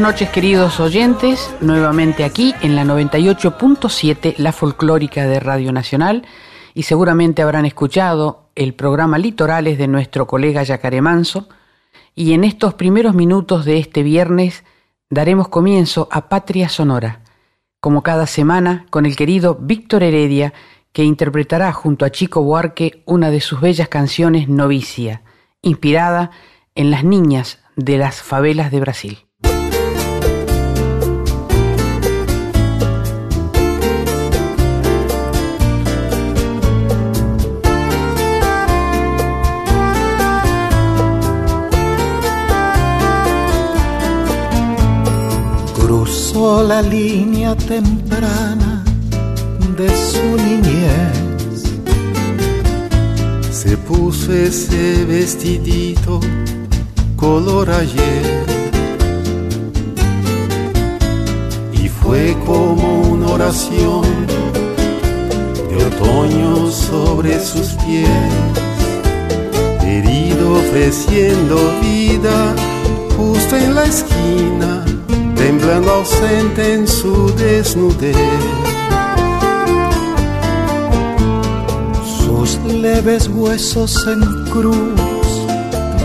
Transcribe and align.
Noches 0.00 0.30
queridos 0.30 0.80
oyentes, 0.80 1.54
nuevamente 1.60 2.24
aquí 2.24 2.54
en 2.62 2.74
la 2.74 2.84
98.7, 2.84 4.34
la 4.38 4.52
folclórica 4.52 5.26
de 5.26 5.40
Radio 5.40 5.72
Nacional, 5.72 6.26
y 6.72 6.84
seguramente 6.84 7.42
habrán 7.42 7.66
escuchado 7.66 8.50
el 8.54 8.72
programa 8.72 9.18
Litorales 9.18 9.76
de 9.76 9.88
nuestro 9.88 10.26
colega 10.26 10.62
Yacaré 10.62 11.02
Manso, 11.02 11.48
y 12.14 12.32
en 12.32 12.44
estos 12.44 12.74
primeros 12.74 13.14
minutos 13.14 13.66
de 13.66 13.78
este 13.78 14.02
viernes 14.02 14.64
daremos 15.10 15.48
comienzo 15.48 16.08
a 16.10 16.30
Patria 16.30 16.70
Sonora, 16.70 17.20
como 17.78 18.02
cada 18.02 18.26
semana 18.26 18.86
con 18.88 19.04
el 19.04 19.16
querido 19.16 19.58
Víctor 19.60 20.02
Heredia, 20.02 20.54
que 20.92 21.04
interpretará 21.04 21.72
junto 21.72 22.06
a 22.06 22.10
Chico 22.10 22.42
Buarque 22.42 23.02
una 23.04 23.30
de 23.30 23.40
sus 23.40 23.60
bellas 23.60 23.88
canciones 23.88 24.48
Novicia, 24.48 25.22
inspirada 25.60 26.30
en 26.74 26.90
las 26.90 27.04
niñas 27.04 27.58
de 27.76 27.98
las 27.98 28.22
favelas 28.22 28.70
de 28.70 28.80
Brasil. 28.80 29.29
La 46.34 46.80
línea 46.80 47.56
temprana 47.56 48.84
de 49.76 49.88
su 49.88 50.36
niñez. 50.36 51.64
Se 53.50 53.76
puso 53.76 54.32
ese 54.32 55.04
vestidito 55.06 56.20
color 57.16 57.68
ayer. 57.70 58.44
Y 61.72 61.88
fue 61.88 62.36
como 62.46 63.02
una 63.02 63.26
oración 63.32 64.02
de 65.68 65.84
otoño 65.84 66.70
sobre 66.70 67.40
sus 67.40 67.70
pies. 67.84 68.08
Herido 69.82 70.58
ofreciendo 70.58 71.56
vida 71.82 72.54
justo 73.16 73.56
en 73.56 73.74
la 73.74 73.84
esquina 73.84 74.84
temblando 75.60 75.92
ausente 75.92 76.74
en 76.74 76.88
su 76.88 77.34
desnudez. 77.34 78.16
Sus 82.04 82.56
leves 82.72 83.28
huesos 83.28 84.06
en 84.06 84.20
cruz, 84.46 85.00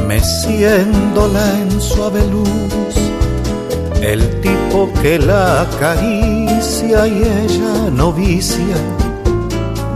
meciéndola 0.07 1.59
en 1.59 1.81
suave 1.81 2.21
luz, 2.27 2.95
el 4.01 4.41
tipo 4.41 4.89
que 5.01 5.19
la 5.19 5.61
acaricia 5.61 7.07
y 7.07 7.23
ella 7.23 7.89
novicia, 7.91 8.77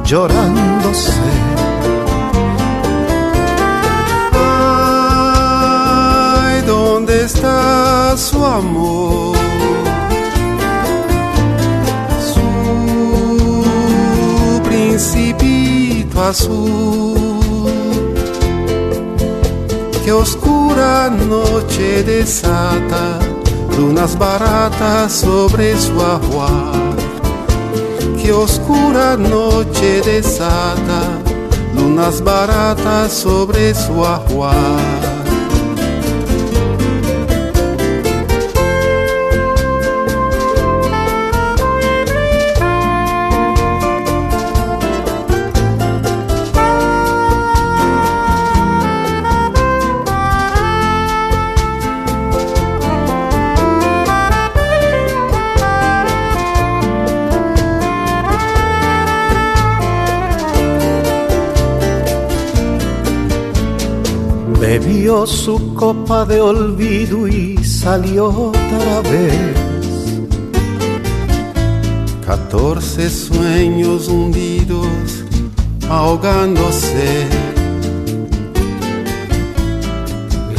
llorándose. 0.06 1.14
¿dónde 6.66 7.24
está 7.24 8.16
su 8.16 8.46
amor? 8.46 9.39
Principito 15.00 16.22
azul. 16.22 17.16
Qué 20.04 20.12
oscura 20.12 21.10
noche 21.10 22.04
desata 22.04 23.20
lunas 23.78 24.18
baratas 24.18 25.14
sobre 25.14 25.78
su 25.80 25.94
ajuar. 26.02 26.96
Qué 28.22 28.34
oscura 28.34 29.16
noche 29.16 30.02
desata 30.02 31.02
lunas 31.74 32.22
baratas 32.22 33.14
sobre 33.14 33.74
su 33.74 34.04
ajuar. 34.04 35.19
Bebió 64.90 65.26
su 65.28 65.76
copa 65.76 66.26
de 66.26 66.42
olvido 66.42 67.28
y 67.28 67.64
salió 67.64 68.28
otra 68.28 69.02
vez. 69.02 69.56
Catorce 72.26 73.10
sueños 73.10 74.08
hundidos, 74.08 75.24
ahogándose. 75.90 77.28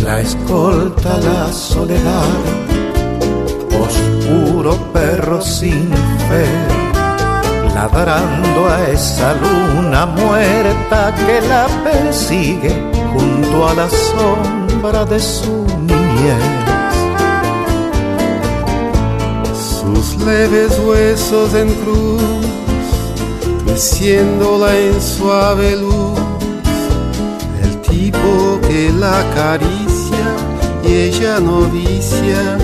La 0.05 0.21
escolta, 0.21 1.19
la 1.19 1.53
soledad, 1.53 2.41
oscuro 3.85 4.77
perro 4.93 5.41
sin 5.41 5.89
fe, 6.29 6.90
ladrando 7.81 8.67
a 8.69 8.91
esa 8.91 9.33
luna 9.43 10.05
muerta 10.05 11.15
que 11.25 11.41
la 11.49 11.67
persigue 11.83 12.73
junto 13.13 13.69
a 13.69 13.73
la 13.75 13.89
sombra 13.89 15.07
de 15.07 15.19
su 15.19 15.67
niñez. 15.91 16.45
Sus 19.79 20.09
leves 20.27 20.79
huesos 20.87 21.55
en 21.55 21.69
cruz, 21.83 22.43
meciéndola 23.65 24.77
en 24.77 25.01
suave 25.01 25.77
luz, 25.77 26.21
el 27.65 27.81
tipo 27.81 28.61
que 28.69 28.93
la 28.93 29.21
acaricia 29.21 30.27
y 30.85 30.93
ella 31.09 31.41
novicia, 31.41 32.59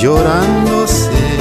llorándose. 0.00 1.33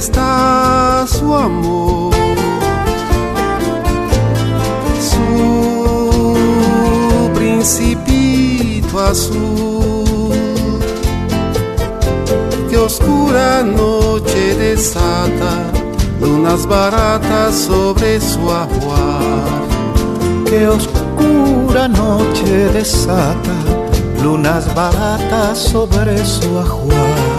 Está 0.00 1.04
su 1.06 1.34
amor? 1.34 2.14
principito 7.34 8.98
azul. 8.98 10.30
Que 12.70 12.78
oscura 12.78 13.62
noche 13.62 14.54
desata 14.54 15.70
lunas 16.18 16.64
baratas 16.66 17.54
sobre 17.54 18.18
su 18.20 18.40
ajuar. 18.50 19.60
Que 20.46 20.66
oscura 20.66 21.86
noche 21.88 22.70
desata 22.72 23.56
lunas 24.22 24.64
baratas 24.74 25.58
sobre 25.58 26.24
su 26.24 26.58
ajuar. 26.58 27.29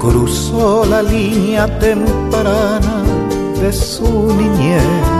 Cruzó 0.00 0.84
la 0.84 1.02
línea 1.02 1.66
temprana 1.78 3.02
de 3.60 3.72
su 3.72 4.32
niñez 4.34 5.18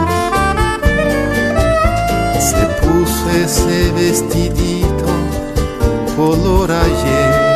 ese 3.43 3.91
vestidito 3.91 5.05
color 6.15 6.71
ayer. 6.71 7.49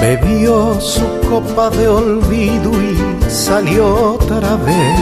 bebió 0.00 0.80
su 0.80 1.06
copa 1.30 1.70
de 1.70 1.86
olvido 1.88 2.70
y 2.72 3.30
salió 3.30 4.14
otra 4.14 4.56
vez. 4.56 5.00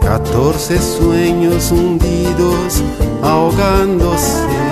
Catorce 0.00 0.78
sueños 0.78 1.70
hundidos 1.70 2.82
ahogándose. 3.22 4.65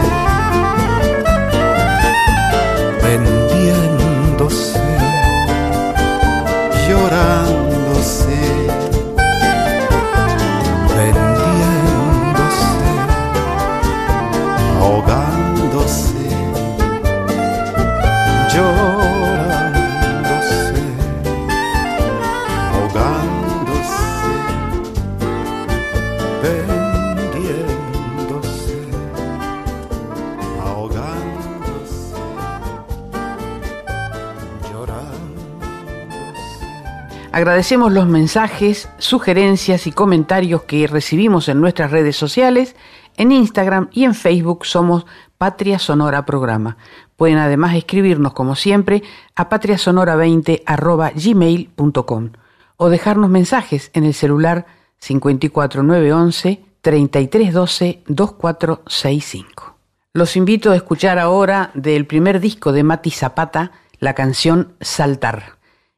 Agradecemos 37.45 37.93
los 37.93 38.07
mensajes, 38.07 38.89
sugerencias 38.97 39.87
y 39.87 39.93
comentarios 39.93 40.63
que 40.63 40.87
recibimos 40.87 41.51
en 41.51 41.61
nuestras 41.61 41.91
redes 41.91 42.17
sociales. 42.17 42.75
En 43.19 43.33
Instagram 43.33 43.91
y 43.93 44.05
en 44.05 44.15
Facebook 44.15 44.65
somos 44.65 45.05
Patria 45.37 45.79
Sonora 45.79 46.25
Programa. 46.25 46.79
Pueden 47.17 47.37
además 47.37 47.77
escribirnos, 47.77 48.33
como 48.33 48.57
siempre, 48.57 49.03
a 49.37 49.51
patriasonora20.gmail.com 49.51 52.31
o 52.79 52.89
dejarnos 52.89 53.29
mensajes 53.29 53.91
en 53.93 54.05
el 54.05 54.15
celular 54.15 54.65
54911 55.01 56.65
3312 56.81 58.05
2465. 58.07 59.77
Los 60.15 60.37
invito 60.37 60.71
a 60.71 60.77
escuchar 60.77 61.19
ahora 61.19 61.73
del 61.75 62.07
primer 62.07 62.41
disco 62.41 62.73
de 62.73 62.85
Mati 62.85 63.11
Zapata 63.11 63.73
la 63.99 64.15
canción 64.15 64.73
Saltar. 64.81 65.54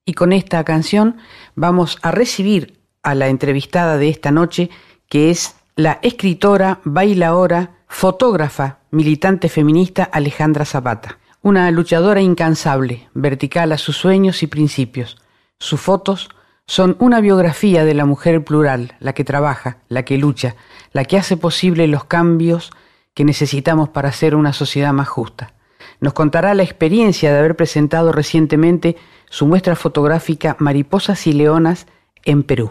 Y 0.08 0.14
con 0.14 0.32
esta 0.32 0.62
canción 0.62 1.17
vamos 1.56 1.99
a 2.00 2.12
recibir 2.12 2.79
a 3.03 3.17
la 3.17 3.26
entrevistada 3.26 3.99
de 3.99 4.08
esta 4.08 4.31
noche, 4.31 4.70
que 5.08 5.31
es 5.31 5.56
la 5.75 5.99
escritora, 6.00 6.81
bailaora, 6.85 7.73
fotógrafa, 7.88 8.79
militante 8.93 9.49
feminista 9.49 10.05
Alejandra 10.05 10.64
Zapata. 10.64 11.19
Una 11.43 11.69
luchadora 11.73 12.20
incansable, 12.20 13.08
vertical 13.14 13.73
a 13.73 13.79
sus 13.79 13.97
sueños 13.97 14.44
y 14.44 14.47
principios. 14.47 15.17
Sus 15.58 15.81
fotos 15.81 16.29
son 16.67 16.97
una 17.00 17.20
biografía 17.20 17.85
de 17.85 17.94
la 17.94 18.05
mujer 18.05 18.44
plural, 18.44 18.94
la 19.00 19.12
que 19.12 19.25
trabaja, 19.25 19.79
la 19.88 20.05
que 20.05 20.19
lucha, 20.19 20.55
la 20.93 21.05
que 21.05 21.19
hace 21.19 21.37
posible 21.37 21.88
los 21.88 22.05
cambios 22.05 22.70
que 23.12 23.25
necesitamos 23.25 23.88
para 23.88 24.11
hacer 24.11 24.37
una 24.37 24.53
sociedad 24.53 24.93
más 24.93 25.08
justa. 25.08 25.56
Nos 26.00 26.12
contará 26.12 26.54
la 26.54 26.62
experiencia 26.62 27.32
de 27.32 27.38
haber 27.38 27.56
presentado 27.56 28.12
recientemente 28.12 28.96
su 29.28 29.46
muestra 29.46 29.76
fotográfica 29.76 30.56
Mariposas 30.58 31.26
y 31.26 31.32
Leonas 31.32 31.87
en 32.25 32.43
Perú. 32.43 32.70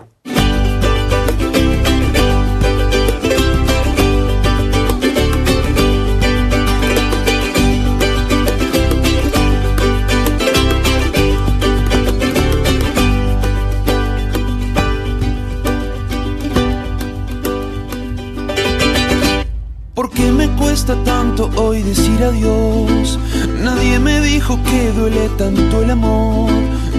Tanto 21.03 21.50
hoy 21.56 21.83
decir 21.83 22.24
adiós? 22.24 23.19
Nadie 23.63 24.00
me 24.00 24.21
dijo 24.21 24.59
que 24.63 24.92
duele 24.92 25.30
tanto 25.38 25.81
el 25.81 25.92
amor. 25.92 26.51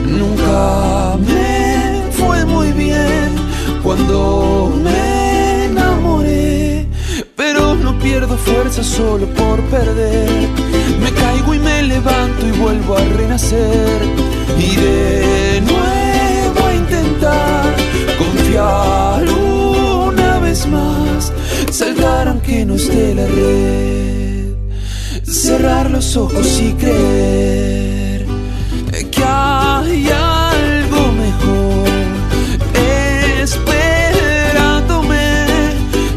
Nunca 0.07 1.17
me 1.19 2.11
fue 2.13 2.45
muy 2.45 2.73
bien 2.73 3.31
cuando 3.83 4.73
me 4.83 5.65
enamoré. 5.67 6.87
Pero 7.35 7.75
no 7.75 7.99
pierdo 7.99 8.37
fuerza 8.37 8.83
solo 8.83 9.27
por 9.29 9.61
perder. 9.65 10.49
Me 11.03 11.11
caigo 11.13 11.55
y 11.55 11.59
me 11.59 11.83
levanto 11.83 12.47
y 12.47 12.53
vuelvo 12.53 12.97
a 12.97 13.05
renacer. 13.17 14.03
Y 14.59 14.77
de 14.77 15.63
nuevo 15.63 15.96
Saltar 21.77 22.27
aunque 22.29 22.65
no 22.65 22.77
esté 22.77 23.15
la 23.15 23.27
red. 23.27 24.55
Cerrar 25.31 25.91
los 25.91 26.17
ojos 26.17 26.59
y 26.59 26.73
creer 26.73 28.25
que 29.11 29.23
hay 29.23 30.09
algo 30.09 31.13
mejor 31.13 31.87
esperándome. 33.43 35.37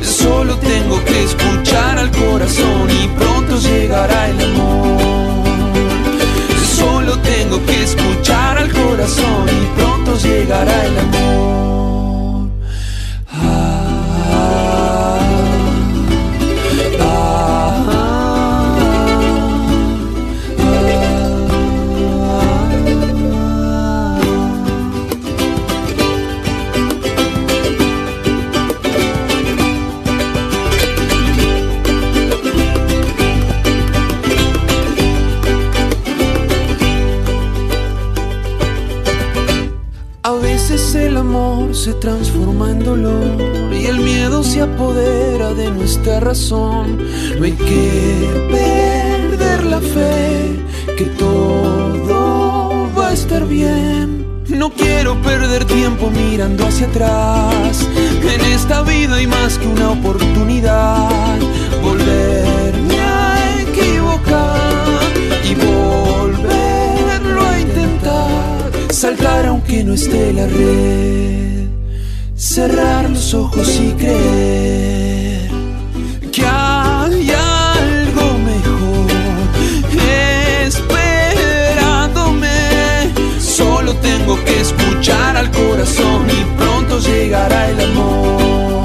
Solo 0.02 0.56
tengo 0.60 1.04
que 1.04 1.24
escuchar 1.26 1.98
al 1.98 2.12
corazón 2.12 2.90
y 2.90 3.10
pronto 3.20 3.60
llegará 3.60 4.30
el 4.30 4.40
amor. 4.40 5.44
Solo 6.78 7.20
tengo 7.20 7.66
que 7.66 7.84
escuchar 7.84 8.60
al 8.60 8.72
corazón 8.72 9.50
y 9.50 9.66
pronto 9.78 10.18
llegará 10.20 10.86
el 10.86 11.00
amor. 11.00 11.89
Se 41.90 41.96
transforma 41.96 42.70
en 42.70 42.84
dolor 42.84 43.74
y 43.74 43.86
el 43.88 44.00
miedo 44.00 44.44
se 44.44 44.62
apodera 44.62 45.56
de 45.56 45.72
nuestra 45.72 46.20
razón. 46.20 47.00
No 47.40 47.46
hay 47.46 47.54
que 47.54 48.28
perder 48.52 49.64
la 49.64 49.82
fe 49.82 50.56
que 50.98 51.06
todo 51.06 52.88
va 52.96 53.10
a 53.10 53.14
estar 53.14 53.44
bien. 53.48 54.28
No 54.50 54.72
quiero 54.72 55.20
perder 55.24 55.66
tiempo 55.66 56.12
mirando 56.12 56.68
hacia 56.68 56.86
atrás. 56.86 57.88
En 58.36 58.42
esta 58.54 58.84
vida 58.84 59.16
hay 59.16 59.26
más 59.26 59.58
que 59.58 59.68
una 59.68 59.90
oportunidad. 59.90 61.40
Volverme 61.82 63.00
a 63.00 63.62
equivocar 63.62 65.00
y 65.44 65.56
volverlo 65.56 67.42
a 67.42 67.60
intentar. 67.60 68.72
Saltar 68.92 69.48
aunque 69.48 69.84
no 69.84 69.94
esté 69.96 70.34
la 70.34 70.46
red. 70.46 71.49
Cerrar 72.60 73.10
los 73.10 73.34
ojos 73.34 73.70
y 73.80 73.94
creer 73.94 75.50
que 76.30 76.46
hay 76.46 77.32
algo 77.32 78.38
mejor 78.40 79.08
esperándome. 80.68 82.50
Solo 83.40 83.94
tengo 84.02 84.44
que 84.44 84.60
escuchar 84.60 85.38
al 85.38 85.50
corazón 85.52 86.30
y 86.30 86.44
pronto 86.58 87.00
llegará 87.00 87.70
el 87.70 87.80
amor. 87.80 88.84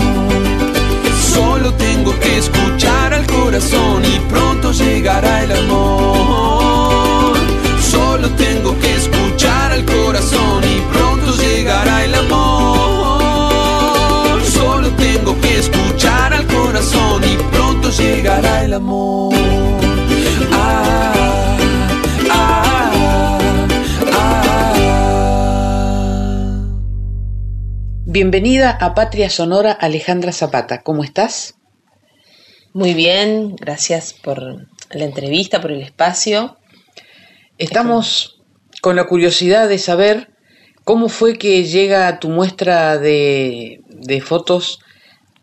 Solo 1.35 1.73
tengo 1.75 2.17
que 2.21 2.39
escuchar 2.39 3.13
al 3.13 3.27
corazón 3.27 4.05
y 4.05 4.21
pronto 4.31 4.71
llegará 4.71 5.43
el 5.43 5.51
amor. 5.51 7.37
Solo 7.83 8.31
tengo 8.37 8.79
que 8.79 8.95
escuchar 8.95 9.14
el 18.75 18.81
amor. 18.81 19.33
Ah, 20.53 21.55
ah, 22.31 23.39
ah. 24.13 24.95
Bienvenida 28.07 28.71
a 28.71 28.95
Patria 28.95 29.31
Sonora 29.31 29.71
Alejandra 29.73 30.33
Zapata. 30.33 30.83
¿Cómo 30.83 31.05
estás? 31.05 31.55
Muy 32.73 32.95
bien, 32.95 33.55
gracias 33.55 34.13
por 34.13 34.43
la 34.91 35.05
entrevista, 35.05 35.61
por 35.61 35.71
el 35.71 35.83
espacio. 35.83 36.57
Estamos 37.59 38.43
con 38.81 38.97
la 38.97 39.07
curiosidad 39.07 39.69
de 39.69 39.79
saber 39.79 40.31
cómo 40.83 41.09
fue 41.09 41.39
que 41.39 41.63
llega 41.65 42.19
tu 42.19 42.29
muestra 42.29 42.99
de, 42.99 43.83
de 43.89 44.21
fotos 44.21 44.81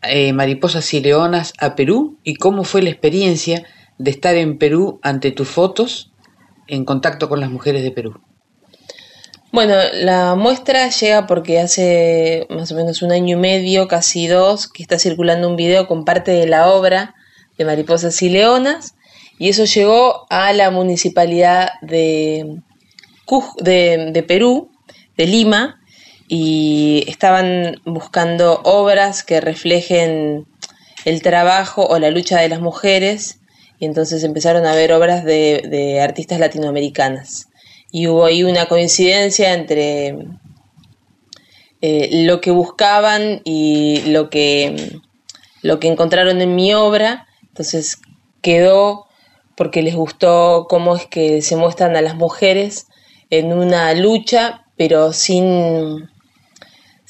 eh, 0.02 0.32
Mariposas 0.32 0.92
y 0.94 1.00
Leonas 1.00 1.52
a 1.58 1.74
Perú 1.74 2.18
y 2.24 2.34
cómo 2.34 2.64
fue 2.64 2.82
la 2.82 2.90
experiencia 2.90 3.64
de 3.98 4.10
estar 4.10 4.34
en 4.34 4.58
Perú 4.58 4.98
ante 5.02 5.30
tus 5.30 5.48
fotos 5.48 6.12
en 6.66 6.84
contacto 6.84 7.28
con 7.28 7.40
las 7.40 7.50
mujeres 7.50 7.82
de 7.82 7.90
Perú. 7.90 8.20
Bueno, 9.52 9.74
la 9.92 10.34
muestra 10.34 10.88
llega 10.88 11.26
porque 11.26 11.60
hace 11.60 12.46
más 12.48 12.72
o 12.72 12.74
menos 12.74 13.02
un 13.02 13.12
año 13.12 13.36
y 13.36 13.40
medio, 13.40 13.86
casi 13.86 14.26
dos, 14.26 14.66
que 14.66 14.82
está 14.82 14.98
circulando 14.98 15.46
un 15.46 15.56
video 15.56 15.86
con 15.86 16.06
parte 16.06 16.30
de 16.30 16.46
la 16.46 16.70
obra 16.70 17.14
de 17.58 17.66
Mariposas 17.66 18.22
y 18.22 18.30
Leonas, 18.30 18.94
y 19.38 19.50
eso 19.50 19.64
llegó 19.66 20.26
a 20.30 20.54
la 20.54 20.70
municipalidad 20.70 21.68
de, 21.82 22.60
de, 23.58 24.10
de 24.12 24.22
Perú, 24.22 24.70
de 25.18 25.26
Lima, 25.26 25.81
y 26.34 27.04
estaban 27.08 27.82
buscando 27.84 28.62
obras 28.64 29.22
que 29.22 29.42
reflejen 29.42 30.46
el 31.04 31.20
trabajo 31.20 31.84
o 31.86 31.98
la 31.98 32.10
lucha 32.10 32.40
de 32.40 32.48
las 32.48 32.62
mujeres, 32.62 33.40
y 33.78 33.84
entonces 33.84 34.24
empezaron 34.24 34.64
a 34.64 34.74
ver 34.74 34.94
obras 34.94 35.26
de, 35.26 36.00
artistas 36.02 36.40
latinoamericanas 36.40 37.48
y 37.90 38.06
hubo 38.08 38.24
ahí 38.24 38.44
una 38.44 38.64
coincidencia 38.64 39.52
entre 39.52 40.16
eh, 41.82 42.08
lo 42.24 42.40
que 42.40 42.50
buscaban 42.50 43.42
y 43.44 44.00
lo 44.06 44.30
que, 44.30 45.00
lo 45.60 45.80
que 45.80 45.88
encontraron 45.88 46.40
en 46.40 46.54
mi 46.54 46.72
obra. 46.72 47.26
Entonces 47.48 47.98
quedó 48.40 49.06
porque 49.54 49.82
les 49.82 49.94
gustó 49.94 50.66
cómo 50.70 50.96
es 50.96 51.04
que 51.04 51.42
se 51.42 51.56
muestran 51.56 51.94
a 51.94 52.00
las 52.00 52.16
mujeres 52.16 52.86
en 53.28 53.52
una 53.52 53.92
lucha, 53.92 54.64
pero 54.78 55.12
sin, 55.12 56.08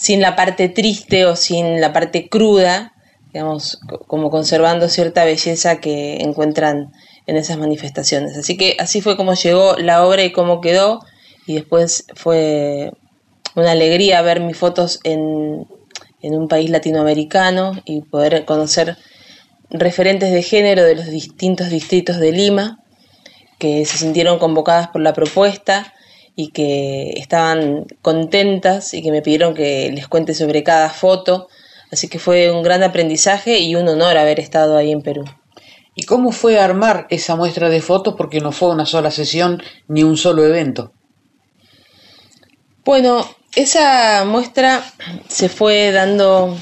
sin 0.02 0.21
la 0.21 0.35
parte 0.35 0.68
triste 0.68 1.26
o 1.26 1.37
sin 1.37 1.80
la 1.80 1.92
parte 1.92 2.28
cruda, 2.28 2.92
digamos, 3.32 3.78
como 4.09 4.30
conservando 4.30 4.88
cierta 4.88 5.25
belleza 5.25 5.78
que 5.78 6.16
encuentran 6.16 6.90
en 7.28 7.37
esas 7.37 7.56
manifestaciones. 7.56 8.37
Así 8.37 8.56
que 8.56 8.75
así 8.80 9.00
fue 9.00 9.16
como 9.16 9.35
llegó 9.35 9.76
la 9.76 10.04
obra 10.04 10.25
y 10.25 10.32
cómo 10.32 10.61
quedó. 10.61 10.99
Y 11.47 11.54
después 11.54 12.06
fue 12.16 12.90
una 13.54 13.71
alegría 13.71 14.21
ver 14.23 14.40
mis 14.40 14.56
fotos 14.56 14.99
en, 15.04 15.68
en 16.21 16.35
un 16.35 16.49
país 16.49 16.68
latinoamericano 16.68 17.80
y 17.85 18.00
poder 18.00 18.44
conocer 18.44 18.97
referentes 19.71 20.32
de 20.32 20.42
género 20.42 20.82
de 20.82 20.97
los 20.97 21.06
distintos 21.06 21.71
distritos 21.71 22.18
de 22.18 22.32
Lima 22.32 22.80
que 23.61 23.87
se 23.87 23.99
sintieron 23.99 24.40
convocadas 24.40 24.88
por 24.88 25.00
la 25.00 25.12
propuesta 25.12 25.94
y 26.35 26.49
que 26.49 27.11
estaban 27.17 27.87
contentas 28.01 28.95
y 28.95 29.03
que 29.03 29.11
me 29.11 29.23
pidieron 29.23 29.55
que 29.55 29.91
les 29.93 30.09
cuente 30.09 30.35
sobre 30.35 30.62
cada 30.62 30.91
foto. 30.91 31.49
Así 31.91 32.09
que 32.09 32.19
fue 32.19 32.51
un 32.51 32.62
gran 32.62 32.83
aprendizaje 32.83 33.59
y 33.59 33.75
un 33.75 33.89
honor 33.89 34.17
haber 34.17 34.41
estado 34.41 34.77
ahí 34.77 34.93
en 34.93 35.03
Perú. 35.03 35.25
¿Y 35.95 36.05
cómo 36.05 36.33
fue 36.33 36.59
armar 36.59 37.07
esa 37.11 37.37
muestra 37.37 37.69
de 37.69 37.83
fotos? 37.83 38.15
Porque 38.17 38.41
no 38.41 38.51
fue 38.51 38.71
una 38.71 38.87
sola 38.87 39.11
sesión 39.11 39.62
ni 39.89 40.03
un 40.03 40.17
solo 40.17 40.47
evento. 40.47 40.93
Bueno, 42.85 43.29
esa 43.55 44.25
muestra 44.25 44.83
se 45.29 45.51
fue 45.51 45.93
dando 45.93 46.57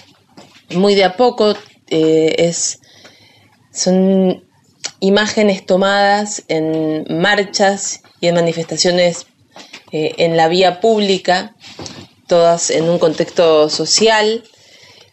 muy 0.70 0.96
de 0.96 1.04
a 1.04 1.16
poco. 1.16 1.54
Eh, 1.88 2.34
es, 2.38 2.80
son 3.72 4.44
imágenes 4.98 5.64
tomadas 5.64 6.42
en 6.48 7.04
marchas 7.20 8.02
y 8.20 8.26
en 8.26 8.34
manifestaciones 8.34 9.26
eh, 9.92 10.14
en 10.18 10.36
la 10.36 10.48
vía 10.48 10.80
pública, 10.80 11.54
todas 12.26 12.70
en 12.70 12.88
un 12.88 12.98
contexto 12.98 13.68
social 13.68 14.44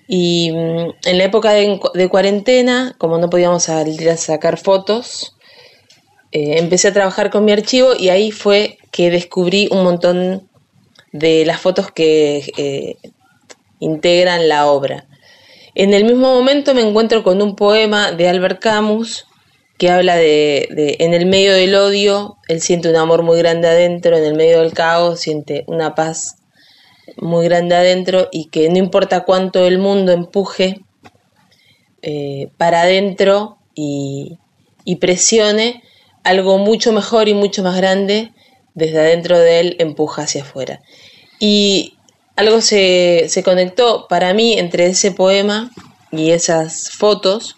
y 0.07 0.51
mm, 0.51 0.91
en 1.05 1.17
la 1.17 1.24
época 1.24 1.51
de, 1.51 2.10
cuarentena, 2.10 2.96
como 2.98 3.17
no 3.17 3.29
podíamos 3.29 3.63
salir 3.63 4.10
a 4.10 4.17
sacar 4.17 4.57
fotos, 4.57 5.36
eh, 6.31 6.60
empecé 6.60 6.89
a 6.89 6.93
trabajar 6.93 7.29
con 7.29 7.43
mi 7.43 7.51
archivo 7.51 7.93
y 7.98 8.10
ahí 8.10 8.31
fue 8.31 8.77
que 8.91 9.10
descubrí 9.10 9.67
un 9.72 9.84
montón 9.84 10.48
de 11.12 11.46
las 11.46 11.60
fotos 11.60 11.91
que 11.91 12.51
eh, 12.57 12.98
integran 13.79 14.48
la 14.48 14.67
obra. 14.67 15.07
En 15.74 15.93
el 15.93 16.05
mismo 16.05 16.34
momento 16.34 16.74
me 16.74 16.81
encuentro 16.81 17.24
con 17.24 17.41
un 17.41 17.55
poema 17.55 18.12
de 18.12 18.29
Albert 18.29 18.60
Camus 18.60 19.25
que 19.77 19.91
habla 19.91 20.15
de, 20.15 20.96
en 21.00 21.13
el 21.13 21.27
medio 21.27 21.53
del 21.53 21.75
odio, 21.75 22.38
él 22.48 22.62
siente 22.62 22.89
un 22.89 22.96
amor 22.96 23.22
muy 23.22 23.38
grande 23.38 23.67
adentro, 23.67 24.17
en 24.17 24.24
el 24.24 24.34
medio 24.34 24.62
del 24.62 24.74
caos 24.74 25.19
siente 25.19 25.63
una 25.67 25.93
paz 25.93 26.38
muy 27.17 27.46
grande 27.46 27.75
adentro 27.75 28.27
y 28.31 28.46
que 28.46 28.69
no 28.69 28.77
importa 28.77 29.24
cuánto 29.24 29.65
el 29.65 29.77
mundo 29.77 30.12
empuje 30.12 30.81
eh, 32.01 32.50
para 32.57 32.81
adentro 32.81 33.57
y, 33.75 34.39
presione, 35.00 35.84
algo 36.24 36.57
mucho 36.57 36.91
mejor 36.91 37.29
y 37.29 37.34
mucho 37.36 37.62
más 37.62 37.77
grande 37.77 38.31
desde 38.74 39.00
adentro 39.00 39.38
de 39.38 39.60
él 39.60 39.75
empuja 39.79 40.24
hacia 40.24 40.41
afuera. 40.41 40.81
Y 41.39 41.98
algo 42.36 42.62
se, 42.62 43.25
se 43.29 43.43
conectó 43.43 44.07
para 44.07 44.34
mí 44.34 44.57
entre 44.57 44.88
ese 44.88 45.12
poema 45.12 45.72
y 46.12 46.31
esas 46.31 46.89
fotos 46.89 47.57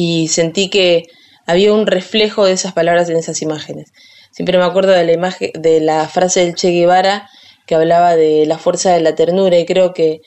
y 0.00 0.28
sentí 0.28 0.70
que 0.70 1.08
había 1.44 1.72
un 1.72 1.84
reflejo 1.84 2.44
de 2.44 2.52
esas 2.52 2.72
palabras 2.72 3.10
en 3.10 3.16
esas 3.16 3.42
imágenes. 3.42 3.92
Siempre 4.30 4.56
me 4.56 4.62
acuerdo 4.62 4.92
de 4.92 5.02
la 5.02 5.10
imagen 5.10 5.50
de 5.54 5.80
la 5.80 6.06
frase 6.06 6.38
del 6.38 6.54
Che 6.54 6.70
Guevara 6.70 7.28
que 7.66 7.74
hablaba 7.74 8.14
de 8.14 8.46
la 8.46 8.58
fuerza 8.58 8.92
de 8.92 9.00
la 9.00 9.16
ternura 9.16 9.58
y 9.58 9.66
creo 9.66 9.94
que 9.94 10.20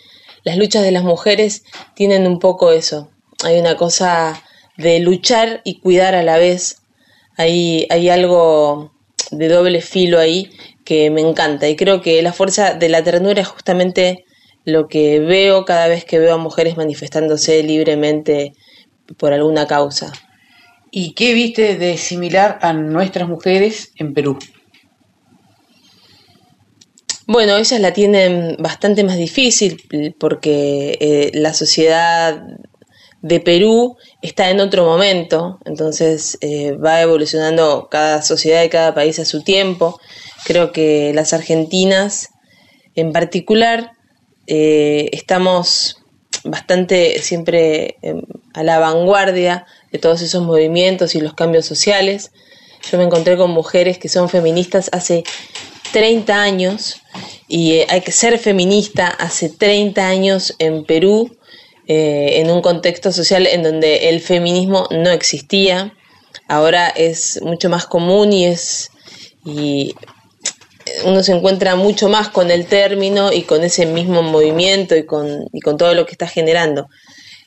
las 0.43 0.57
luchas 0.57 0.83
de 0.83 0.91
las 0.91 1.03
mujeres 1.03 1.63
tienen 1.95 2.27
un 2.27 2.37
poco 2.39 2.73
eso. 2.73 3.11
Hay 3.45 3.61
una 3.61 3.77
cosa 3.77 4.43
de 4.75 4.99
luchar 4.99 5.61
y 5.63 5.79
cuidar 5.79 6.15
a 6.15 6.23
la 6.23 6.37
vez. 6.37 6.81
Hay, 7.37 7.87
hay 7.89 8.09
algo 8.09 8.91
de 9.31 9.47
doble 9.47 9.79
filo 9.79 10.19
ahí 10.19 10.51
que 10.83 11.09
me 11.11 11.21
encanta 11.21 11.69
y 11.69 11.77
creo 11.77 12.01
que 12.01 12.21
la 12.21 12.33
fuerza 12.33 12.73
de 12.73 12.89
la 12.89 13.05
ternura 13.05 13.39
es 13.39 13.47
justamente 13.47 14.25
lo 14.65 14.89
que 14.89 15.21
veo 15.21 15.63
cada 15.63 15.87
vez 15.87 16.03
que 16.03 16.19
veo 16.19 16.33
a 16.33 16.37
mujeres 16.37 16.75
manifestándose 16.75 17.63
libremente 17.63 18.53
por 19.17 19.33
alguna 19.33 19.67
causa. 19.67 20.11
¿Y 20.91 21.13
qué 21.13 21.33
viste 21.33 21.77
de 21.77 21.97
similar 21.97 22.59
a 22.61 22.73
nuestras 22.73 23.27
mujeres 23.27 23.91
en 23.95 24.13
Perú? 24.13 24.37
Bueno, 27.27 27.55
ellas 27.55 27.79
la 27.79 27.93
tienen 27.93 28.57
bastante 28.59 29.05
más 29.05 29.15
difícil 29.15 29.81
porque 30.19 30.97
eh, 30.99 31.31
la 31.33 31.53
sociedad 31.53 32.43
de 33.21 33.39
Perú 33.39 33.95
está 34.21 34.49
en 34.49 34.59
otro 34.59 34.83
momento, 34.83 35.59
entonces 35.63 36.37
eh, 36.41 36.73
va 36.73 37.01
evolucionando 37.01 37.87
cada 37.89 38.21
sociedad 38.21 38.63
y 38.63 38.69
cada 38.69 38.93
país 38.93 39.17
a 39.19 39.25
su 39.25 39.43
tiempo. 39.43 39.99
Creo 40.43 40.73
que 40.73 41.13
las 41.13 41.31
argentinas 41.31 42.29
en 42.95 43.13
particular 43.13 43.91
eh, 44.47 45.09
estamos 45.13 46.00
bastante 46.43 47.21
siempre 47.21 47.97
em, 48.01 48.21
a 48.53 48.63
la 48.63 48.79
vanguardia 48.79 49.65
de 49.91 49.99
todos 49.99 50.21
esos 50.21 50.43
movimientos 50.43 51.15
y 51.15 51.21
los 51.21 51.33
cambios 51.33 51.65
sociales. 51.65 52.31
Yo 52.89 52.97
me 52.97 53.03
encontré 53.03 53.37
con 53.37 53.51
mujeres 53.51 53.97
que 53.97 54.09
son 54.09 54.29
feministas 54.29 54.89
hace 54.91 55.23
30 55.91 56.41
años 56.41 57.01
y 57.47 57.73
eh, 57.73 57.87
hay 57.89 58.01
que 58.01 58.11
ser 58.11 58.39
feminista 58.39 59.07
hace 59.07 59.49
30 59.49 60.07
años 60.07 60.55
en 60.59 60.85
Perú, 60.85 61.37
eh, 61.87 62.39
en 62.39 62.49
un 62.49 62.61
contexto 62.61 63.11
social 63.11 63.45
en 63.45 63.63
donde 63.63 64.09
el 64.09 64.21
feminismo 64.21 64.87
no 64.91 65.09
existía. 65.09 65.93
Ahora 66.47 66.87
es 66.89 67.41
mucho 67.41 67.69
más 67.69 67.85
común 67.85 68.33
y 68.33 68.45
es 68.45 68.91
y 69.43 69.95
uno 71.05 71.23
se 71.23 71.33
encuentra 71.33 71.75
mucho 71.75 72.09
más 72.09 72.29
con 72.29 72.51
el 72.51 72.65
término 72.65 73.31
y 73.31 73.43
con 73.43 73.63
ese 73.63 73.85
mismo 73.85 74.21
movimiento 74.21 74.95
y 74.95 75.05
con, 75.05 75.45
y 75.51 75.59
con 75.61 75.77
todo 75.77 75.93
lo 75.93 76.05
que 76.05 76.11
está 76.11 76.27
generando. 76.27 76.87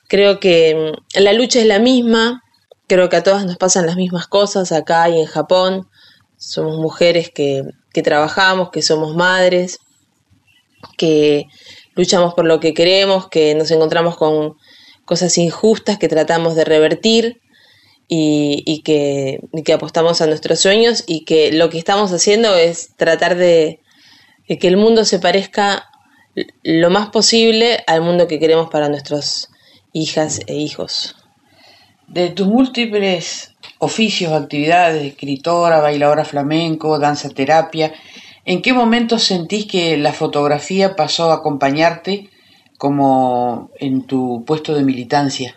Creo 0.09 0.41
que 0.41 0.75
mm, 0.75 1.23
la 1.23 1.33
lucha 1.33 1.61
es 1.61 1.67
la 1.67 1.79
misma, 1.79 2.43
creo 2.87 3.09
que 3.09 3.17
a 3.17 3.23
todas 3.23 3.45
nos 3.47 3.57
pasan 3.57 3.87
las 3.87 3.97
mismas 3.97 4.27
cosas 4.27 4.73
acá 4.73 5.09
y 5.09 5.21
en 5.21 5.27
Japón. 5.27 5.89
Somos 6.37 6.79
mujeres 6.79 7.31
que 7.31 7.63
que 7.95 8.03
trabajamos, 8.03 8.71
que 8.71 8.83
somos 8.83 9.15
madres, 9.15 9.79
que 10.99 11.47
luchamos 11.95 12.35
por 12.35 12.45
lo 12.45 12.59
que 12.59 12.75
queremos, 12.75 13.29
que 13.29 13.55
nos 13.55 13.71
encontramos 13.71 14.17
con 14.19 14.57
cosas 15.07 15.39
injustas 15.39 15.97
que 15.97 16.09
tratamos 16.09 16.57
de 16.57 16.65
revertir 16.65 17.41
y, 18.09 18.83
que, 18.85 19.41
que, 19.65 19.73
apostamos 19.73 20.21
a 20.21 20.27
nuestros 20.27 20.61
sueños 20.61 21.05
y 21.07 21.25
que 21.25 21.53
lo 21.53 21.71
que 21.71 21.79
estamos 21.79 22.13
haciendo 22.13 22.55
es 22.55 22.95
tratar 22.97 23.37
de, 23.37 23.81
de, 24.49 24.59
que 24.59 24.69
el 24.69 24.77
mundo 24.77 25.05
se 25.05 25.19
parezca 25.19 25.91
lo 26.63 26.91
más 26.91 27.09
posible 27.09 27.83
al 27.87 28.03
mundo 28.03 28.29
que 28.29 28.39
queremos 28.39 28.69
para 28.71 28.89
nuestras 28.89 29.51
hijas 29.93 30.41
e 30.47 30.55
hijos. 30.55 31.17
De 32.07 32.29
tus 32.31 32.47
múltiples 32.47 33.55
oficios, 33.79 34.33
actividades, 34.33 35.05
escritora, 35.05 35.81
bailadora 35.81 36.25
flamenco, 36.25 36.99
danza 36.99 37.29
terapia. 37.31 37.93
¿En 38.45 38.61
qué 38.61 38.73
momento 38.73 39.19
sentís 39.19 39.67
que 39.67 39.97
la 39.97 40.13
fotografía 40.13 40.97
pasó 40.97 41.31
a 41.31 41.37
acompañarte 41.37 42.29
como 42.77 43.71
en 43.79 44.07
tu 44.07 44.45
puesto 44.45 44.75
de 44.75 44.85
militancia? 44.85 45.57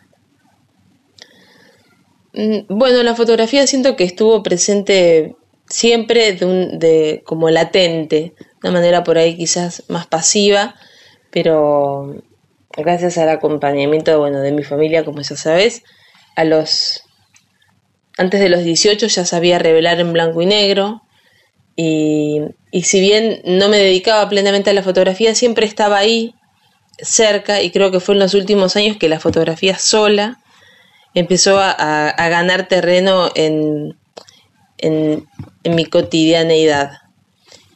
Mm, 2.38 2.67
bueno, 2.70 3.01
la 3.01 3.15
fotografía 3.15 3.65
siento 3.65 3.96
que 3.96 4.03
estuvo 4.03 4.44
presente 4.44 5.36
siempre 5.67 6.34
de, 6.34 7.24
como 7.25 7.50
latente, 7.50 8.36
de 8.62 8.70
una 8.70 8.74
manera 8.74 9.03
por 9.03 9.17
ahí 9.17 9.36
quizás 9.36 9.84
más 9.88 10.06
pasiva, 10.06 10.75
pero 11.32 12.22
gracias 12.77 13.17
al 13.17 13.29
acompañamiento 13.29 14.20
bueno, 14.20 14.39
de 14.41 14.51
mi 14.51 14.63
familia, 14.63 15.03
como 15.03 15.22
ya 15.22 15.36
sabes, 15.36 15.82
a 16.36 16.44
los 16.44 17.01
antes 18.20 18.39
de 18.39 18.50
los 18.50 18.63
18 18.63 19.08
ya 19.08 19.25
sabía 19.25 19.58
revelar 19.58 20.00
en 20.00 20.13
blanco 20.13 20.41
y 20.44 20.46
negro 20.46 21.01
y, 21.75 22.41
y 22.72 22.84
si 22.84 23.00
bien 23.00 23.41
no 23.46 23.67
me 23.67 23.77
dedicaba 23.77 24.29
plenamente 24.29 24.70
a 24.70 24.74
la 24.74 24.84
fotografía, 24.84 25.34
siempre 25.34 25.65
estaba 25.65 25.98
ahí 25.98 26.36
cerca 27.00 27.63
y 27.63 27.72
creo 27.72 27.91
que 27.91 28.00
fue 28.00 28.13
en 28.13 28.20
los 28.20 28.36
últimos 28.36 28.75
años 28.75 28.98
que 28.98 29.10
la 29.10 29.20
fotografía 29.20 29.79
sola 29.79 30.39
empezó 31.19 31.59
a, 31.59 32.13
ganar 32.29 32.67
terreno 32.67 33.29
en, 33.36 33.97
en, 34.77 35.27
mi 35.63 35.86
cotidianeidad. 35.86 36.91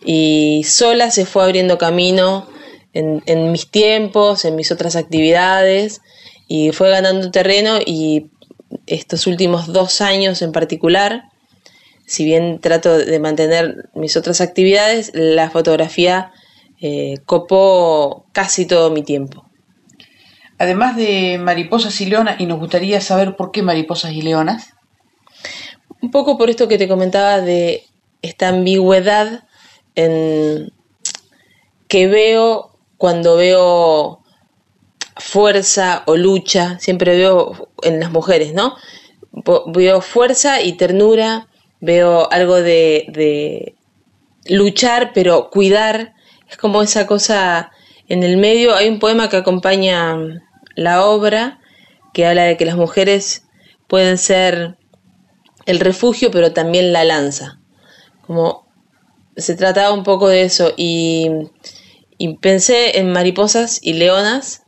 Y 0.04 0.64
sola 0.66 1.12
se 1.12 1.26
fue 1.26 1.44
abriendo 1.44 1.78
camino 1.78 2.48
en, 2.94 3.22
en, 3.26 3.52
mis 3.52 3.70
tiempos, 3.70 4.46
en 4.46 4.56
mis 4.56 4.72
otras 4.72 4.96
actividades, 4.96 6.02
y 6.48 6.72
fue 6.72 6.90
ganando 6.90 7.32
terreno 7.32 7.80
y 7.86 8.28
estos 8.88 9.28
últimos 9.28 9.68
dos 9.68 10.02
años 10.02 10.42
en 10.42 10.52
particular, 10.52 11.26
si 12.06 12.26
bien 12.26 12.60
trato 12.60 12.98
de 12.98 13.20
mantener 13.20 13.90
mis 13.94 14.18
otras 14.18 14.42
actividades, 14.42 15.12
la 15.14 15.50
fotografía 15.50 16.32
eh, 16.82 17.20
copó 17.26 18.26
casi 18.34 18.66
todo 18.66 18.92
mi 18.92 19.04
tiempo. 19.04 19.46
Además 20.62 20.96
de 20.96 21.40
mariposas 21.40 22.00
y 22.02 22.06
leonas, 22.06 22.40
y 22.40 22.46
nos 22.46 22.60
gustaría 22.60 23.02
saber 23.02 23.36
por 23.36 23.52
qué 23.52 23.64
mariposas 23.64 24.12
y 24.12 24.22
leonas. 24.22 24.76
Un 26.04 26.12
poco 26.12 26.38
por 26.38 26.52
esto 26.52 26.68
que 26.68 26.78
te 26.78 26.88
comentaba 26.88 27.42
de 27.42 27.88
esta 28.22 28.50
ambigüedad 28.50 29.46
en 29.96 30.72
que 31.88 32.06
veo 32.06 32.78
cuando 32.98 33.38
veo 33.38 34.22
fuerza 35.18 36.04
o 36.06 36.16
lucha, 36.16 36.78
siempre 36.78 37.18
veo 37.18 37.70
en 37.82 38.00
las 38.00 38.12
mujeres, 38.12 38.54
¿no? 38.54 38.76
Veo 39.66 40.00
fuerza 40.02 40.62
y 40.62 40.74
ternura, 40.74 41.48
veo 41.80 42.32
algo 42.32 42.58
de, 42.58 43.08
de 43.08 43.74
luchar, 44.46 45.10
pero 45.16 45.50
cuidar, 45.50 46.14
es 46.48 46.58
como 46.58 46.84
esa 46.84 47.08
cosa 47.08 47.72
en 48.08 48.22
el 48.22 48.38
medio. 48.38 48.76
Hay 48.76 48.90
un 48.90 49.00
poema 49.00 49.28
que 49.28 49.38
acompaña 49.38 50.16
la 50.76 51.06
obra 51.06 51.60
que 52.14 52.26
habla 52.26 52.44
de 52.44 52.58
que 52.58 52.66
las 52.66 52.76
mujeres 52.76 53.44
pueden 53.88 54.18
ser 54.18 54.78
el 55.66 55.80
refugio, 55.80 56.32
pero 56.32 56.54
también 56.54 56.94
la 56.94 57.04
lanza. 57.04 57.60
Como 58.26 58.68
se 59.38 59.56
trataba 59.56 59.94
un 59.94 60.04
poco 60.04 60.28
de 60.28 60.44
eso 60.44 60.74
y, 60.76 61.30
pensé 62.42 63.00
en 63.00 63.12
mariposas 63.12 63.80
y 63.82 63.94
leonas 63.94 64.64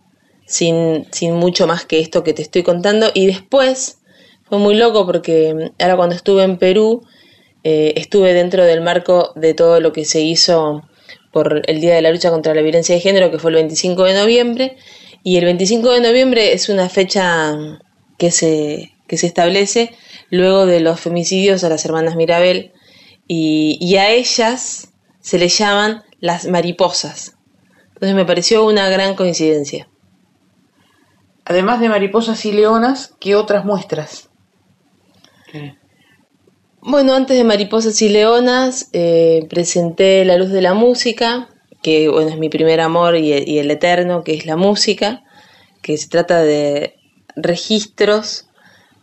sin, 0.46 1.08
sin, 1.12 1.36
mucho 1.36 1.68
más 1.68 1.86
que 1.86 2.00
esto 2.00 2.24
que 2.24 2.34
te 2.34 2.42
estoy 2.42 2.64
contando 2.64 3.12
y 3.14 3.28
después 3.28 4.00
fue 4.44 4.58
muy 4.58 4.76
loco 4.76 5.06
porque 5.06 5.72
ahora 5.80 5.96
cuando 5.96 6.16
estuve 6.16 6.44
en 6.44 6.58
Perú 6.58 7.04
eh, 7.64 7.94
estuve 7.96 8.34
dentro 8.34 8.66
del 8.66 8.82
marco 8.82 9.32
de 9.36 9.54
todo 9.54 9.80
lo 9.80 9.94
que 9.94 10.04
se 10.04 10.22
hizo 10.22 10.84
por 11.32 11.62
el 11.66 11.80
Día 11.80 11.96
de 11.96 12.02
la 12.02 12.12
Lucha 12.12 12.30
contra 12.30 12.54
la 12.54 12.62
Violencia 12.62 12.94
de 12.94 13.02
Género, 13.02 13.32
que 13.32 13.40
fue 13.40 13.52
el 13.52 13.56
25 13.56 14.04
de 14.04 14.14
noviembre, 14.14 14.78
y 15.24 15.38
el 15.38 15.46
25 15.46 15.90
de 15.92 16.02
noviembre 16.02 16.54
es 16.54 16.70
una 16.70 16.90
fecha 16.90 17.56
que 18.18 18.32
se, 18.32 18.94
que 19.08 19.18
se 19.18 19.28
establece 19.28 19.96
luego 20.30 20.66
de 20.66 20.82
los 20.82 21.00
femicidios 21.00 21.64
a 21.64 21.70
las 21.70 21.86
hermanas 21.86 22.16
Mirabel, 22.16 22.74
y, 23.26 23.96
a 23.96 24.10
ellas 24.10 24.92
se 25.22 25.40
les 25.40 25.58
llaman 25.58 26.04
las 26.20 26.46
mariposas. 26.48 27.38
Entonces 27.94 28.16
me 28.16 28.26
pareció 28.26 28.66
una 28.66 28.90
gran 28.90 29.16
coincidencia. 29.16 29.88
Además 31.46 31.80
de 31.80 31.90
mariposas 31.90 32.46
y 32.46 32.52
leonas, 32.52 33.16
¿qué 33.20 33.36
otras 33.36 33.66
muestras? 33.66 34.30
Bueno, 36.82 37.14
antes 37.14 37.38
de 37.38 37.46
Mariposas 37.46 38.02
y 38.02 38.10
Leonas 38.10 38.90
eh, 38.92 39.46
presenté 39.50 40.26
La 40.26 40.36
Luz 40.36 40.50
de 40.50 40.62
la 40.62 40.74
Música, 40.74 41.48
que 41.84 42.10
bueno, 42.10 42.30
es 42.30 42.38
mi 42.38 42.50
primer 42.50 42.80
amor 42.82 43.16
y, 43.16 43.60
el 43.60 43.70
eterno, 43.70 44.24
que 44.24 44.34
es 44.34 44.46
la 44.46 44.56
música, 44.56 45.24
que 45.82 45.98
se 45.98 46.10
trata 46.10 46.42
de 46.42 46.96
registros 47.36 48.48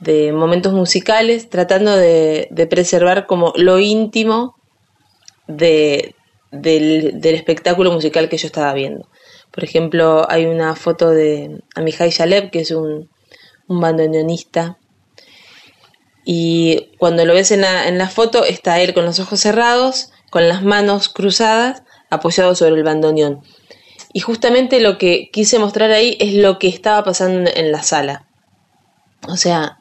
de 0.01 0.33
momentos 0.33 0.73
musicales, 0.73 1.49
tratando 1.51 1.95
de, 1.97 2.49
preservar 2.69 3.27
como 3.27 3.53
lo 3.55 3.79
íntimo 3.79 4.57
del, 5.47 6.15
espectáculo 6.51 7.93
musical 7.93 8.29
que 8.29 8.39
yo 8.39 8.47
estaba 8.47 8.73
viendo. 8.75 9.09
Por 9.53 9.63
ejemplo, 9.63 10.27
hay 10.29 10.47
una 10.47 10.75
foto 10.75 11.11
de 11.11 11.61
Amihai 11.75 12.11
Shalev, 12.11 12.51
que 12.51 12.61
es 12.61 12.71
un, 12.71 13.09
un 13.69 13.81
bandoneonista 13.81 14.79
y 16.25 16.91
cuando 16.99 17.25
lo 17.25 17.35
ves 17.35 17.51
en 17.51 17.63
la, 17.63 18.09
foto 18.09 18.45
está 18.45 18.81
él 18.81 18.95
con 18.95 19.05
los 19.05 19.19
ojos 19.21 19.41
cerrados, 19.41 20.13
con 20.31 20.49
las 20.49 20.63
manos 20.63 21.09
cruzadas, 21.09 21.83
apoyado 22.11 22.55
sobre 22.55 22.75
el 22.75 22.83
bandoneón. 22.83 23.43
Y 24.13 24.21
justamente 24.21 24.81
lo 24.81 24.99
que 24.99 25.31
quise 25.33 25.59
mostrar 25.59 25.91
ahí 25.91 26.17
es 26.21 26.35
lo 26.35 26.59
que 26.59 26.69
estaba 26.69 27.05
pasando 27.05 27.51
en 27.55 27.73
la 27.73 27.83
sala. 27.83 28.27
O 29.29 29.37
sea, 29.37 29.79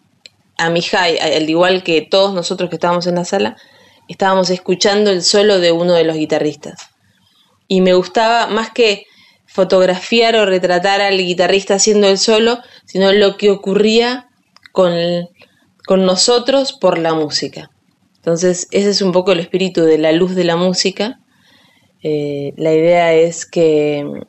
a 0.57 0.69
Mihai, 0.69 1.17
al 1.19 1.49
igual 1.49 1.83
que 1.83 2.01
todos 2.01 2.33
nosotros 2.33 2.69
que 2.69 2.75
estábamos 2.75 3.07
en 3.07 3.15
la 3.15 3.25
sala, 3.25 3.57
estábamos 4.07 4.49
escuchando 4.49 5.09
el 5.11 5.23
solo 5.23 5.59
de 5.59 5.71
uno 5.71 5.93
de 5.93 6.03
los 6.03 6.15
guitarristas. 6.15 6.89
Y 7.67 7.81
me 7.81 7.93
gustaba 7.93 8.47
más 8.47 8.71
que 8.71 9.05
fotografiar 9.45 10.35
o 10.35 10.45
retratar 10.45 11.01
al 11.01 11.17
guitarrista 11.17 11.75
haciendo 11.75 12.07
el 12.07 12.17
solo, 12.17 12.59
sino 12.85 13.11
lo 13.11 13.37
que 13.37 13.49
ocurría 13.49 14.29
con 14.71 14.93
con 15.89 16.05
nosotros 16.05 16.71
por 16.71 16.99
la 16.99 17.15
música. 17.15 17.71
Entonces, 18.17 18.67
ese 18.69 18.91
es 18.91 19.01
un 19.01 19.11
poco 19.11 19.31
el 19.31 19.39
espíritu 19.39 19.81
de 19.81 19.97
la 19.97 20.11
luz 20.11 20.35
de 20.35 20.43
la 20.43 20.55
música. 20.55 21.19
Eh, 22.01 22.53
la 22.57 22.73
idea 22.73 23.13
es 23.13 23.45
que 23.45 24.23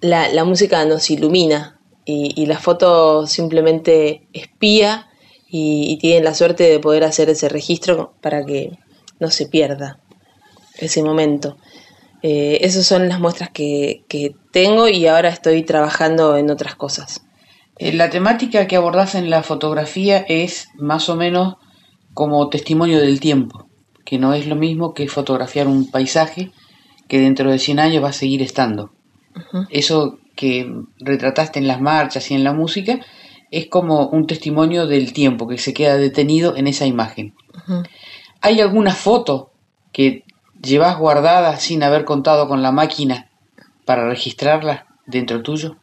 la, 0.00 0.44
música 0.44 0.84
nos 0.84 1.10
ilumina 1.10 1.80
y, 2.04 2.46
la 2.46 2.58
foto 2.58 3.26
simplemente 3.26 4.26
espía 4.32 5.08
y, 5.48 5.96
tiene 5.98 6.24
la 6.24 6.34
suerte 6.34 6.64
de 6.64 6.80
poder 6.80 7.04
hacer 7.04 7.30
ese 7.30 7.48
registro 7.48 8.14
para 8.20 8.44
que 8.44 8.78
no 9.20 9.30
se 9.30 9.46
pierda 9.46 10.00
ese 10.78 11.02
momento. 11.02 11.56
Eh, 12.22 12.58
esas 12.62 12.86
son 12.86 13.08
las 13.08 13.20
muestras 13.20 13.50
que 13.50 14.04
tengo 14.50 14.88
y 14.88 15.06
ahora 15.06 15.28
estoy 15.28 15.62
trabajando 15.62 16.36
en 16.36 16.50
otras 16.50 16.74
cosas. 16.74 17.22
Eh, 17.78 17.92
la 17.92 18.10
temática 18.10 18.66
que 18.66 18.76
abordas 18.76 19.14
en 19.14 19.30
la 19.30 19.42
fotografía 19.42 20.18
es 20.28 20.68
más 20.76 21.08
o 21.08 21.16
menos 21.16 21.56
como 22.14 22.48
testimonio 22.48 23.00
del 23.00 23.18
tiempo, 23.18 23.66
que 24.04 24.18
no 24.18 24.34
es 24.34 24.46
lo 24.46 24.56
mismo 24.56 24.94
que 24.94 25.08
fotografiar 25.08 25.66
un 25.68 25.90
paisaje 25.90 26.50
que 27.08 27.20
dentro 27.20 27.50
de 27.50 27.58
100 27.58 27.78
años 27.78 28.04
va 28.04 28.08
a 28.08 28.14
seguir 28.14 28.42
estando. 28.42 28.92
Eso 29.70 30.18
que 30.36 30.70
retrataste 30.98 31.58
en 31.58 31.68
las 31.68 31.80
marchas 31.80 32.30
y 32.30 32.34
en 32.34 32.44
la 32.44 32.52
música 32.52 33.00
es 33.50 33.66
como 33.66 34.08
un 34.08 34.26
testimonio 34.26 34.86
del 34.86 35.12
tiempo 35.12 35.46
que 35.46 35.58
se 35.58 35.74
queda 35.74 35.96
detenido 35.96 36.56
en 36.56 36.66
esa 36.66 36.86
imagen. 36.86 37.34
¿Hay 38.40 38.60
alguna 38.60 38.94
foto 38.94 39.50
que 39.92 40.24
llevas 40.62 40.98
guardada 40.98 41.56
sin 41.58 41.82
haber 41.82 42.04
contado 42.04 42.48
con 42.48 42.62
la 42.62 42.72
máquina 42.72 43.28
para 43.84 44.08
registrarla 44.08 44.86
dentro 45.06 45.42
tuyo? 45.42 45.76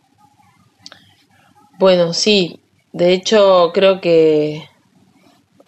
Bueno, 1.77 2.13
sí, 2.13 2.59
de 2.91 3.13
hecho 3.13 3.71
creo 3.73 4.01
que 4.01 4.67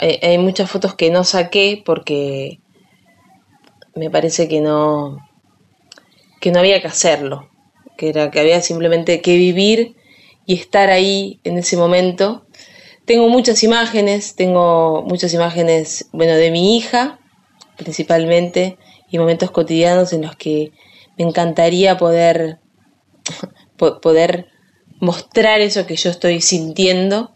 hay, 0.01 0.37
muchas 0.39 0.69
fotos 0.69 0.95
que 0.95 1.11
no 1.11 1.23
saqué 1.23 1.81
porque 1.85 2.59
me 3.95 4.09
parece 4.09 4.47
que 4.47 4.59
no 4.59 5.19
que 6.39 6.51
no 6.51 6.59
había 6.59 6.81
que 6.81 6.87
hacerlo, 6.87 7.49
que 7.97 8.09
era 8.09 8.31
que 8.31 8.39
había 8.39 8.61
simplemente 8.61 9.21
que 9.21 9.37
vivir 9.37 9.95
y 10.47 10.55
estar 10.55 10.89
ahí 10.89 11.39
en 11.43 11.59
ese 11.59 11.77
momento. 11.77 12.47
Tengo 13.05 13.29
muchas 13.29 13.61
imágenes, 13.63 14.35
tengo 14.35 15.03
muchas 15.03 15.35
imágenes, 15.35 16.07
bueno, 16.11 16.33
de 16.33 16.49
mi 16.49 16.77
hija 16.77 17.19
principalmente 17.77 18.77
y 19.09 19.19
momentos 19.19 19.51
cotidianos 19.51 20.13
en 20.13 20.23
los 20.23 20.35
que 20.35 20.71
me 21.17 21.25
encantaría 21.25 21.97
poder 21.97 22.59
poder 23.77 24.47
mostrar 24.99 25.61
eso 25.61 25.85
que 25.85 25.95
yo 25.95 26.09
estoy 26.09 26.41
sintiendo 26.41 27.35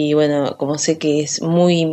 y 0.00 0.14
bueno, 0.14 0.56
como 0.58 0.78
sé 0.78 0.96
que 0.96 1.20
es 1.22 1.42
muy, 1.42 1.88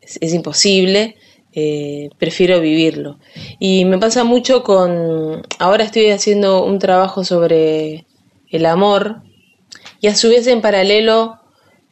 es, 0.00 0.34
imposible, 0.34 1.14
eh, 1.52 2.10
prefiero 2.18 2.60
vivirlo. 2.60 3.20
Y 3.60 3.84
me 3.84 3.98
pasa 3.98 4.24
mucho 4.24 4.64
con, 4.64 5.46
ahora 5.60 5.84
estoy 5.84 6.10
haciendo 6.10 6.64
un 6.64 6.80
trabajo 6.80 7.22
sobre 7.22 8.04
el 8.50 8.66
amor 8.66 9.22
y 10.00 10.08
a 10.08 10.16
su 10.16 10.28
vez 10.28 10.48
en 10.48 10.60
paralelo, 10.60 11.38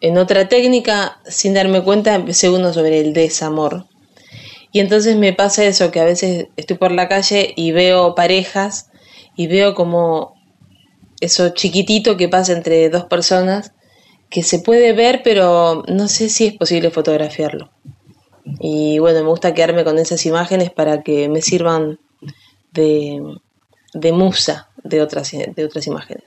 en 0.00 0.18
otra 0.18 0.48
técnica, 0.48 1.20
sin 1.28 1.54
darme 1.54 1.82
cuenta, 1.82 2.16
empecé 2.16 2.50
uno 2.50 2.72
sobre 2.72 2.98
el 2.98 3.12
desamor. 3.12 3.86
Y 4.72 4.80
entonces 4.80 5.14
me 5.14 5.32
pasa 5.32 5.64
eso, 5.66 5.92
que 5.92 6.00
a 6.00 6.04
veces 6.04 6.48
estoy 6.56 6.78
por 6.78 6.90
la 6.90 7.06
calle 7.06 7.52
y 7.54 7.70
veo 7.70 8.16
parejas 8.16 8.90
y 9.36 9.46
veo 9.46 9.76
como 9.76 10.34
eso 11.20 11.50
chiquitito 11.50 12.16
que 12.16 12.28
pasa 12.28 12.54
entre 12.54 12.90
dos 12.90 13.04
personas 13.04 13.72
que 14.28 14.42
se 14.42 14.58
puede 14.58 14.92
ver, 14.92 15.22
pero 15.22 15.84
no 15.88 16.08
sé 16.08 16.28
si 16.28 16.46
es 16.46 16.54
posible 16.54 16.90
fotografiarlo. 16.90 17.70
Y 18.60 18.98
bueno, 18.98 19.22
me 19.22 19.28
gusta 19.28 19.54
quedarme 19.54 19.84
con 19.84 19.98
esas 19.98 20.24
imágenes 20.26 20.70
para 20.70 21.02
que 21.02 21.28
me 21.28 21.42
sirvan 21.42 21.98
de, 22.72 23.20
de 23.92 24.12
musa 24.12 24.68
de 24.82 25.02
otras, 25.02 25.32
de 25.32 25.64
otras 25.64 25.86
imágenes. 25.86 26.24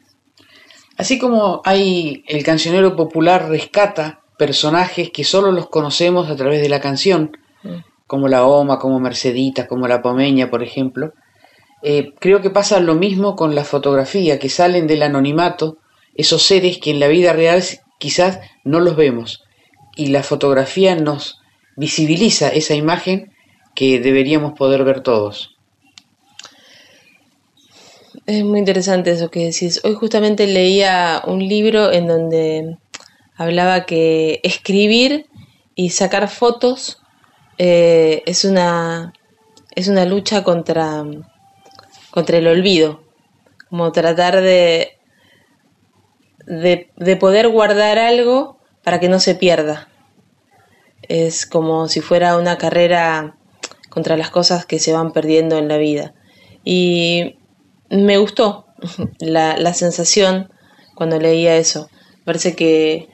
Así 0.97 1.17
como 1.17 1.61
hay 1.63 2.23
el 2.27 2.43
cancionero 2.43 2.95
popular 2.95 3.47
rescata 3.47 4.21
personajes 4.37 5.11
que 5.11 5.23
solo 5.23 5.51
los 5.51 5.69
conocemos 5.69 6.29
a 6.29 6.35
través 6.35 6.61
de 6.61 6.69
la 6.69 6.81
canción, 6.81 7.37
mm. 7.63 7.75
como 8.05 8.27
la 8.27 8.45
Oma, 8.45 8.79
como 8.79 8.99
Mercedita, 8.99 9.67
como 9.67 9.87
la 9.87 10.01
Pomeña, 10.01 10.49
por 10.49 10.63
ejemplo, 10.63 11.13
eh, 11.81 12.13
creo 12.19 12.41
que 12.41 12.49
pasa 12.49 12.79
lo 12.79 12.95
mismo 12.95 13.35
con 13.35 13.55
la 13.55 13.63
fotografía, 13.63 14.39
que 14.39 14.49
salen 14.49 14.87
del 14.87 15.03
anonimato, 15.03 15.77
esos 16.15 16.41
seres 16.43 16.79
que 16.79 16.91
en 16.91 16.99
la 16.99 17.07
vida 17.07 17.31
real 17.33 17.63
quizás 17.99 18.39
no 18.63 18.79
los 18.79 18.95
vemos, 18.95 19.43
y 19.95 20.07
la 20.07 20.23
fotografía 20.23 20.95
nos 20.95 21.39
visibiliza 21.75 22.49
esa 22.49 22.73
imagen 22.73 23.31
que 23.75 23.99
deberíamos 23.99 24.53
poder 24.53 24.83
ver 24.83 25.01
todos. 25.01 25.55
Es 28.25 28.43
muy 28.43 28.59
interesante 28.59 29.11
eso 29.11 29.29
que 29.29 29.45
decís. 29.45 29.81
Hoy 29.83 29.93
justamente 29.93 30.47
leía 30.47 31.21
un 31.25 31.47
libro 31.47 31.91
en 31.91 32.07
donde 32.07 32.77
hablaba 33.35 33.85
que 33.85 34.39
escribir 34.43 35.27
y 35.75 35.91
sacar 35.91 36.27
fotos 36.27 37.01
eh, 37.57 38.23
es, 38.25 38.45
una, 38.45 39.13
es 39.75 39.87
una 39.87 40.05
lucha 40.05 40.43
contra 40.43 41.05
contra 42.09 42.37
el 42.37 42.47
olvido, 42.47 43.03
como 43.69 43.91
tratar 43.91 44.41
de, 44.41 44.97
de, 46.49 47.15
poder 47.17 47.47
guardar 47.47 47.97
algo 47.97 48.59
para 48.83 48.99
que 48.99 49.07
no 49.07 49.19
se 49.19 49.35
pierda. 49.35 49.87
Es 51.03 51.45
como 51.45 51.87
si 51.87 52.01
fuera 52.01 52.37
una 52.37 52.57
carrera 52.57 53.37
contra 53.89 54.17
las 54.17 54.29
cosas 54.29 54.65
que 54.65 54.79
se 54.79 54.91
van 54.91 55.13
perdiendo 55.13 55.57
en 55.57 55.67
la 55.67 55.77
vida. 55.77 56.13
Y 56.63 57.37
me 57.89 58.17
gustó 58.17 58.65
la, 59.19 59.73
sensación 59.73 60.51
cuando 60.95 61.19
leía 61.19 61.55
eso. 61.55 61.89
Parece 62.25 62.55
que 62.55 63.07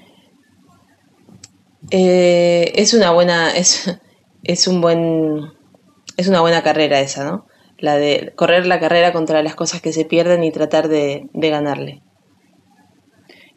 eh, 1.92 2.72
es 2.76 2.94
una 2.94 3.12
buena, 3.12 3.56
es, 3.56 3.96
es 4.44 4.68
un 4.68 4.82
buen, 4.82 5.54
es 6.18 6.28
una 6.28 6.42
buena 6.42 6.64
carrera 6.64 7.00
esa, 7.00 7.24
¿no? 7.24 7.46
la 7.78 7.98
de 7.98 8.34
correr 8.36 8.66
la 8.66 8.80
carrera 8.80 9.12
contra 9.14 9.44
las 9.44 9.56
cosas 9.56 9.82
que 9.82 9.94
se 9.94 10.06
pierden 10.06 10.44
y 10.44 10.52
tratar 10.52 10.88
de, 10.88 11.30
ganarle. 11.34 12.02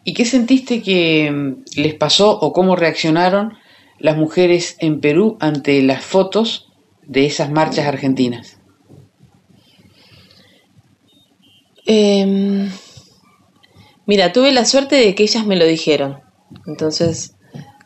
¿Y 0.09 0.15
qué 0.15 0.25
sentiste 0.25 0.81
que 0.81 1.31
mm, 1.31 1.65
les 1.77 1.93
pasó 1.93 2.31
o 2.31 2.55
cómo 2.55 2.77
reaccionaron 2.77 3.59
las 3.99 4.17
mujeres 4.17 4.79
en 4.79 5.01
Perú 5.01 5.37
ante 5.39 5.83
las 5.83 6.03
fotos 6.03 6.73
de 7.03 7.27
esas 7.27 7.51
marchas 7.51 7.87
argentinas? 7.87 8.59
Em, 11.85 12.71
mira, 14.07 14.33
tuve 14.33 14.51
la 14.53 14.65
suerte 14.65 14.97
de 14.97 15.15
que 15.15 15.25
ellas 15.25 15.45
me 15.45 15.57
lo 15.57 15.67
dijeron. 15.67 16.21
Entonces 16.67 17.37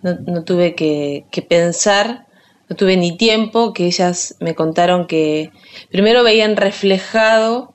no, 0.03 0.45
tuve 0.45 0.77
que, 0.77 1.27
pensar 1.49 2.29
no 2.69 2.77
tuve 2.77 2.97
ni 2.97 3.17
tiempo, 3.17 3.73
que 3.73 3.87
ellas 3.87 4.37
me 4.39 4.55
contaron 4.55 5.09
que 5.09 5.51
primero 5.91 6.23
veían 6.23 6.57
reflejado 6.57 7.75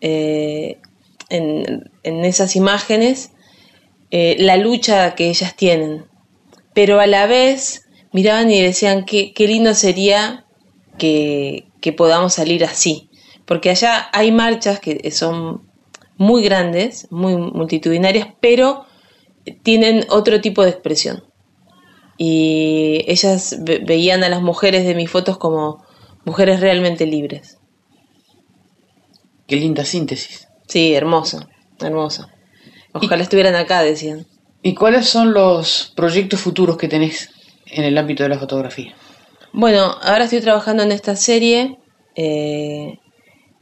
eh, 0.00 0.80
en, 1.28 2.24
esas 2.24 2.56
imágenes 2.56 3.30
eh, 4.12 4.36
la 4.38 4.56
lucha 4.56 5.14
que 5.14 5.28
ellas 5.28 5.56
tienen, 5.56 6.04
pero 6.74 7.00
a 7.00 7.06
la 7.06 7.26
vez 7.26 7.88
miraban 8.12 8.50
y 8.50 8.60
decían 8.60 9.04
que 9.04 9.32
qué 9.32 9.48
lindo 9.48 9.74
sería 9.74 10.46
que, 10.98 11.66
que 11.80 11.92
podamos 11.92 12.34
salir 12.34 12.64
así, 12.64 13.10
porque 13.46 13.70
allá 13.70 14.08
hay 14.12 14.30
marchas 14.30 14.78
que 14.78 15.10
son 15.10 15.68
muy 16.16 16.44
grandes, 16.44 17.08
muy 17.10 17.36
multitudinarias, 17.36 18.28
pero 18.40 18.84
tienen 19.62 20.04
otro 20.10 20.40
tipo 20.40 20.62
de 20.62 20.70
expresión 20.70 21.24
y 22.18 23.04
ellas 23.08 23.56
veían 23.64 24.22
a 24.22 24.28
las 24.28 24.42
mujeres 24.42 24.84
de 24.84 24.94
mis 24.94 25.10
fotos 25.10 25.38
como 25.38 25.82
mujeres 26.24 26.60
realmente 26.60 27.06
libres. 27.06 27.58
Qué 29.46 29.56
linda 29.56 29.84
síntesis. 29.84 30.48
Sí, 30.68 30.94
hermoso, 30.94 31.48
hermoso. 31.80 32.28
Ojalá 32.92 33.22
estuvieran 33.22 33.54
acá, 33.54 33.82
decían. 33.82 34.26
¿Y 34.62 34.74
cuáles 34.74 35.08
son 35.08 35.32
los 35.32 35.92
proyectos 35.96 36.40
futuros 36.40 36.76
que 36.76 36.88
tenés 36.88 37.30
en 37.66 37.84
el 37.84 37.98
ámbito 37.98 38.22
de 38.22 38.28
la 38.28 38.38
fotografía? 38.38 38.94
Bueno, 39.52 39.96
ahora 40.02 40.24
estoy 40.24 40.40
trabajando 40.40 40.82
en 40.82 40.92
esta 40.92 41.16
serie, 41.16 41.78
eh, 42.14 42.98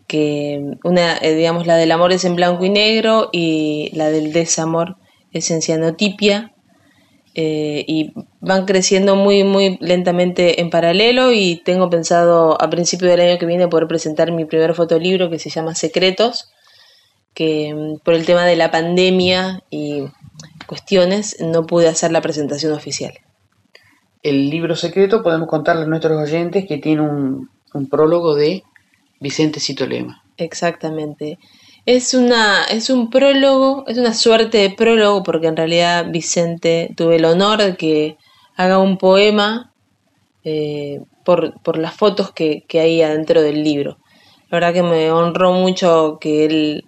que 0.06 0.60
una, 0.84 1.16
eh, 1.18 1.34
digamos, 1.34 1.66
la 1.66 1.76
del 1.76 1.92
amor 1.92 2.12
es 2.12 2.24
en 2.24 2.36
blanco 2.36 2.64
y 2.64 2.70
negro 2.70 3.30
y 3.32 3.90
la 3.94 4.10
del 4.10 4.32
desamor 4.32 4.96
es 5.32 5.50
en 5.50 5.62
cianotipia. 5.62 6.52
Eh, 7.34 7.84
y 7.86 8.12
van 8.40 8.66
creciendo 8.66 9.14
muy 9.14 9.44
muy 9.44 9.78
lentamente 9.80 10.60
en 10.60 10.68
paralelo 10.68 11.30
y 11.30 11.62
tengo 11.64 11.88
pensado 11.88 12.60
a 12.60 12.68
principio 12.70 13.08
del 13.08 13.20
año 13.20 13.38
que 13.38 13.46
viene 13.46 13.68
poder 13.68 13.86
presentar 13.86 14.32
mi 14.32 14.46
primer 14.46 14.74
fotolibro 14.74 15.30
que 15.30 15.38
se 15.38 15.48
llama 15.48 15.76
Secretos, 15.76 16.50
que 17.34 17.74
mm, 17.74 17.98
por 18.04 18.14
el 18.14 18.26
tema 18.26 18.44
de 18.44 18.56
la 18.56 18.70
pandemia 18.70 19.62
y 19.70 20.04
cuestiones 20.66 21.36
no 21.40 21.66
pude 21.66 21.88
hacer 21.88 22.12
la 22.12 22.20
presentación 22.20 22.72
oficial. 22.72 23.12
El 24.22 24.50
libro 24.50 24.76
secreto 24.76 25.22
podemos 25.22 25.48
contarle 25.48 25.84
a 25.84 25.86
nuestros 25.86 26.20
oyentes 26.20 26.66
que 26.66 26.78
tiene 26.78 27.02
un, 27.02 27.50
un 27.72 27.88
prólogo 27.88 28.34
de 28.34 28.62
Vicente 29.18 29.60
Citolema. 29.60 30.22
Exactamente. 30.36 31.38
Es, 31.86 32.14
una, 32.14 32.64
es 32.64 32.90
un 32.90 33.10
prólogo, 33.10 33.84
es 33.86 33.98
una 33.98 34.14
suerte 34.14 34.58
de 34.58 34.70
prólogo 34.70 35.22
porque 35.22 35.46
en 35.46 35.56
realidad 35.56 36.06
Vicente 36.10 36.92
tuve 36.96 37.16
el 37.16 37.24
honor 37.24 37.62
de 37.62 37.76
que 37.76 38.16
haga 38.56 38.78
un 38.78 38.98
poema 38.98 39.72
eh, 40.44 41.00
por, 41.24 41.78
las 41.78 41.94
fotos 41.94 42.32
que, 42.32 42.64
hay 42.74 43.02
adentro 43.02 43.42
del 43.42 43.62
libro. 43.62 43.98
La 44.50 44.56
verdad 44.56 44.74
que 44.74 44.82
me 44.82 45.10
honró 45.10 45.52
mucho 45.52 46.18
que 46.20 46.44
él 46.44 46.84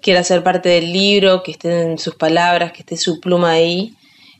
quiera 0.00 0.22
ser 0.24 0.42
parte 0.42 0.68
del 0.68 0.92
libro, 0.92 1.42
que 1.42 1.52
estén 1.52 1.98
sus 1.98 2.14
palabras, 2.14 2.72
que 2.72 2.80
esté 2.80 2.96
su 2.96 3.20
pluma 3.20 3.52
ahí. 3.52 3.94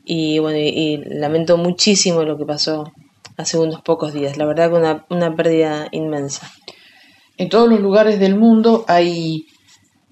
Y 0.04 0.38
bueno, 0.38 0.58
y, 0.58 0.98
lamento 1.06 1.56
muchísimo 1.56 2.22
lo 2.24 2.36
que 2.38 2.44
pasó 2.44 2.92
hace 3.36 3.58
unos 3.58 3.82
pocos 3.82 4.12
días. 4.12 4.36
La 4.36 4.46
verdad 4.46 4.70
que 4.70 4.76
una, 4.76 5.06
una 5.08 5.34
pérdida 5.34 5.88
inmensa 5.92 6.50
en 7.40 7.48
todos 7.48 7.70
los 7.70 7.80
lugares 7.80 8.20
del 8.20 8.36
mundo 8.36 8.84
hay 8.86 9.46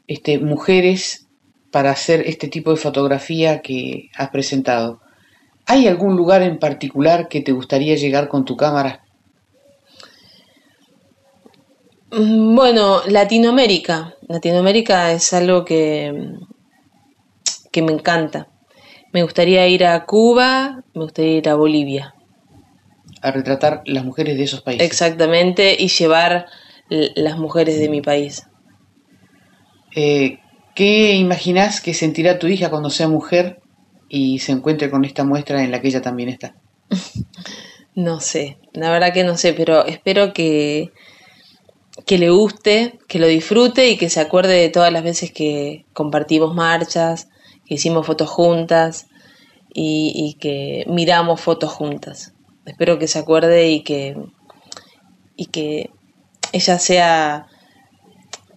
este, 0.07 0.39
mujeres 0.39 1.29
para 1.71 1.91
hacer 1.91 2.23
este 2.27 2.49
tipo 2.49 2.71
de 2.71 2.79
fotografía 2.79 3.61
que 3.61 4.09
has 4.17 4.31
presentado. 4.31 5.03
¿Hay 5.67 5.87
algún 5.89 6.17
lugar 6.17 6.41
en 6.41 6.59
particular 6.59 7.29
que 7.29 7.43
te 7.43 7.53
gustaría 7.53 7.97
llegar 7.97 8.29
con 8.29 8.47
tu 8.47 8.57
cámara? 8.57 9.05
Bueno, 12.11 13.03
Latinoamérica. 13.07 14.15
Latinoamérica 14.29 15.13
es 15.13 15.33
algo 15.33 15.65
que, 15.65 16.35
que 17.71 17.83
me 17.83 17.93
encanta. 17.93 18.49
Me 19.13 19.23
gustaría 19.23 19.67
ir 19.69 19.85
a 19.85 20.05
Cuba, 20.05 20.85
me 20.95 21.03
gustaría 21.03 21.39
ir 21.39 21.49
a 21.49 21.55
Bolivia. 21.55 22.15
A 23.23 23.31
retratar 23.31 23.83
las 23.87 24.05
mujeres 24.05 24.37
de 24.37 24.45
esos 24.45 24.61
países. 24.61 24.87
Exactamente, 24.87 25.77
y 25.79 25.89
llevar 25.89 26.47
las 26.89 27.39
mujeres 27.39 27.79
de 27.79 27.89
mi 27.89 28.01
país. 28.01 28.47
Eh, 29.95 30.39
¿Qué 30.75 31.15
imaginás 31.15 31.81
que 31.81 31.95
sentirá 31.95 32.39
tu 32.39 32.47
hija 32.47 32.71
cuando 32.71 32.91
sea 32.91 33.09
mujer 33.09 33.61
y 34.09 34.39
se 34.39 34.53
encuentre 34.53 34.91
con 34.91 35.05
esta 35.05 35.25
muestra 35.25 35.65
en 35.65 35.71
la 35.71 35.81
que 35.81 35.89
ella 35.89 36.03
también 36.03 36.29
está? 36.29 36.55
no 37.95 38.21
sé, 38.21 38.59
la 38.73 38.91
verdad 38.91 39.13
que 39.13 39.25
no 39.25 39.37
sé, 39.37 39.55
pero 39.55 39.85
espero 39.87 40.33
que, 40.33 40.93
que 42.09 42.17
le 42.17 42.31
guste, 42.31 42.99
que 43.07 43.19
lo 43.19 43.27
disfrute 43.27 43.91
y 43.91 43.99
que 43.99 44.09
se 44.09 44.19
acuerde 44.19 44.55
de 44.55 44.71
todas 44.71 44.91
las 44.91 45.05
veces 45.05 45.31
que 45.31 45.85
compartimos 45.93 46.55
marchas, 46.55 47.29
que 47.67 47.75
hicimos 47.75 48.07
fotos 48.07 48.31
juntas, 48.31 49.09
y, 49.75 50.37
que 50.41 50.85
miramos 50.89 51.41
fotos 51.43 51.71
juntas. 51.71 52.33
Espero 52.65 52.99
que 52.99 53.09
se 53.09 53.19
acuerde 53.19 53.69
y 53.69 53.83
que, 53.83 54.17
y 55.37 55.47
que 55.47 55.91
ella 56.53 56.79
sea 56.79 57.47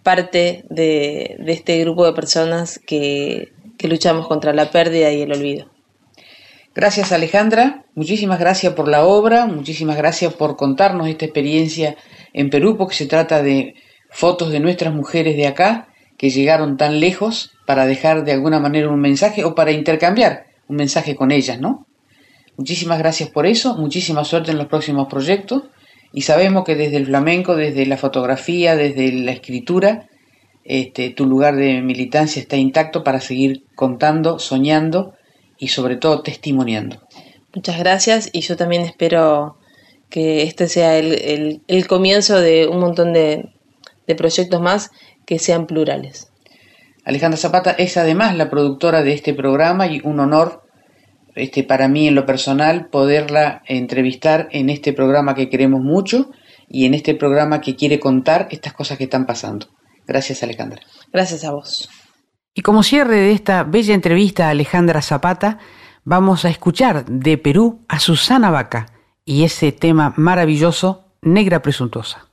parte 0.01 0.63
de, 0.69 1.35
este 1.47 1.77
grupo 1.81 2.05
de 2.05 2.13
personas 2.13 2.79
que, 2.79 3.51
que 3.77 3.89
luchamos 3.89 4.29
contra 4.29 4.53
la 4.53 4.71
pérdida 4.71 5.11
y 5.11 5.21
el 5.21 5.33
olvido. 5.33 5.69
Gracias 6.73 7.11
Alejandra, 7.11 7.83
muchísimas 7.95 8.39
gracias 8.39 8.73
por 8.75 8.87
la 8.87 9.05
obra, 9.05 9.45
muchísimas 9.45 9.97
gracias 9.97 10.33
por 10.33 10.55
contarnos 10.55 11.09
esta 11.09 11.25
experiencia 11.25 11.97
en 12.33 12.49
Perú, 12.49 12.77
porque 12.77 12.95
se 12.95 13.05
trata 13.05 13.41
de 13.41 13.75
fotos 14.09 14.51
de 14.51 14.59
nuestras 14.59 14.93
mujeres 14.93 15.35
de 15.35 15.47
acá 15.47 15.87
que 16.17 16.29
llegaron 16.29 16.77
tan 16.77 16.99
lejos 16.99 17.53
para 17.65 17.85
dejar 17.85 18.23
de 18.23 18.31
alguna 18.31 18.59
manera 18.59 18.89
un 18.89 18.99
mensaje 18.99 19.43
o 19.43 19.55
para 19.55 19.71
intercambiar 19.71 20.45
un 20.67 20.75
mensaje 20.75 21.15
con 21.15 21.31
ellas, 21.31 21.59
¿no? 21.59 21.87
Muchísimas 22.57 22.99
gracias 22.99 23.29
por 23.29 23.45
eso, 23.45 23.75
muchísima 23.75 24.23
suerte 24.23 24.51
en 24.51 24.57
los 24.57 24.67
próximos 24.67 25.07
proyectos 25.07 25.63
y 26.13 26.21
sabemos 26.21 26.63
que 26.63 26.75
desde 26.75 26.97
el 26.97 27.07
flamenco, 27.07 27.55
desde 27.55 27.85
la 27.85 27.97
fotografía, 27.97 28.75
desde 28.75 29.11
la 29.13 29.31
escritura, 29.31 30.09
este, 30.63 31.09
tu 31.09 31.25
lugar 31.25 31.55
de 31.55 31.81
militancia 31.81 32.41
está 32.41 32.57
intacto 32.57 33.03
para 33.03 33.19
seguir 33.19 33.63
contando, 33.75 34.37
soñando 34.37 35.15
y 35.57 35.69
sobre 35.69 35.95
todo 35.95 36.21
testimoniando. 36.21 37.01
Muchas 37.53 37.79
gracias 37.79 38.29
y 38.31 38.41
yo 38.41 38.55
también 38.55 38.83
espero 38.83 39.57
que 40.11 40.43
este 40.43 40.67
sea 40.67 40.99
el, 40.99 41.87
comienzo 41.87 42.39
de 42.39 42.67
un 42.67 42.79
montón 42.79 43.13
de, 43.13 43.49
de 44.05 44.15
proyectos 44.15 44.61
más 44.61 44.91
que 45.25 45.39
sean 45.39 45.65
plurales. 45.65 46.31
Alejandra 47.03 47.37
Zapata 47.37 47.71
es 47.71 47.97
además 47.97 48.35
la 48.35 48.51
productora 48.51 49.01
de 49.01 49.13
este 49.13 49.33
programa 49.33 49.87
y 49.87 50.01
un 50.03 50.19
honor 50.19 50.61
este, 51.33 51.63
para 51.63 51.87
mí 51.87 52.07
en 52.07 52.15
lo 52.15 52.25
personal 52.25 52.89
poderla 52.89 53.63
entrevistar 53.65 54.49
en 54.51 54.69
este 54.69 54.93
programa 54.93 55.33
que 55.33 55.49
queremos 55.49 55.81
mucho 55.81 56.29
y 56.67 56.85
en 56.85 56.93
este 56.93 57.15
programa 57.15 57.61
que 57.61 57.75
quiere 57.75 57.99
contar 57.99 58.47
estas 58.51 58.73
cosas 58.73 58.97
que 58.97 59.05
están 59.05 59.25
pasando. 59.25 59.67
Gracias 60.05 60.43
Alejandra. 60.43 60.81
Gracias 61.11 61.43
a 61.45 61.51
vos. 61.51 61.89
Y 62.53 62.61
como 62.61 62.83
cierre 62.83 63.15
de 63.15 63.31
esta 63.31 63.63
bella 63.63 63.93
entrevista 63.93 64.47
a 64.47 64.49
Alejandra 64.49 65.01
Zapata, 65.01 65.57
vamos 66.03 66.43
a 66.43 66.49
escuchar 66.49 67.05
de 67.05 67.37
Perú 67.37 67.85
a 67.87 67.99
Susana 67.99 68.51
Vaca 68.51 69.00
y 69.25 69.43
ese 69.43 69.71
tema 69.71 70.13
maravilloso, 70.17 71.05
Negra 71.21 71.61
Presuntuosa. 71.61 72.27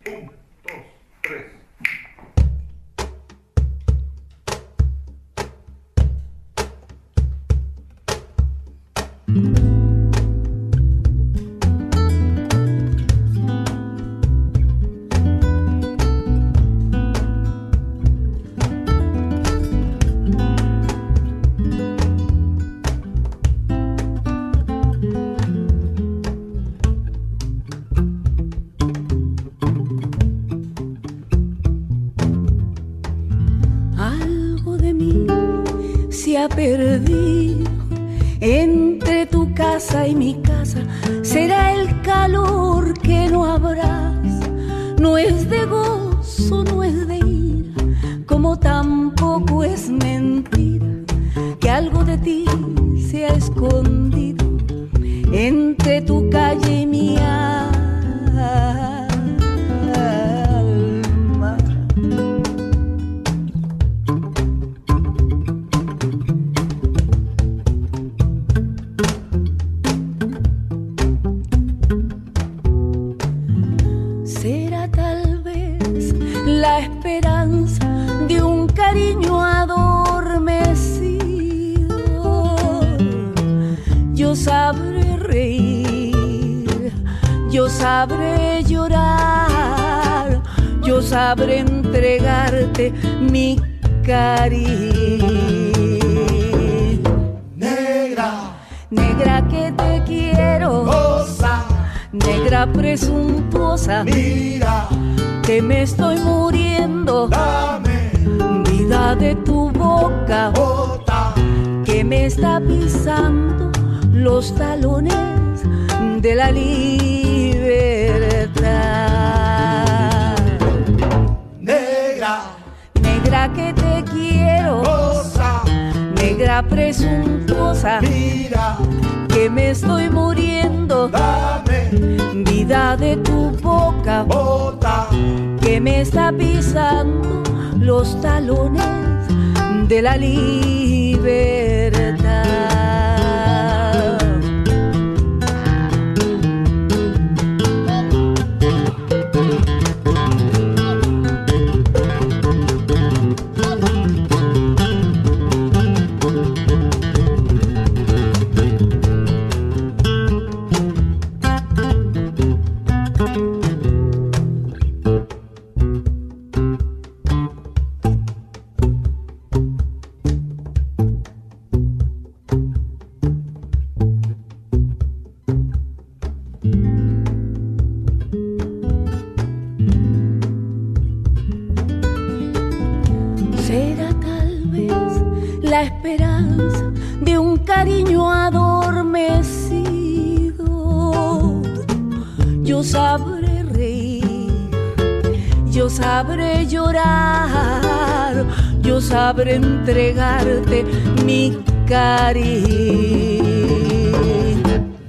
Sabré 199.09 199.55
entregarte 199.55 200.85
mi 201.25 201.59
cariño. 201.87 202.49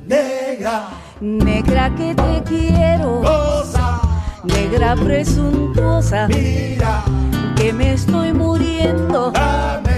Negra, 0.07 0.89
negra 1.19 1.95
que 1.95 2.15
te 2.15 2.43
quiero, 2.47 3.21
cosa, 3.21 4.01
negra 4.43 4.95
presuntuosa, 4.95 6.27
mira 6.27 7.03
que 7.55 7.73
me 7.73 7.93
estoy 7.93 8.33
muriendo, 8.33 9.31
dame 9.31 9.83
de 9.83 9.88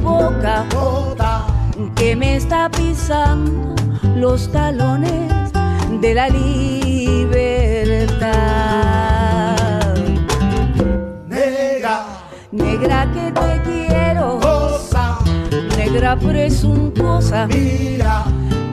boca, 0.00 0.64
bota, 0.74 1.46
que 1.94 2.16
me 2.16 2.36
está 2.36 2.68
pisando 2.70 3.74
los 4.16 4.50
talones 4.52 5.30
de 6.00 6.14
la 6.14 6.28
libertad. 6.28 8.30
Negra, 11.26 12.06
Negra 12.52 13.06
que 13.12 13.32
te 13.32 13.60
quiero, 13.64 14.38
cosa, 14.40 15.18
negra 15.76 16.16
presuntuosa, 16.16 17.46
mira, 17.46 18.24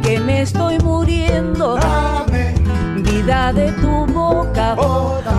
que 0.01 0.19
me 0.19 0.41
estoy 0.41 0.77
muriendo. 0.79 1.75
dame, 1.75 2.55
Vida 3.03 3.53
de 3.53 3.71
tu 3.73 4.05
boca, 4.07 4.73
boda, 4.75 5.36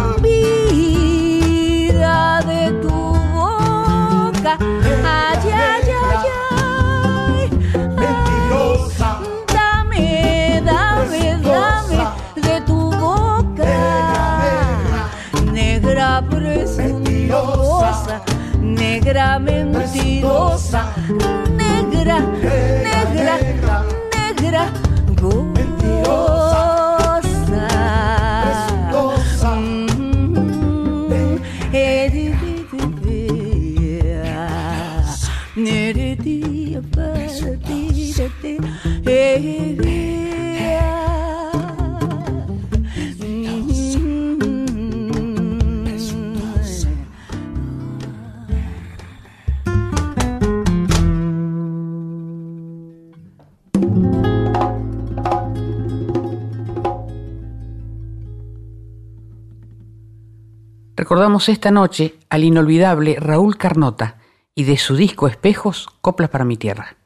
Recordamos 61.09 61.49
esta 61.49 61.71
noche 61.71 62.17
al 62.29 62.45
inolvidable 62.45 63.17
Raúl 63.19 63.57
Carnota 63.57 64.19
y 64.55 64.65
de 64.65 64.77
su 64.77 64.95
disco 64.95 65.27
Espejos, 65.27 65.89
Coplas 66.03 66.29
para 66.29 66.45
mi 66.45 66.59
tierra. 66.59 66.99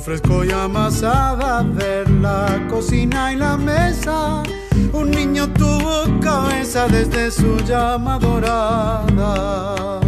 Fresco 0.00 0.44
y 0.44 0.50
amasada, 0.50 1.62
de 1.62 2.04
la 2.20 2.66
cocina 2.68 3.32
y 3.32 3.36
la 3.36 3.56
mesa. 3.56 4.42
Un 4.92 5.10
niño 5.10 5.52
tuvo 5.52 6.20
cabeza 6.20 6.88
desde 6.88 7.30
su 7.30 7.56
llama 7.64 8.18
dorada. 8.18 10.00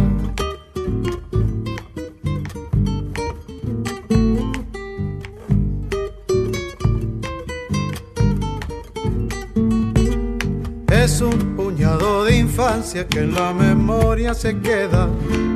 Es 10.89 11.21
un 11.21 11.55
puñado 11.55 12.25
de 12.25 12.37
infancia 12.37 13.07
que 13.07 13.19
en 13.19 13.33
la 13.33 13.53
memoria 13.53 14.33
se 14.33 14.59
queda. 14.59 15.09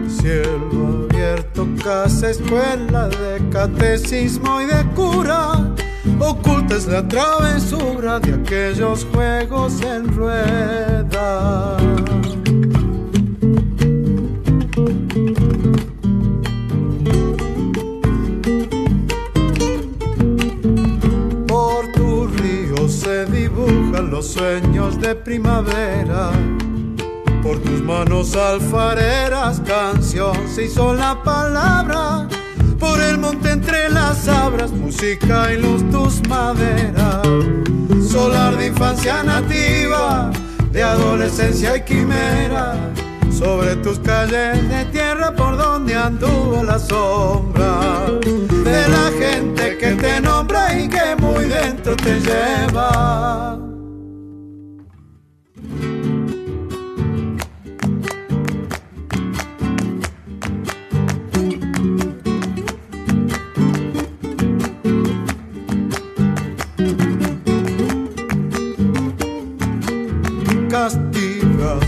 Cielo 0.07 0.84
abierto, 1.25 1.67
casa, 1.83 2.29
escuela 2.29 3.07
de 3.07 3.49
catecismo 3.49 4.61
y 4.61 4.65
de 4.65 4.85
cura. 4.95 5.73
Oculta 6.19 6.75
es 6.75 6.87
la 6.87 7.07
travesura 7.07 8.19
de 8.19 8.33
aquellos 8.33 9.05
juegos 9.11 9.81
en 9.81 10.07
rueda. 10.15 11.77
Por 21.47 21.91
tu 21.93 22.27
río 22.27 22.87
se 22.87 23.25
dibujan 23.25 24.11
los 24.11 24.27
sueños 24.27 24.99
de 24.99 25.15
primavera. 25.15 26.31
Por 27.45 27.59
tus 27.59 27.79
manos 27.83 28.35
alfareras, 28.35 29.61
canción 29.67 30.35
se 30.49 30.63
hizo 30.63 30.95
la 30.95 31.21
palabra. 31.21 32.27
Por 32.79 32.99
el 32.99 33.19
monte 33.19 33.51
entre 33.51 33.87
las 33.91 34.23
sabras, 34.23 34.71
música 34.71 35.53
y 35.53 35.61
luz 35.61 35.87
tus 35.91 36.27
maderas. 36.27 37.21
Solar 38.01 38.57
de 38.57 38.65
infancia 38.65 39.21
nativa, 39.21 40.31
de 40.71 40.81
adolescencia 40.81 41.77
y 41.77 41.81
quimera. 41.81 42.77
Sobre 43.31 43.75
tus 43.75 43.99
calles 43.99 44.67
de 44.67 44.85
tierra 44.85 45.35
por 45.35 45.55
donde 45.55 45.93
anduvo 45.93 46.63
la 46.63 46.79
sombra 46.79 48.07
de 48.21 48.87
la 48.87 49.11
gente 49.19 49.77
que 49.77 49.91
te 49.91 50.19
nombra 50.19 50.79
y 50.79 50.89
que 50.89 51.15
muy 51.19 51.45
dentro 51.45 51.95
te 51.95 52.19
lleva. 52.21 53.64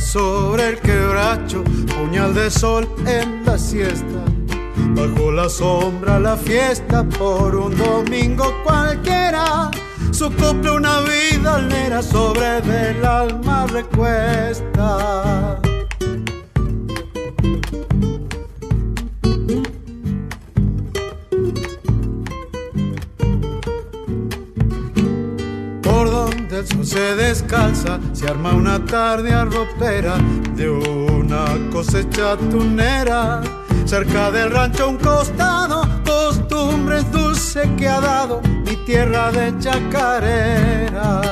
Sobre 0.08 0.70
el 0.70 0.80
quebracho, 0.80 1.64
puñal 1.98 2.34
de 2.34 2.50
sol 2.50 2.88
en 3.06 3.44
la 3.46 3.58
siesta. 3.58 4.24
Bajo 4.96 5.32
la 5.32 5.50
sombra 5.50 6.20
la 6.20 6.38
fiesta 6.38 7.04
por 7.04 7.56
un 7.56 7.78
domingo 7.78 8.46
cualquiera. 8.64 9.70
Su 10.12 10.32
copla 10.34 10.74
una 10.74 11.02
vida 11.02 11.56
alnera 11.56 12.02
sobre 12.02 12.62
del 12.62 13.04
alma 13.04 13.68
recuesta. 13.68 15.60
El 26.58 26.68
sol 26.68 26.86
se 26.86 27.16
descalza, 27.16 28.00
se 28.14 28.28
arma 28.28 28.54
una 28.54 28.84
tarde 28.84 29.32
arropera 29.32 30.18
de 30.56 30.70
una 30.70 31.46
cosecha 31.72 32.36
tunera. 32.38 33.42
Cerca 33.86 34.32
del 34.32 34.52
rancho 34.52 34.90
un 34.90 34.98
costado, 34.98 35.88
costumbres 36.04 37.10
dulce 37.12 37.70
que 37.78 37.88
ha 37.88 38.02
dado 38.02 38.42
mi 38.42 38.76
tierra 38.86 39.32
de 39.32 39.58
chacareras. 39.60 41.26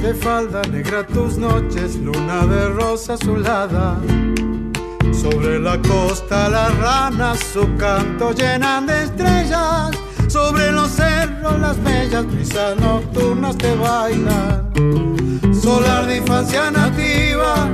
De 0.00 0.14
falda 0.14 0.62
negra 0.62 1.06
tus 1.06 1.36
noches, 1.36 1.96
luna 1.96 2.46
de 2.46 2.68
rosa 2.70 3.14
azulada. 3.14 4.00
Sobre 5.28 5.58
la 5.58 5.76
costa 5.82 6.48
las 6.48 6.72
ranas 6.78 7.40
su 7.52 7.76
canto 7.76 8.32
llenan 8.32 8.86
de 8.86 9.02
estrellas. 9.02 9.90
Sobre 10.28 10.70
los 10.70 10.88
cerros 10.92 11.58
las 11.58 11.82
bellas 11.82 12.24
brisas 12.26 12.78
nocturnas 12.78 13.58
te 13.58 13.74
bailan. 13.74 14.70
Solar 15.52 16.06
de 16.06 16.18
infancia 16.18 16.70
nativa, 16.70 17.68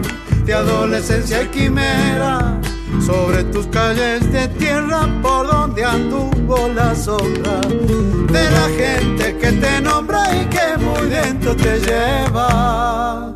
de 0.46 0.54
adolescencia 0.54 1.42
y 1.42 1.48
quimera. 1.48 2.58
Sobre 3.04 3.44
tus 3.44 3.66
calles 3.66 4.32
de 4.32 4.48
tierra 4.48 5.06
por 5.20 5.46
donde 5.46 5.84
anduvo 5.84 6.68
la 6.74 6.94
sombra 6.94 7.60
de 7.68 8.50
la 8.50 8.68
gente 8.78 9.36
que 9.36 9.52
te 9.52 9.80
nombra 9.82 10.24
y 10.34 10.46
que 10.46 10.78
muy 10.78 11.06
dentro 11.06 11.54
te 11.54 11.78
lleva. 11.80 13.31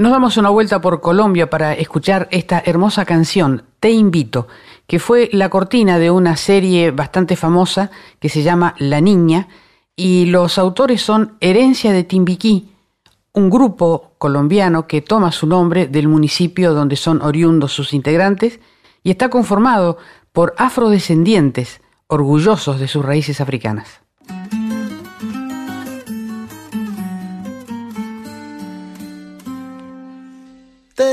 Nos 0.00 0.12
damos 0.12 0.38
una 0.38 0.48
vuelta 0.48 0.80
por 0.80 1.02
Colombia 1.02 1.50
para 1.50 1.74
escuchar 1.74 2.26
esta 2.30 2.62
hermosa 2.64 3.04
canción, 3.04 3.64
Te 3.80 3.90
invito, 3.90 4.48
que 4.86 4.98
fue 4.98 5.28
la 5.30 5.50
cortina 5.50 5.98
de 5.98 6.10
una 6.10 6.38
serie 6.38 6.90
bastante 6.90 7.36
famosa 7.36 7.90
que 8.18 8.30
se 8.30 8.42
llama 8.42 8.74
La 8.78 9.02
Niña, 9.02 9.48
y 9.94 10.24
los 10.24 10.56
autores 10.56 11.02
son 11.02 11.36
Herencia 11.40 11.92
de 11.92 12.04
Timbiquí, 12.04 12.70
un 13.34 13.50
grupo 13.50 14.12
colombiano 14.16 14.86
que 14.86 15.02
toma 15.02 15.32
su 15.32 15.46
nombre 15.46 15.86
del 15.86 16.08
municipio 16.08 16.72
donde 16.72 16.96
son 16.96 17.20
oriundos 17.20 17.74
sus 17.74 17.92
integrantes 17.92 18.58
y 19.02 19.10
está 19.10 19.28
conformado 19.28 19.98
por 20.32 20.54
afrodescendientes 20.56 21.82
orgullosos 22.06 22.80
de 22.80 22.88
sus 22.88 23.04
raíces 23.04 23.42
africanas. 23.42 24.00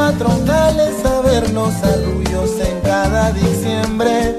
Fiestas 0.00 0.12
patronales, 0.12 1.04
a 1.04 1.20
vernos 1.20 1.74
arrullos 1.82 2.50
en 2.60 2.80
cada 2.80 3.32
diciembre. 3.32 4.38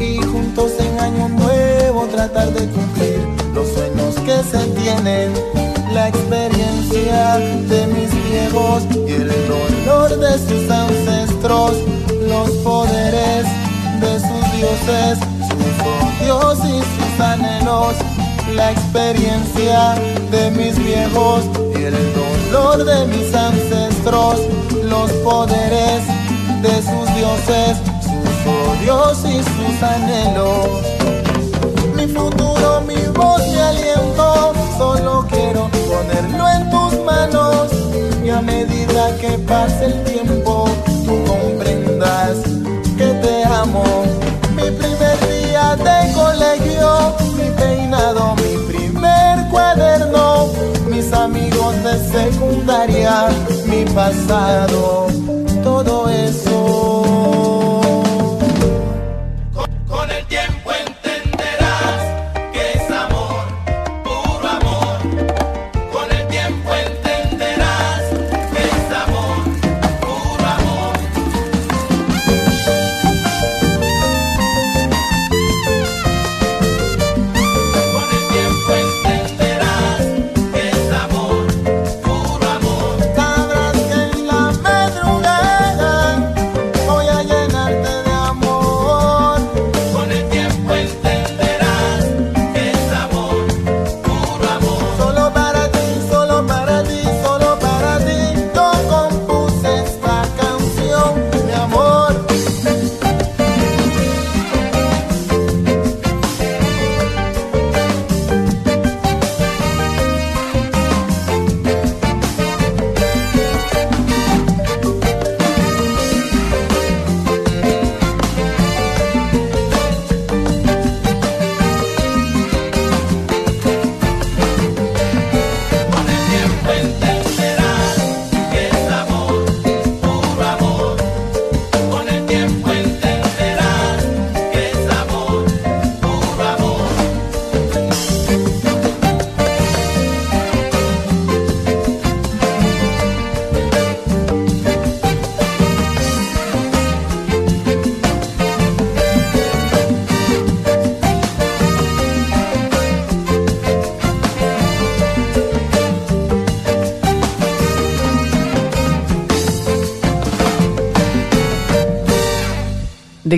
Y 0.00 0.16
juntos 0.22 0.72
en 0.78 0.98
año 0.98 1.28
nuevo 1.28 2.06
tratar 2.06 2.52
de 2.52 2.66
cumplir 2.68 3.20
los 3.54 3.68
sueños 3.68 4.14
que 4.24 4.42
se 4.50 4.64
tienen. 4.80 5.32
La 5.92 6.08
experiencia 6.08 7.36
de 7.68 7.86
mis 7.88 8.10
viejos 8.30 8.84
y 9.06 9.12
el 9.12 9.32
dolor 9.48 10.18
de 10.18 10.38
sus 10.38 10.70
ancestros. 10.70 11.72
Los 12.28 12.50
poderes 12.62 13.46
de 14.00 14.20
sus 14.20 14.52
dioses, 14.56 15.18
sus 15.48 15.76
odios 16.24 16.58
y 16.64 16.80
sus 16.80 17.20
anhelos. 17.20 17.94
La 18.54 18.72
experiencia 18.72 19.94
de 20.30 20.50
mis 20.50 20.78
viejos 20.78 21.44
y 21.74 21.84
el 21.84 21.94
dolor 22.14 22.84
de 22.84 23.06
mis 23.06 23.34
ancestros. 23.34 24.40
Los 25.00 25.12
poderes 25.24 26.02
de 26.60 26.74
sus 26.82 27.14
dioses, 27.16 27.78
sus 28.02 28.36
odios 28.68 29.18
y 29.24 29.42
sus 29.42 29.82
anhelos. 29.82 30.68
Mi 31.96 32.06
futuro, 32.06 32.82
mi 32.86 33.00
voz, 33.14 33.40
mi 33.48 33.56
aliento, 33.56 34.52
solo 34.76 35.26
quiero 35.30 35.70
ponerlo 35.88 36.48
en 36.50 36.70
tus 36.70 37.02
manos. 37.02 37.70
Y 38.22 38.28
a 38.28 38.42
medida 38.42 39.16
que 39.22 39.38
pase 39.38 39.86
el 39.86 40.04
tiempo, 40.04 40.68
tú 41.06 41.24
comprendas 41.24 42.36
que 42.98 43.06
te 43.06 43.44
amo. 43.44 44.04
Mi 44.54 44.70
primer 44.70 45.16
día 45.30 45.76
de 45.76 46.12
colegio, 46.12 47.16
mi 47.38 47.50
peinado, 47.56 48.36
mi 48.36 48.70
primer 48.70 49.48
cuaderno, 49.48 50.48
mis 50.90 51.10
amigos 51.14 51.74
de 51.84 51.94
secundaria, 52.12 53.28
mi 53.70 53.84
pasado, 53.84 55.09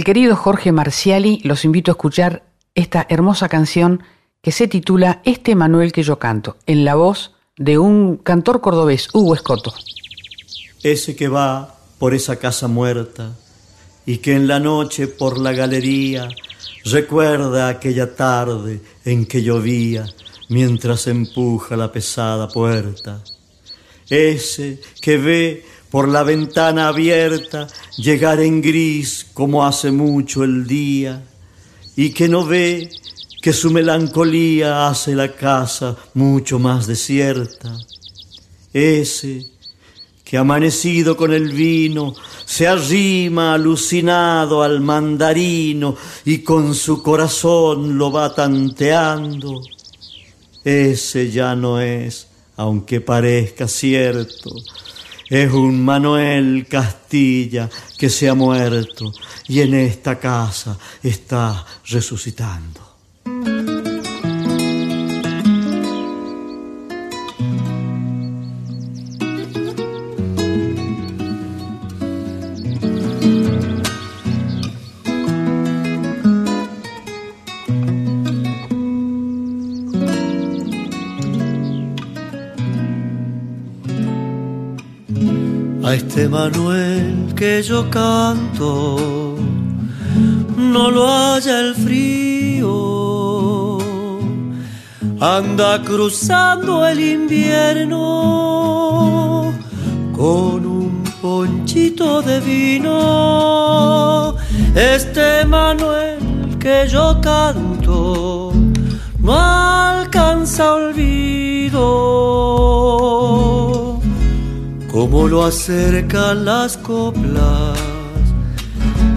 Del 0.02 0.06
querido 0.06 0.34
Jorge 0.34 0.72
Marciali 0.72 1.40
los 1.44 1.64
invito 1.64 1.92
a 1.92 1.94
escuchar 1.94 2.42
esta 2.74 3.06
hermosa 3.08 3.48
canción 3.48 4.02
que 4.42 4.50
se 4.50 4.66
titula 4.66 5.22
Este 5.24 5.54
Manuel 5.54 5.92
que 5.92 6.02
yo 6.02 6.18
canto, 6.18 6.56
en 6.66 6.84
la 6.84 6.96
voz 6.96 7.36
de 7.56 7.78
un 7.78 8.16
cantor 8.16 8.60
cordobés, 8.60 9.06
Hugo 9.14 9.32
Escoto. 9.36 9.72
Ese 10.82 11.14
que 11.14 11.28
va 11.28 11.76
por 12.00 12.14
esa 12.14 12.34
casa 12.34 12.66
muerta 12.66 13.30
y 14.04 14.16
que 14.16 14.34
en 14.34 14.48
la 14.48 14.58
noche 14.58 15.06
por 15.06 15.38
la 15.38 15.52
galería 15.52 16.28
recuerda 16.84 17.68
aquella 17.68 18.16
tarde 18.16 18.80
en 19.04 19.24
que 19.24 19.44
llovía 19.44 20.04
mientras 20.48 21.06
empuja 21.06 21.76
la 21.76 21.92
pesada 21.92 22.48
puerta. 22.48 23.22
Ese 24.10 24.80
que 25.00 25.16
ve 25.16 25.64
por 25.92 26.08
la 26.08 26.22
ventana 26.22 26.88
abierta 26.88 27.68
llegar 27.98 28.40
en 28.40 28.62
gris 28.62 29.26
como 29.34 29.66
hace 29.66 29.90
mucho 29.90 30.42
el 30.42 30.66
día 30.66 31.22
y 31.94 32.10
que 32.14 32.30
no 32.30 32.46
ve 32.46 32.90
que 33.42 33.52
su 33.52 33.70
melancolía 33.70 34.88
hace 34.88 35.14
la 35.14 35.36
casa 35.36 35.94
mucho 36.14 36.58
más 36.58 36.86
desierta. 36.86 37.76
Ese 38.72 39.46
que 40.24 40.38
amanecido 40.38 41.14
con 41.14 41.30
el 41.34 41.52
vino 41.52 42.14
se 42.46 42.66
arrima 42.66 43.52
alucinado 43.52 44.62
al 44.62 44.80
mandarino 44.80 45.94
y 46.24 46.38
con 46.38 46.74
su 46.74 47.02
corazón 47.02 47.98
lo 47.98 48.10
va 48.10 48.34
tanteando. 48.34 49.60
Ese 50.64 51.30
ya 51.30 51.54
no 51.54 51.82
es, 51.82 52.28
aunque 52.56 53.02
parezca 53.02 53.68
cierto, 53.68 54.54
es 55.32 55.50
un 55.50 55.82
Manuel 55.82 56.66
Castilla 56.68 57.70
que 57.96 58.10
se 58.10 58.28
ha 58.28 58.34
muerto 58.34 59.14
y 59.48 59.60
en 59.60 59.72
esta 59.72 60.18
casa 60.18 60.78
está 61.02 61.64
resucitando. 61.86 62.81
Manuel 86.32 87.34
que 87.36 87.62
yo 87.62 87.88
canto, 87.90 89.36
no 90.56 90.90
lo 90.90 91.06
haya 91.06 91.60
el 91.60 91.74
frío. 91.74 93.76
Anda 95.20 95.82
cruzando 95.82 96.86
el 96.86 97.00
invierno 97.00 97.98
con 100.16 100.66
un 100.80 101.04
ponchito 101.20 102.22
de 102.22 102.40
vino. 102.40 104.34
Este 104.74 105.44
Manuel 105.44 106.56
que 106.58 106.88
yo 106.88 107.20
canto 107.20 108.54
no 109.18 109.34
alcanza 109.34 110.72
olvido 110.72 112.81
como 114.92 115.26
lo 115.26 115.44
acercan 115.46 116.44
las 116.44 116.76
coplas 116.76 117.78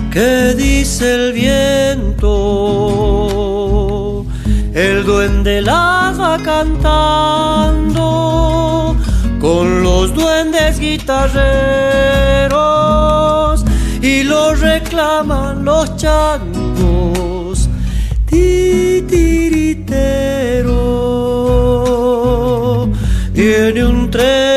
que 0.09 0.55
dice 0.55 1.13
el 1.15 1.33
viento. 1.33 2.31
El 4.73 5.03
duende 5.03 5.61
las 5.61 6.17
va 6.19 6.37
cantando 6.41 8.05
con 9.41 9.83
los 9.83 10.13
duendes 10.13 10.79
guitarreros 10.79 11.35
y 14.01 14.23
los 14.23 14.61
reclaman 14.61 15.65
los 15.65 15.97
changos 15.97 17.67
titiritero. 18.27 19.19
Viene 23.33 23.83
un 23.83 24.09
tren 24.09 24.54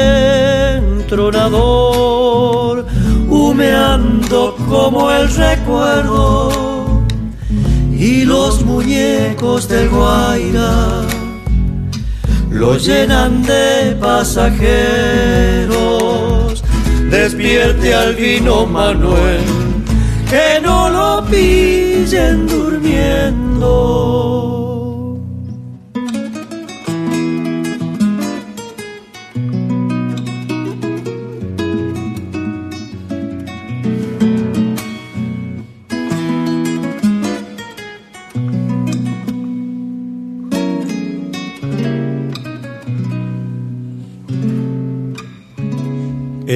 tronador 1.08 2.86
humeando 3.28 4.54
como 4.68 5.10
el 5.10 5.28
recuerdo 5.34 7.02
y 7.92 8.24
los 8.24 8.64
muñecos 8.64 9.68
del 9.68 9.88
Guaira 9.88 11.02
lo 12.50 12.76
llenan 12.76 13.42
de 13.42 13.96
pasajeros. 14.00 14.62
Despierte 17.10 17.94
al 17.94 18.14
vino 18.14 18.66
Manuel, 18.66 19.40
que 20.28 20.60
no 20.62 20.90
lo 20.90 21.24
pillen 21.26 22.46
durmiendo. 22.46 24.57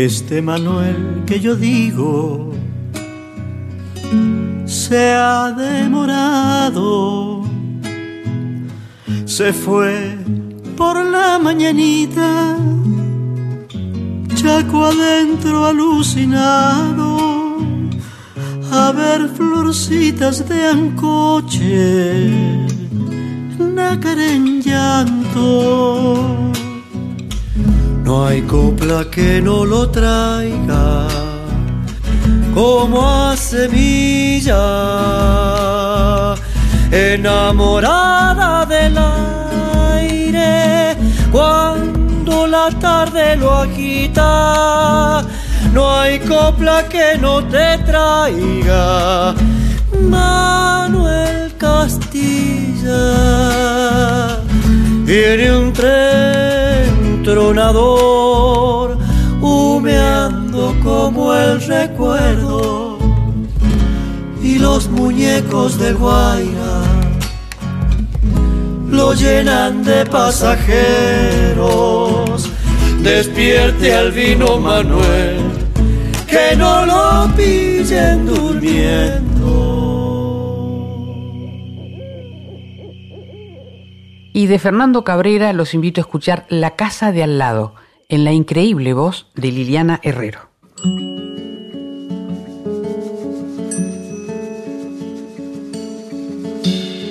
Este 0.05 0.43
Manuel 0.43 1.23
que 1.27 1.39
yo 1.39 1.55
digo 1.55 2.53
se 4.67 5.13
ha 5.13 5.53
demorado, 5.53 7.45
se 9.25 9.53
fue 9.53 10.19
por 10.77 11.05
la 11.05 11.39
mañanita, 11.39 12.57
chaco 14.35 14.87
adentro 14.87 15.67
alucinado, 15.67 17.59
a 18.73 18.91
ver 18.91 19.29
florcitas 19.29 20.49
de 20.49 20.67
ancoche, 20.67 22.29
nácar 23.57 24.19
en 24.19 24.61
llanto. 24.63 26.52
No 28.05 28.27
hay 28.27 28.43
copla 28.43 29.05
que 29.11 29.41
no 29.41 29.65
lo 29.65 29.89
traiga 29.91 31.07
como 32.53 33.09
a 33.09 33.37
semilla, 33.37 34.55
enamorada 36.91 38.67
del 38.67 38.99
aire 39.99 40.97
cuando 41.31 42.47
la 42.47 42.69
tarde 42.79 43.37
lo 43.37 43.53
agita. 43.53 45.25
No 45.73 45.91
hay 45.91 46.19
copla 46.21 46.87
que 46.89 47.17
no 47.19 47.43
te 47.45 47.79
traiga 47.79 49.35
tronador, 57.33 58.99
humeando 59.41 60.75
como 60.85 61.33
el 61.35 61.61
recuerdo, 61.63 62.99
y 64.43 64.59
los 64.59 64.91
muñecos 64.91 65.79
de 65.79 65.95
Guaira 65.95 66.83
lo 68.91 69.15
llenan 69.15 69.83
de 69.83 70.05
pasajeros. 70.05 70.83
Despierte 73.03 73.95
al 73.95 74.13
vino 74.13 74.59
Manuel, 74.59 75.39
que 76.29 76.55
no 76.57 76.85
lo 76.85 77.35
pillen 77.35 78.27
durmiendo. 78.27 79.32
Y 84.33 84.47
de 84.47 84.59
Fernando 84.59 85.05
Cabrera 85.05 85.53
los 85.53 85.75
invito 85.75 86.01
a 86.01 86.05
escuchar 86.05 86.47
La 86.49 86.75
Casa 86.77 87.13
de 87.13 87.23
Al 87.23 87.39
lado, 87.39 87.75
en 88.09 88.25
la 88.25 88.33
increíble 88.33 88.95
voz 88.95 89.27
de 89.35 89.53
Liliana 89.53 90.01
Herrero. 90.03 90.49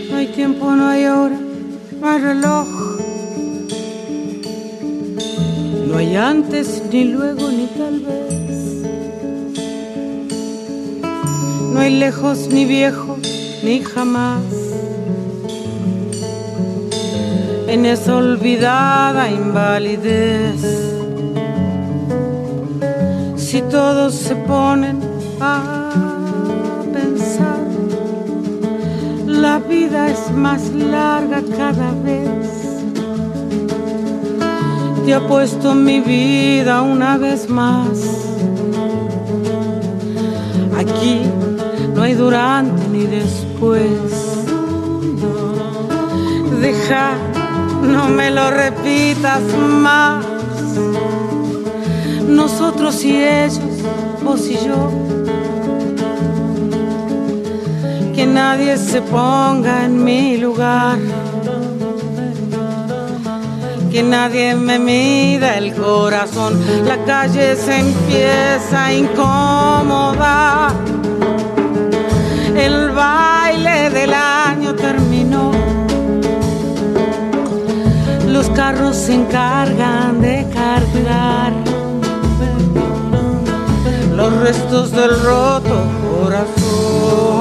No 0.09 0.17
hay 0.17 0.27
tiempo, 0.35 0.71
no 0.71 0.87
hay 0.87 1.05
hora, 1.05 1.39
no 1.99 2.09
hay 2.09 2.21
reloj. 2.21 2.67
No 5.87 5.97
hay 5.97 6.15
antes, 6.15 6.83
ni 6.91 7.05
luego, 7.05 7.51
ni 7.51 7.67
tal 7.67 7.99
vez. 7.99 8.41
no 11.71 11.79
hay 11.79 11.97
lejos 11.97 12.49
ni 12.51 12.65
viejo 12.65 13.17
ni 13.63 13.81
jamás. 13.81 14.60
En 17.73 17.85
esa 17.85 18.17
olvidada 18.17 19.29
invalidez, 19.29 20.61
si 23.37 23.61
todos 23.61 24.13
se 24.13 24.35
ponen 24.35 24.99
a 25.39 26.81
pensar, 26.91 27.61
la 29.25 29.59
vida 29.59 30.09
es 30.09 30.29
más 30.31 30.69
larga 30.73 31.41
cada 31.57 31.91
vez. 32.03 32.49
Te 35.05 35.17
puesto 35.21 35.73
mi 35.73 36.01
vida 36.01 36.81
una 36.81 37.17
vez 37.17 37.49
más. 37.49 37.87
Aquí 40.77 41.21
no 41.95 42.01
hay 42.03 42.15
durante 42.15 42.85
ni 42.89 43.05
después. 43.05 43.87
Deja, 46.59 47.15
no 47.81 48.09
me 48.09 48.31
lo 48.31 48.51
repitas 48.51 49.41
más. 49.57 50.25
Nosotros 52.27 53.03
y 53.03 53.15
ellos, 53.23 53.59
vos 54.23 54.47
y 54.47 54.55
yo. 54.65 54.91
Que 58.15 58.25
nadie 58.25 58.77
se 58.77 59.01
ponga 59.01 59.85
en 59.85 60.03
mi 60.03 60.37
lugar. 60.37 60.99
Que 63.91 64.03
nadie 64.03 64.55
me 64.55 64.79
mida 64.79 65.57
el 65.57 65.73
corazón. 65.73 66.59
La 66.85 66.97
calle 67.03 67.55
se 67.55 67.79
empieza 67.79 68.85
a 68.85 68.93
incomodar 68.93 70.71
el 72.55 72.91
baile 72.91 73.89
del 73.89 74.13
año 74.13 74.60
carros 78.63 78.95
se 78.95 79.15
encargan 79.15 80.21
de 80.21 80.45
cargar 80.53 81.51
los 84.15 84.31
restos 84.43 84.91
del 84.91 85.19
roto 85.23 85.83
corazón. 86.03 87.40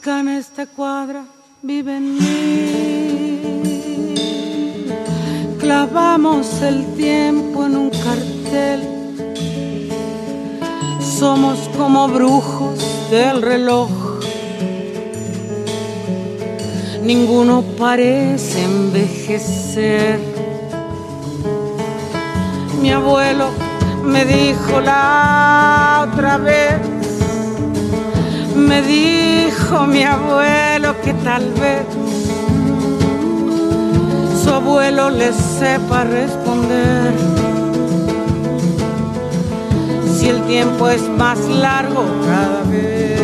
Acá 0.00 0.20
en 0.20 0.28
esta 0.28 0.64
cuadra 0.64 1.24
viven 1.60 2.14
mil. 2.14 3.74
Clavamos 5.58 6.62
el 6.62 6.94
tiempo 6.94 7.66
en 7.66 7.76
un 7.76 7.90
cartel. 7.90 8.80
Somos 11.00 11.68
como 11.76 12.06
brujos 12.06 12.78
del 13.10 13.42
reloj. 13.42 13.90
Ninguno 17.02 17.64
parece 17.76 18.62
envejecer. 18.62 20.20
Mi 22.80 22.92
abuelo 22.92 23.48
me 24.04 24.24
dijo 24.24 24.80
la 24.80 26.08
otra 26.08 26.36
vez, 26.38 26.87
me 28.58 28.82
dijo 28.82 29.86
mi 29.86 30.02
abuelo 30.02 31.00
que 31.02 31.14
tal 31.14 31.50
vez 31.52 31.86
su 34.42 34.50
abuelo 34.50 35.10
le 35.10 35.32
sepa 35.32 36.04
responder. 36.04 37.12
Si 40.16 40.28
el 40.28 40.42
tiempo 40.46 40.88
es 40.88 41.02
más 41.08 41.38
largo 41.48 42.04
cada 42.26 42.62
vez. 42.70 43.18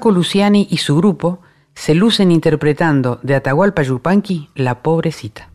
Franco 0.00 0.12
Luciani 0.16 0.66
y 0.70 0.78
su 0.78 0.96
grupo 0.96 1.40
se 1.74 1.94
lucen 1.94 2.32
interpretando 2.32 3.20
de 3.22 3.34
Atahualpa 3.34 3.82
Yupanqui 3.82 4.48
La 4.54 4.82
Pobrecita. 4.82 5.49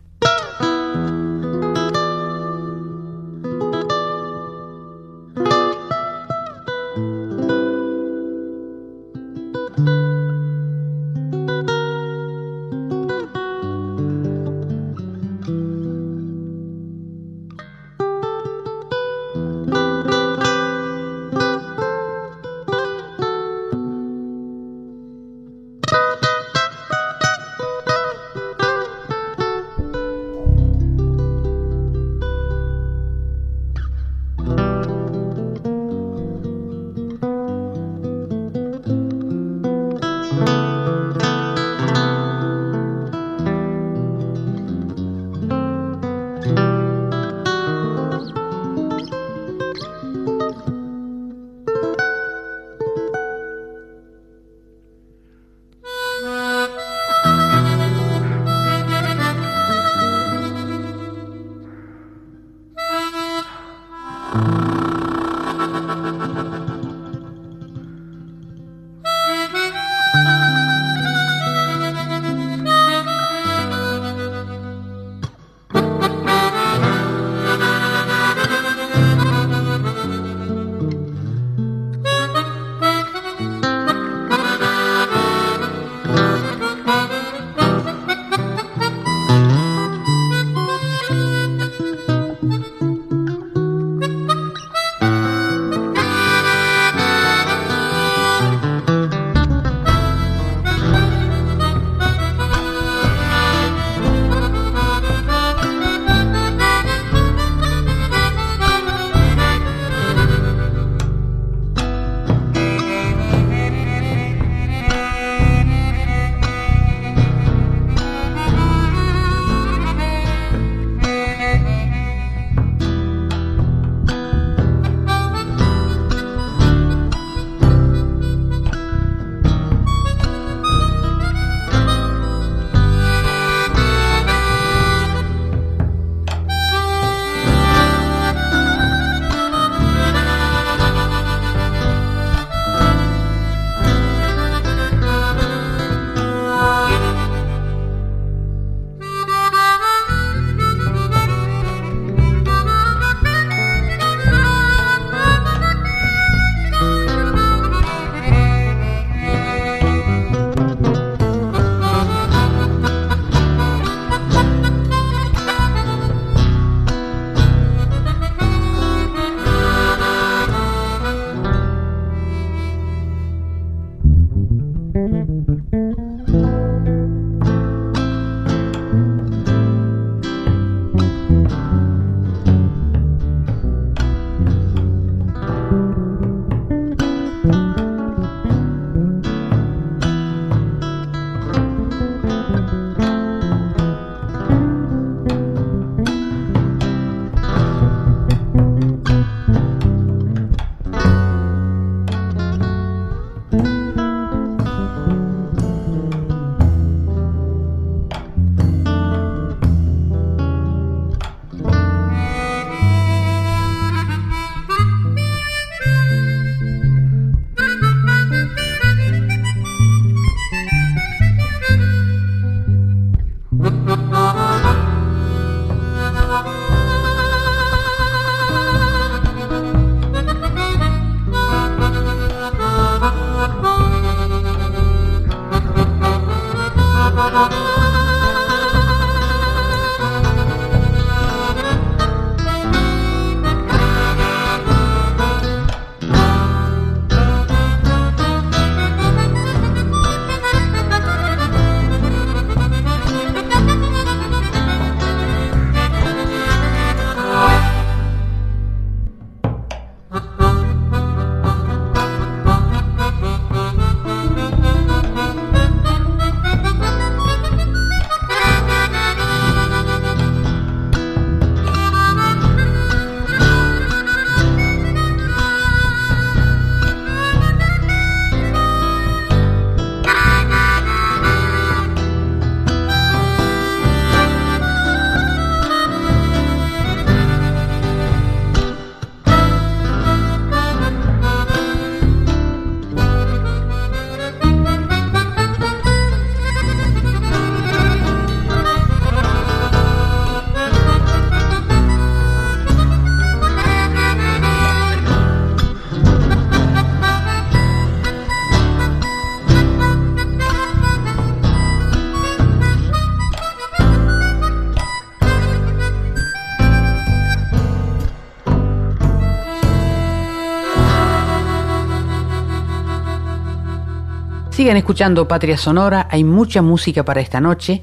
Sigan 324.56 324.78
escuchando 324.78 325.28
Patria 325.28 325.58
Sonora, 325.58 326.08
hay 326.10 326.24
mucha 326.24 326.62
música 326.62 327.04
para 327.04 327.20
esta 327.20 327.42
noche, 327.42 327.82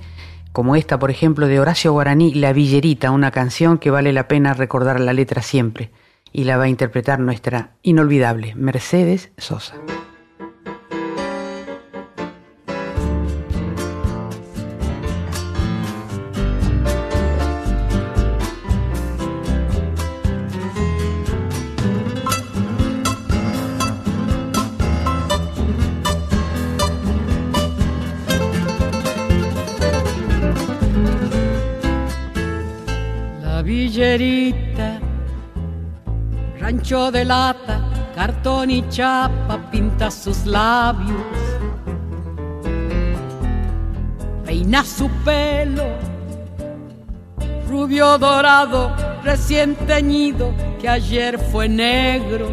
como 0.51 0.75
esta, 0.75 0.97
por 0.97 1.11
ejemplo, 1.11 1.45
de 1.45 1.59
Horacio 1.59 1.91
Guaraní, 1.91 2.33
La 2.33 2.51
Villerita, 2.51 3.11
una 3.11 3.29
canción 3.29 3.77
que 3.77 3.91
vale 3.91 4.11
la 4.11 4.27
pena 4.27 4.55
recordar 4.55 4.99
la 4.99 5.13
letra 5.13 5.43
siempre, 5.43 5.91
y 6.31 6.45
la 6.45 6.57
va 6.57 6.63
a 6.63 6.69
interpretar 6.69 7.19
nuestra 7.19 7.75
inolvidable 7.83 8.55
Mercedes 8.55 9.29
Sosa. 9.37 9.75
Rancho 36.59 37.11
de 37.11 37.25
lata, 37.25 37.81
cartón 38.15 38.69
y 38.69 38.87
chapa 38.89 39.57
pinta 39.71 40.11
sus 40.11 40.45
labios. 40.45 41.11
Peina 44.45 44.83
su 44.83 45.09
pelo, 45.25 45.83
rubio 47.69 48.17
dorado, 48.17 48.91
recién 49.23 49.75
teñido, 49.75 50.53
que 50.79 50.89
ayer 50.89 51.39
fue 51.39 51.69
negro. 51.69 52.47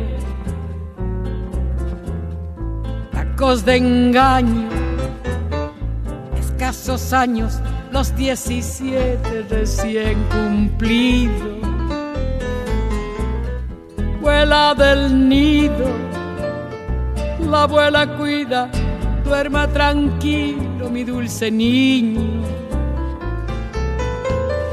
Tacos 3.12 3.64
de 3.64 3.76
engaño, 3.76 4.68
escasos 6.38 7.12
años, 7.12 7.60
los 7.92 8.14
17 8.14 9.46
recién 9.48 10.22
cumplidos 10.30 11.60
vuela 14.20 14.74
del 14.74 15.28
nido, 15.28 15.86
la 17.50 17.62
abuela 17.62 18.06
cuida, 18.16 18.68
duerma 19.24 19.66
tranquilo 19.68 20.88
mi 20.90 21.04
dulce 21.04 21.50
niño. 21.50 22.42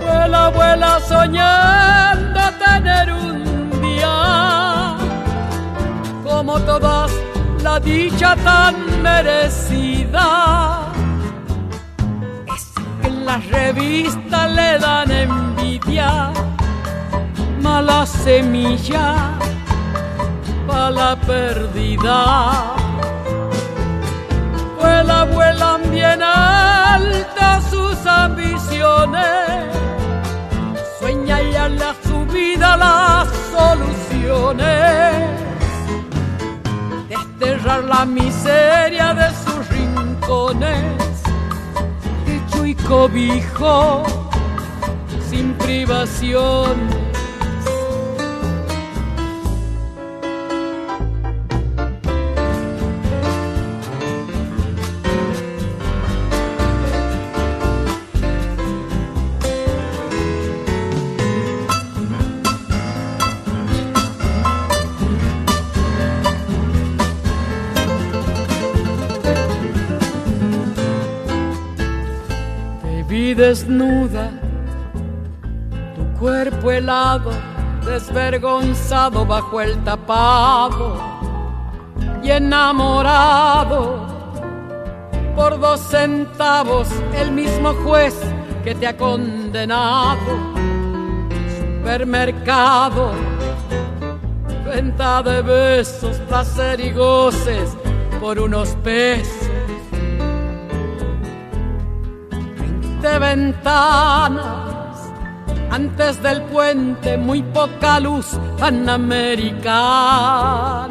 Vuela, 0.01 0.45
abuela 0.45 0.99
soñando 0.99 2.39
tener 2.65 3.11
un 3.11 3.81
día 3.81 4.95
como 6.23 6.59
todas 6.61 7.11
la 7.63 7.79
dicha 7.79 8.35
tan 8.37 9.01
merecida. 9.01 10.76
Las 13.27 13.45
revistas 13.47 14.51
le 14.51 14.79
dan 14.79 15.11
envidia 15.11 16.31
mala 17.61 18.05
semilla 18.05 19.37
para 20.65 20.89
la 20.91 21.15
perdida. 21.17 22.75
Vuela, 24.79 25.25
vuelan 25.25 25.81
bien 25.91 26.23
altas 26.23 27.69
sus 27.69 27.97
ambiciones, 28.05 29.75
sueña 30.97 31.41
y 31.41 31.53
a 31.53 31.67
la 31.67 31.93
subida 32.07 32.77
las 32.77 33.27
soluciones, 33.51 35.13
desterrar 37.09 37.83
la 37.83 38.05
miseria 38.05 39.13
de 39.13 39.29
sus 39.43 39.67
rincones, 39.67 41.16
y 42.67 42.75
cobijo 42.75 44.03
sin 45.29 45.53
privaciones 45.53 47.06
desnuda, 73.37 74.31
tu 75.95 76.19
cuerpo 76.19 76.71
helado, 76.71 77.29
desvergonzado 77.85 79.27
bajo 79.27 79.61
el 79.61 79.77
tapado 79.83 80.97
y 82.23 82.31
enamorado 82.31 84.07
por 85.35 85.59
dos 85.59 85.79
centavos 85.81 86.87
el 87.15 87.31
mismo 87.31 87.75
juez 87.85 88.15
que 88.63 88.73
te 88.73 88.87
ha 88.87 88.97
condenado. 88.97 90.17
Supermercado, 91.59 93.11
venta 94.65 95.21
de 95.21 95.43
besos, 95.43 96.17
placer 96.27 96.79
y 96.79 96.91
goces 96.91 97.77
por 98.19 98.39
unos 98.39 98.69
pesos 98.83 99.46
ventanas, 103.01 104.43
antes 105.71 106.21
del 106.21 106.43
puente 106.43 107.17
muy 107.17 107.41
poca 107.43 107.99
luz 107.99 108.37
panamericana. 108.59 110.87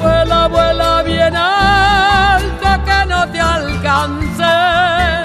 Vuela, 0.00 0.48
vuela 0.48 1.02
bien 1.02 1.36
alto 1.36 2.66
que 2.84 3.06
no 3.08 3.28
te 3.28 3.40
alcancen, 3.40 5.24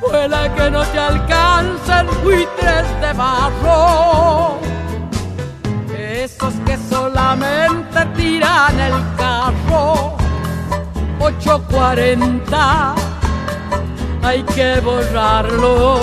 vuela 0.00 0.54
que 0.54 0.70
no 0.70 0.82
te 0.84 0.98
alcancen 0.98 2.06
buitres 2.22 3.00
de 3.00 3.12
barro. 3.12 4.58
Esos 5.96 6.54
que 6.66 6.76
solamente 6.76 8.04
tiran 8.16 8.80
el 8.80 8.94
carro, 9.16 10.16
840 11.20 12.94
hay 14.22 14.42
que 14.42 14.80
borrarlo. 14.80 16.00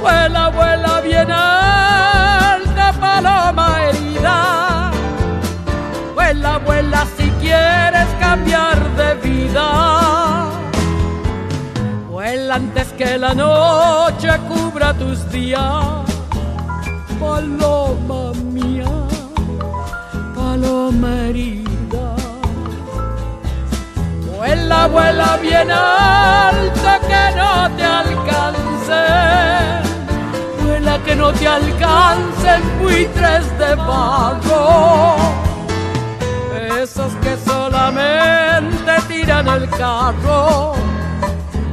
Vuela, 0.00 0.48
vuela 0.48 1.00
bien 1.00 1.30
alta 1.30 2.92
paloma 2.98 3.84
herida. 3.84 4.90
Vuela, 6.14 6.58
vuela 6.58 7.06
si 7.16 7.30
quieres 7.42 8.08
cambiar 8.18 8.78
de 8.96 9.14
vida. 9.28 10.48
Vuela 12.10 12.54
antes 12.56 12.88
que 12.92 13.18
la 13.18 13.34
noche 13.34 14.28
cubra 14.48 14.94
tus 14.94 15.30
días. 15.30 15.62
Paloma 17.18 18.32
mía, 18.52 18.90
paloma 20.34 21.28
herida. 21.28 21.59
Vuela, 24.40 24.86
vuela 24.86 25.36
bien 25.36 25.70
alta 25.70 26.98
que 27.08 27.36
no 27.36 27.76
te 27.76 27.84
alcance. 27.84 29.02
Vuela 30.64 30.98
que 31.04 31.14
no 31.14 31.30
te 31.34 31.46
alcancen 31.46 32.62
buitres 32.80 33.58
de 33.58 33.74
barro. 33.74 35.16
Esos 36.80 37.12
que 37.16 37.36
solamente 37.36 38.92
tiran 39.08 39.46
el 39.46 39.68
carro. 39.68 40.72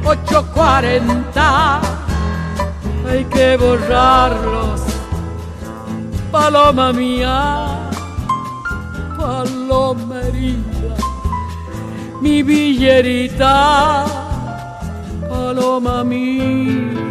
840 0.04 1.80
hay 3.08 3.24
que 3.24 3.56
borrarlos. 3.56 4.82
Paloma 6.30 6.92
mía, 6.92 7.66
paloma 9.16 10.20
mi 12.20 12.42
villerita, 12.42 14.06
paloma 15.28 16.04
mía. 16.04 17.08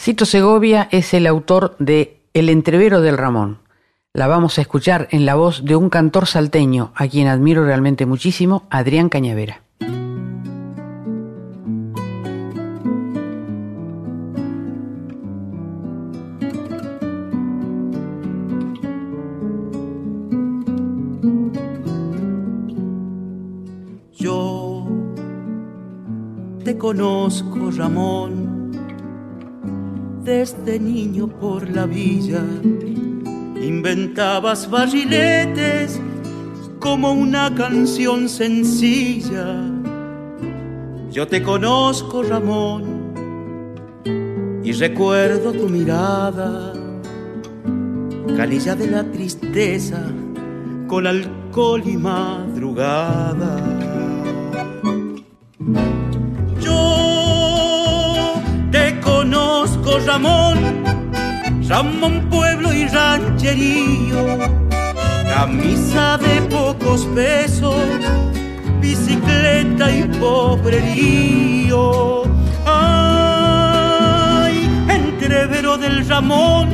Cito 0.00 0.26
Segovia 0.26 0.88
es 0.90 1.14
el 1.14 1.26
autor 1.26 1.76
de 1.78 2.20
El 2.34 2.50
entrevero 2.50 3.00
del 3.00 3.16
Ramón. 3.16 3.60
La 4.12 4.26
vamos 4.26 4.58
a 4.58 4.60
escuchar 4.60 5.08
en 5.10 5.24
la 5.26 5.34
voz 5.34 5.64
de 5.64 5.76
un 5.76 5.88
cantor 5.90 6.26
salteño, 6.26 6.92
a 6.94 7.08
quien 7.08 7.26
admiro 7.26 7.64
realmente 7.64 8.06
muchísimo, 8.06 8.66
Adrián 8.70 9.08
Cañavera. 9.08 9.63
Conozco, 26.94 27.72
Ramón, 27.72 28.70
desde 30.22 30.78
niño 30.78 31.26
por 31.26 31.68
la 31.68 31.86
villa. 31.86 32.40
Inventabas 33.60 34.70
barriletes 34.70 36.00
como 36.78 37.12
una 37.12 37.52
canción 37.52 38.28
sencilla. 38.28 39.60
Yo 41.10 41.26
te 41.26 41.42
conozco, 41.42 42.22
Ramón, 42.22 42.84
y 44.62 44.70
recuerdo 44.70 45.52
tu 45.52 45.68
mirada, 45.68 46.74
calilla 48.36 48.76
de 48.76 48.86
la 48.86 49.02
tristeza, 49.10 50.00
con 50.86 51.08
alcohol 51.08 51.82
y 51.84 51.96
madrugada. 51.96 53.93
Conozco, 59.84 59.98
Ramón, 60.06 60.82
Ramón 61.68 62.28
pueblo 62.30 62.72
y 62.72 62.88
rancherío, 62.88 64.38
camisa 65.28 66.16
de 66.18 66.40
pocos 66.42 67.06
pesos, 67.14 67.76
bicicleta 68.80 69.90
y 69.90 70.04
pobrerío. 70.18 72.22
Ay, 72.66 74.68
entrevero 74.88 75.76
del 75.78 76.06
Ramón, 76.08 76.68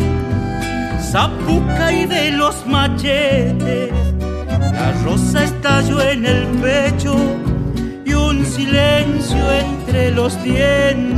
zapuca 1.01 1.93
y 1.93 2.07
de 2.07 2.31
los 2.33 2.67
machetes, 2.67 3.93
la 4.19 4.93
rosa 5.05 5.45
estalló 5.45 6.01
en 6.01 6.27
el 6.27 6.47
pecho 6.63 7.15
y 8.05 8.15
un 8.15 8.45
silencio 8.47 9.53
entre 9.53 10.11
los 10.13 10.43
dientes. 10.43 11.11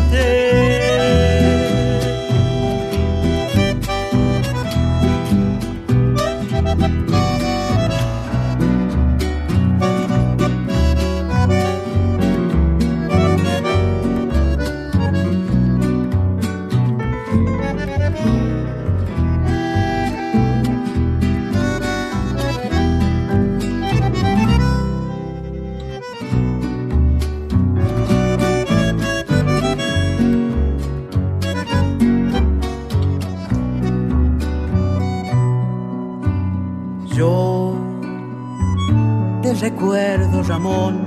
Recuerdo, 39.63 40.43
Ramón, 40.43 40.99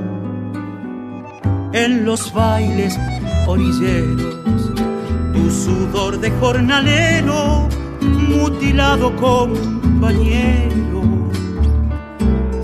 en 1.74 2.06
los 2.06 2.34
bailes 2.34 2.97
orilleros, 3.45 4.72
tu 5.34 5.51
sudor 5.51 6.22
de 6.22 6.32
jornalero, 6.32 7.68
mutilado 8.30 9.14
compañero. 9.18 11.01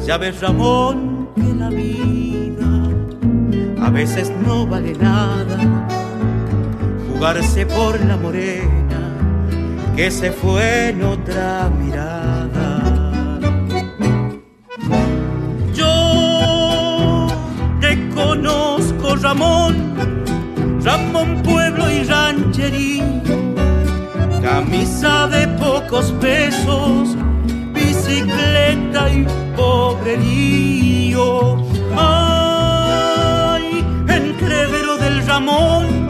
Ya 0.08 0.18
ves, 0.18 0.40
Ramón, 0.40 1.28
que 1.36 1.54
la 1.56 1.68
vida 1.70 2.90
a 3.86 3.90
veces 3.90 4.32
no 4.48 4.66
vale 4.66 4.94
nada, 4.94 5.58
jugarse 7.10 7.66
por 7.66 8.00
la 8.06 8.16
morena 8.16 9.02
que 9.98 10.10
se 10.10 10.32
fue 10.32 10.92
en 10.92 11.04
otra 11.04 11.70
mirada. 11.70 12.41
Ramón, 19.32 19.74
Ramón 20.84 21.42
pueblo 21.42 21.90
y 21.90 22.04
rancherío, 22.04 23.06
camisa 24.42 25.26
de 25.30 25.48
pocos 25.48 26.12
pesos, 26.20 27.16
bicicleta 27.74 29.10
y 29.10 29.26
pobrerío. 29.56 31.16
Ay, 31.96 33.86
entrevero 34.10 34.98
del 34.98 35.26
Ramón, 35.26 36.10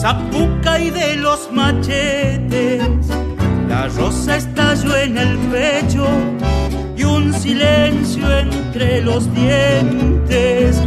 zapuca 0.00 0.80
y 0.80 0.88
de 0.88 1.16
los 1.16 1.52
machetes, 1.52 2.82
la 3.68 3.88
rosa 3.88 4.38
estalló 4.38 4.96
en 4.96 5.18
el 5.18 5.36
pecho 5.52 6.06
y 6.96 7.04
un 7.04 7.34
silencio 7.34 8.38
entre 8.38 9.02
los 9.02 9.30
dientes. 9.34 10.82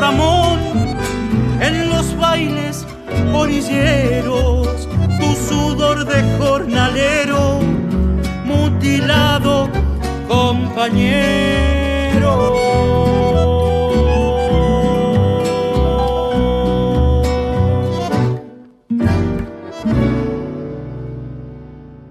Ramón, 0.00 0.58
en 1.60 1.90
los 1.90 2.16
bailes 2.16 2.86
orilleros, 3.34 4.88
tu 5.20 5.34
sudor 5.48 6.06
de 6.06 6.38
jornalero, 6.38 7.60
mutilado 8.44 9.68
compañero. 10.26 11.34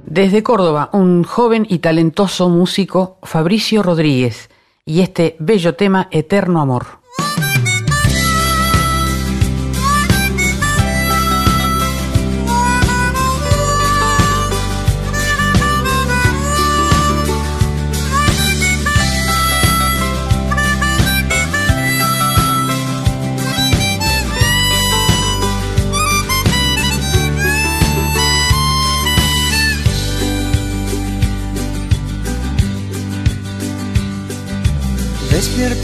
Desde 0.06 0.44
Córdoba, 0.44 0.92
un 0.94 1.24
joven 1.24 1.66
y 1.68 1.80
talentoso 1.80 2.48
músico, 2.48 3.18
Fabricio 3.24 3.82
Rodríguez, 3.82 4.52
y 4.86 5.02
este 5.02 5.36
bello 5.40 5.74
tema 5.76 6.08
Eterno 6.12 6.62
Amor. 6.62 7.03
Mama! 7.20 7.43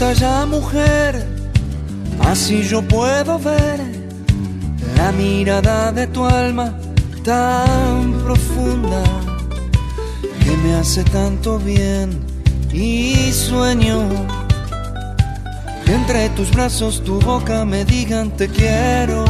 Ya 0.00 0.46
mujer, 0.46 1.24
así 2.26 2.62
yo 2.62 2.80
puedo 2.80 3.38
ver 3.38 3.80
la 4.96 5.12
mirada 5.12 5.92
de 5.92 6.06
tu 6.06 6.24
alma 6.24 6.74
tan 7.22 8.14
profunda 8.24 9.02
que 10.42 10.56
me 10.56 10.74
hace 10.74 11.04
tanto 11.04 11.58
bien 11.58 12.18
y 12.72 13.30
sueño 13.30 14.08
que 15.84 15.94
entre 15.94 16.30
tus 16.30 16.50
brazos 16.50 17.04
tu 17.04 17.20
boca 17.20 17.66
me 17.66 17.84
digan 17.84 18.30
te 18.30 18.48
quiero. 18.48 19.26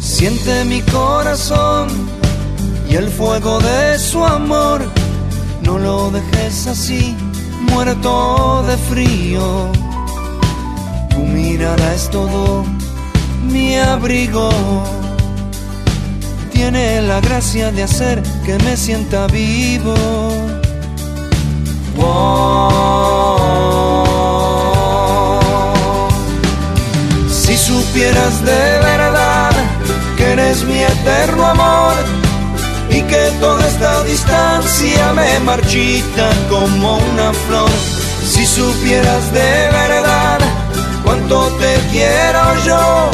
Siente 0.00 0.64
mi 0.64 0.80
corazón 0.80 1.88
y 2.90 2.94
el 2.94 3.08
fuego 3.08 3.60
de 3.60 3.98
su 3.98 4.24
amor, 4.24 4.80
no 5.62 5.78
lo 5.78 6.10
dejes 6.10 6.66
así 6.66 7.14
muerto 7.60 8.64
de 8.66 8.76
frío. 8.76 9.70
Tu 11.10 11.18
mirada 11.18 11.94
es 11.94 12.08
todo 12.10 12.64
mi 13.50 13.76
abrigo. 13.76 14.50
Tiene 16.52 17.02
la 17.02 17.20
gracia 17.20 17.70
de 17.70 17.82
hacer 17.84 18.22
que 18.44 18.58
me 18.64 18.76
sienta 18.76 19.26
vivo. 19.28 19.94
Oh. 22.00 22.58
Si 27.30 27.56
supieras 27.56 28.44
de 28.44 28.78
verdad 28.82 29.52
que 30.16 30.32
eres 30.32 30.64
mi 30.64 30.82
eterno 30.82 31.46
amor 31.46 32.17
que 33.08 33.32
toda 33.40 33.66
esta 33.66 34.04
distancia 34.04 35.12
me 35.14 35.40
marchita 35.40 36.30
como 36.48 36.98
una 36.98 37.32
flor. 37.32 37.70
Si 38.24 38.46
supieras 38.46 39.32
de 39.32 39.70
verdad 39.72 40.38
cuánto 41.04 41.48
te 41.58 41.74
quiero 41.90 42.42
yo 42.66 43.10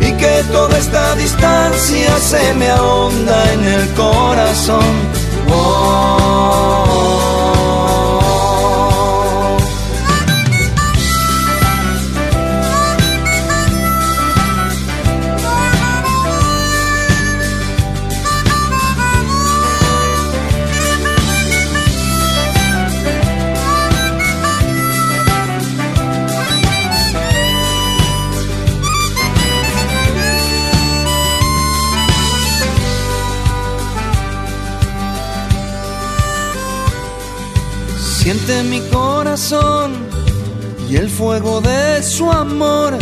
y 0.00 0.12
que 0.12 0.42
toda 0.52 0.76
esta 0.78 1.14
distancia 1.14 2.18
se 2.18 2.54
me 2.54 2.68
ahonda 2.70 3.52
en 3.52 3.64
el 3.64 3.88
corazón. 3.94 4.84
Oh. 5.52 6.90
Siente 38.22 38.62
mi 38.64 38.80
corazón 38.90 39.92
y 40.90 40.96
el 40.96 41.08
fuego 41.08 41.62
de 41.62 42.02
su 42.02 42.30
amor. 42.30 42.98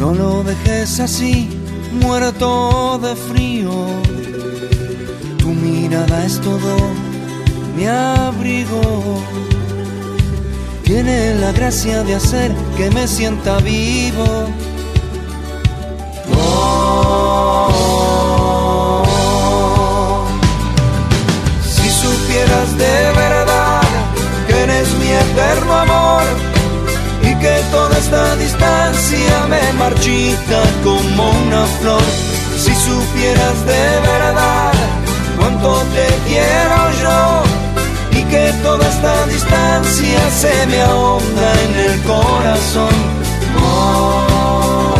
No 0.00 0.14
lo 0.14 0.42
dejes 0.42 1.00
así, 1.00 1.50
muerto 1.92 2.98
de 3.02 3.14
frío. 3.14 3.70
Tu 5.36 5.48
mirada 5.48 6.24
es 6.24 6.40
todo 6.40 6.76
mi 7.76 7.84
abrigo. 7.86 8.80
Tiene 10.82 11.34
la 11.34 11.52
gracia 11.52 12.02
de 12.02 12.14
hacer 12.14 12.50
que 12.78 12.90
me 12.90 13.06
sienta 13.06 13.58
vivo. 13.58 14.46
Oh. 16.34 16.94
si 21.60 21.90
supieras 21.90 22.78
de 22.78 23.12
mi 23.12 23.37
eterno 25.20 25.72
amor 25.74 26.22
y 27.22 27.34
que 27.36 27.54
toda 27.70 27.96
esta 27.98 28.36
distancia 28.36 29.46
me 29.48 29.72
marchita 29.74 30.62
como 30.84 31.30
una 31.30 31.64
flor. 31.80 32.02
Si 32.56 32.74
supieras 32.74 33.66
de 33.66 34.00
verdad 34.00 34.72
cuánto 35.38 35.82
te 35.94 36.06
quiero 36.28 36.78
yo 37.02 38.18
y 38.18 38.22
que 38.24 38.52
toda 38.62 38.86
esta 38.88 39.26
distancia 39.26 40.30
se 40.30 40.66
me 40.66 40.80
ahonda 40.82 41.52
en 41.64 41.74
el 41.90 42.02
corazón. 42.02 42.94
Oh. 43.60 44.97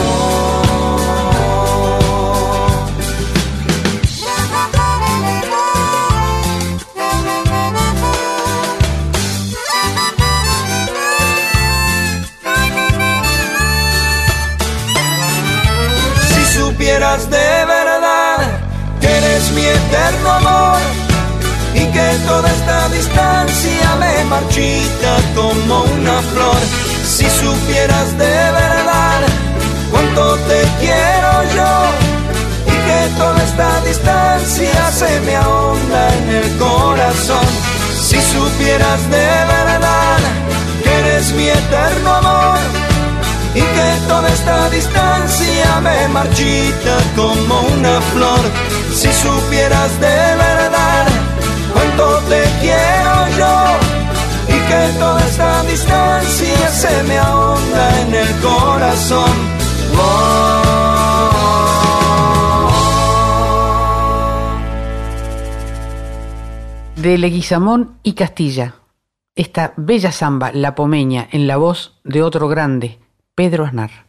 Supieras 16.99 17.31
de 17.31 17.65
verdad 17.65 18.39
que 19.01 19.07
eres 19.07 19.53
mi 19.53 19.65
eterno 19.65 20.33
amor 20.33 20.79
y 21.73 21.85
que 21.93 22.27
toda 22.27 22.51
esta 22.51 22.89
distancia 22.89 23.97
me 24.01 24.25
marchita 24.25 25.17
como 25.37 25.83
una 25.83 26.21
flor. 26.23 26.61
Si 27.07 27.25
supieras 27.31 28.19
de 28.19 28.35
verdad 28.51 29.21
cuánto 29.93 30.39
te 30.49 30.61
quiero 30.81 31.33
yo 31.55 31.73
y 32.67 32.77
que 32.87 33.17
toda 33.17 33.45
esta 33.45 33.81
distancia 33.83 34.91
se 34.91 35.21
me 35.21 35.37
ahonda 35.37 36.09
en 36.17 36.29
el 36.31 36.59
corazón. 36.59 37.47
Si 38.03 38.21
supieras 38.21 39.03
de 39.09 39.29
verdad 39.55 40.19
que 40.83 40.99
eres 40.99 41.33
mi 41.33 41.49
eterno 41.49 42.15
amor 42.15 42.59
y 43.59 43.61
que 43.61 43.89
toda 44.07 44.29
esta 44.29 44.71
distancia 44.71 45.81
me 45.81 46.09
marchita 46.09 46.97
como 47.17 47.61
una 47.75 48.01
flor. 48.13 48.43
Si 48.93 49.13
supieras 49.13 49.93
de 50.01 50.19
verdad 50.47 51.07
cuánto 51.73 52.05
te 52.31 52.43
quiero 52.61 53.15
yo 53.41 53.57
y 54.55 54.59
que 54.69 54.99
toda 54.99 55.21
esta 55.27 55.63
distancia 55.65 56.69
se 56.69 57.03
me 57.09 57.19
ahonda 57.19 58.01
en 58.03 58.15
el 58.15 58.31
corazón. 58.41 59.37
De 66.95 67.19
Leguizamón 67.19 67.99
y 68.03 68.13
Castilla, 68.13 68.75
esta 69.35 69.73
bella 69.77 70.13
samba, 70.13 70.51
La 70.53 70.75
Pomeña, 70.75 71.29
en 71.31 71.47
la 71.47 71.57
voz 71.57 72.01
de 72.05 72.23
otro 72.23 72.49
grande, 72.49 72.99
Pedro 73.39 73.65
Aznar. 73.65 74.08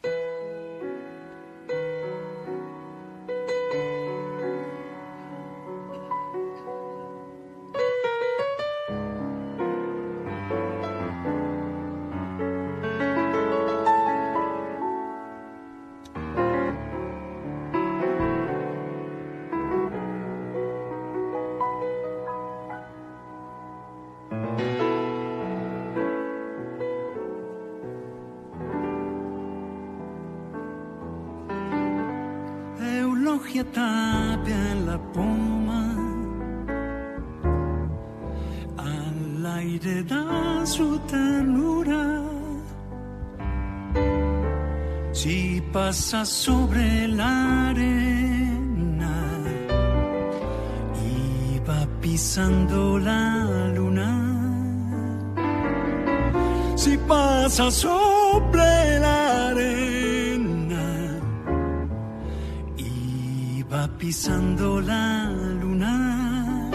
Pisando 64.09 64.81
la 64.81 65.29
luna. 65.61 66.71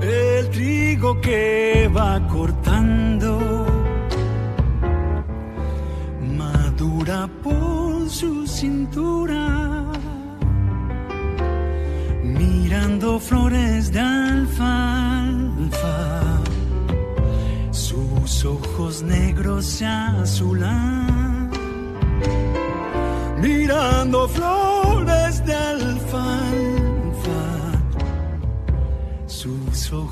El 0.00 0.48
trigo 0.48 1.20
que 1.20 1.90
va 1.94 2.26
cortando 2.26 2.57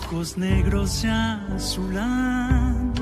ojos 0.06 0.38
negros 0.38 0.90
se 0.90 1.08
azulan. 1.08 2.92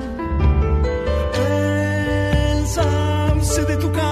El 1.49 2.67
sauce 2.67 3.65
de 3.65 3.77
tu 3.77 3.91
casa 3.91 4.04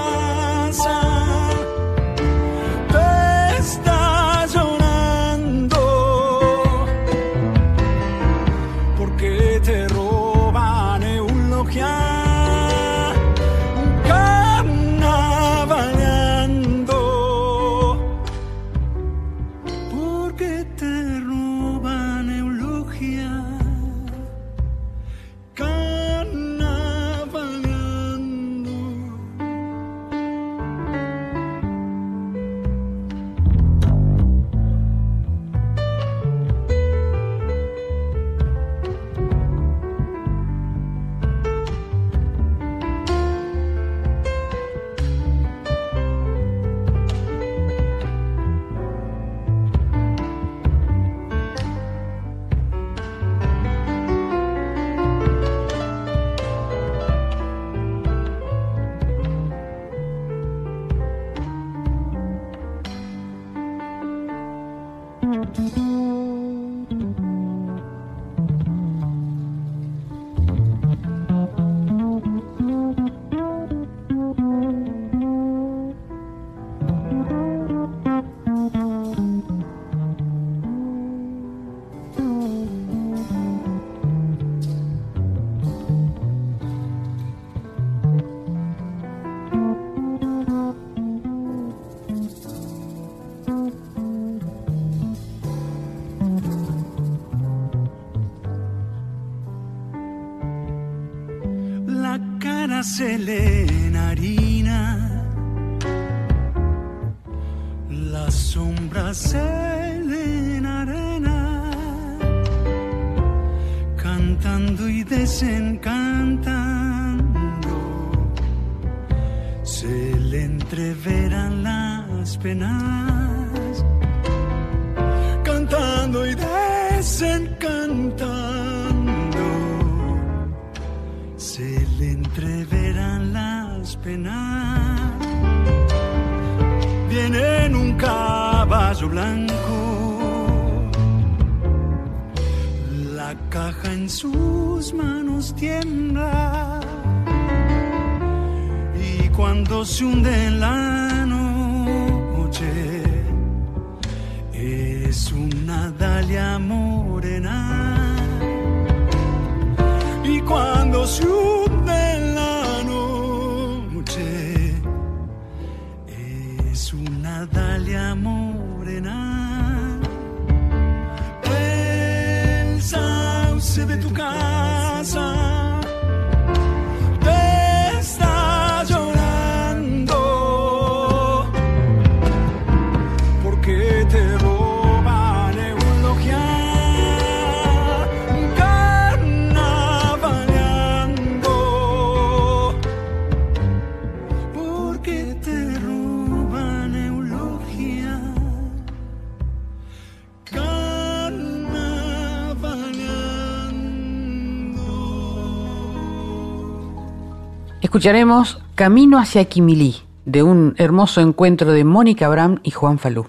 Escucharemos 207.94 208.58
Camino 208.74 209.20
hacia 209.20 209.44
Quimilí, 209.44 209.94
de 210.24 210.42
un 210.42 210.74
hermoso 210.78 211.20
encuentro 211.20 211.70
de 211.70 211.84
Mónica 211.84 212.26
Abraham 212.26 212.58
y 212.64 212.72
Juan 212.72 212.98
Falú. 212.98 213.26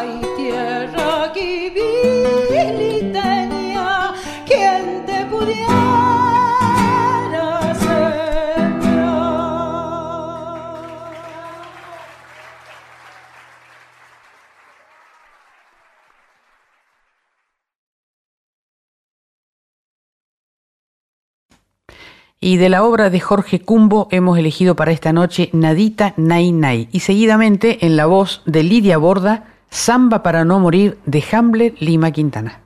ay 0.00 0.20
tierra 0.36 1.32
quien 4.46 5.04
te 5.06 5.26
pudiera. 5.30 5.68
Y 22.42 22.56
de 22.56 22.70
la 22.70 22.84
obra 22.84 23.10
de 23.10 23.20
Jorge 23.20 23.60
Cumbo 23.60 24.08
hemos 24.10 24.38
elegido 24.38 24.74
para 24.74 24.92
esta 24.92 25.12
noche 25.12 25.50
Nadita 25.52 26.14
Nay 26.16 26.52
Nay 26.52 26.88
y 26.90 27.00
seguidamente 27.00 27.84
en 27.84 27.98
la 27.98 28.06
voz 28.06 28.40
de 28.46 28.62
Lidia 28.62 28.96
Borda 28.96 29.59
Samba 29.70 30.22
para 30.22 30.44
no 30.44 30.58
morir 30.58 30.98
de 31.06 31.22
Hamble 31.32 31.74
Lima 31.78 32.10
Quintana. 32.10 32.60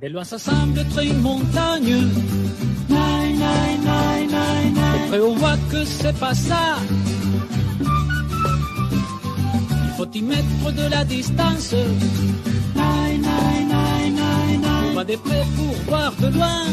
Des 0.00 0.08
lois 0.08 0.24
s'assemblent, 0.24 0.84
créent 0.92 1.08
une 1.08 1.20
montagne. 1.20 1.84
Nine, 2.88 3.38
nine, 3.38 3.80
nine, 3.80 4.28
nine, 4.28 4.74
nine. 4.74 4.76
Et 4.76 5.04
après 5.04 5.20
on 5.20 5.34
voit 5.36 5.56
que 5.70 5.84
c'est 5.84 6.18
pas 6.18 6.34
ça. 6.34 6.76
Faut 10.00 10.08
y 10.14 10.22
mettre 10.22 10.72
de 10.72 10.88
la 10.88 11.04
distance. 11.04 11.74
On 14.88 14.94
va 14.94 15.04
des 15.04 15.18
près 15.18 15.44
pour 15.54 15.74
voir 15.88 16.14
de 16.18 16.28
loin. 16.28 16.64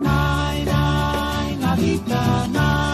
Nine, 0.00 0.64
nine, 1.60 2.00
nine, 2.08 2.52
nine. 2.54 2.93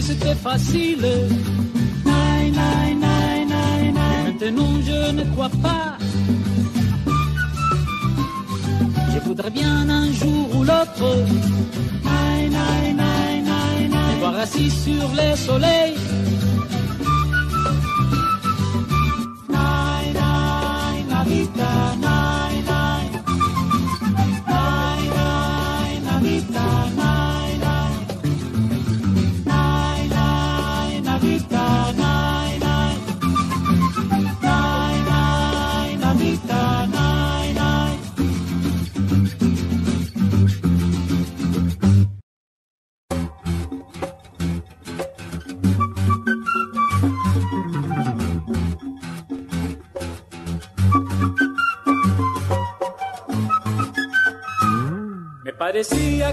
C'était 0.00 0.34
facile. 0.34 1.06
Maintenant 4.24 4.74
je 4.82 5.12
ne 5.12 5.24
crois 5.32 5.50
pas. 5.62 5.98
Je 9.12 9.18
voudrais 9.26 9.50
bien 9.50 9.88
un 9.88 10.12
jour 10.12 10.56
ou 10.56 10.64
l'autre. 10.64 11.24
Me 13.92 14.18
voir 14.20 14.36
assis 14.36 14.70
sur 14.70 15.08
les 15.14 15.36
soleils. 15.36 16.09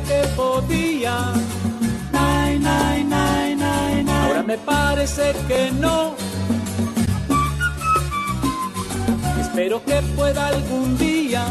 Que 0.04 0.28
podía. 0.36 1.34
Nine, 2.12 2.60
nine, 2.60 3.56
nine. 3.56 4.12
Ahora 4.12 4.44
me 4.44 4.58
parece 4.58 5.34
que 5.48 5.72
no. 5.72 6.16
Espero 9.40 9.84
que 9.84 10.02
pueda 10.16 10.48
algún 10.48 10.98
día. 10.98 11.46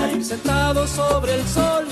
Salir 0.00 0.24
sentado 0.24 0.86
sobre 0.86 1.34
el 1.34 1.46
sol. 1.46 1.84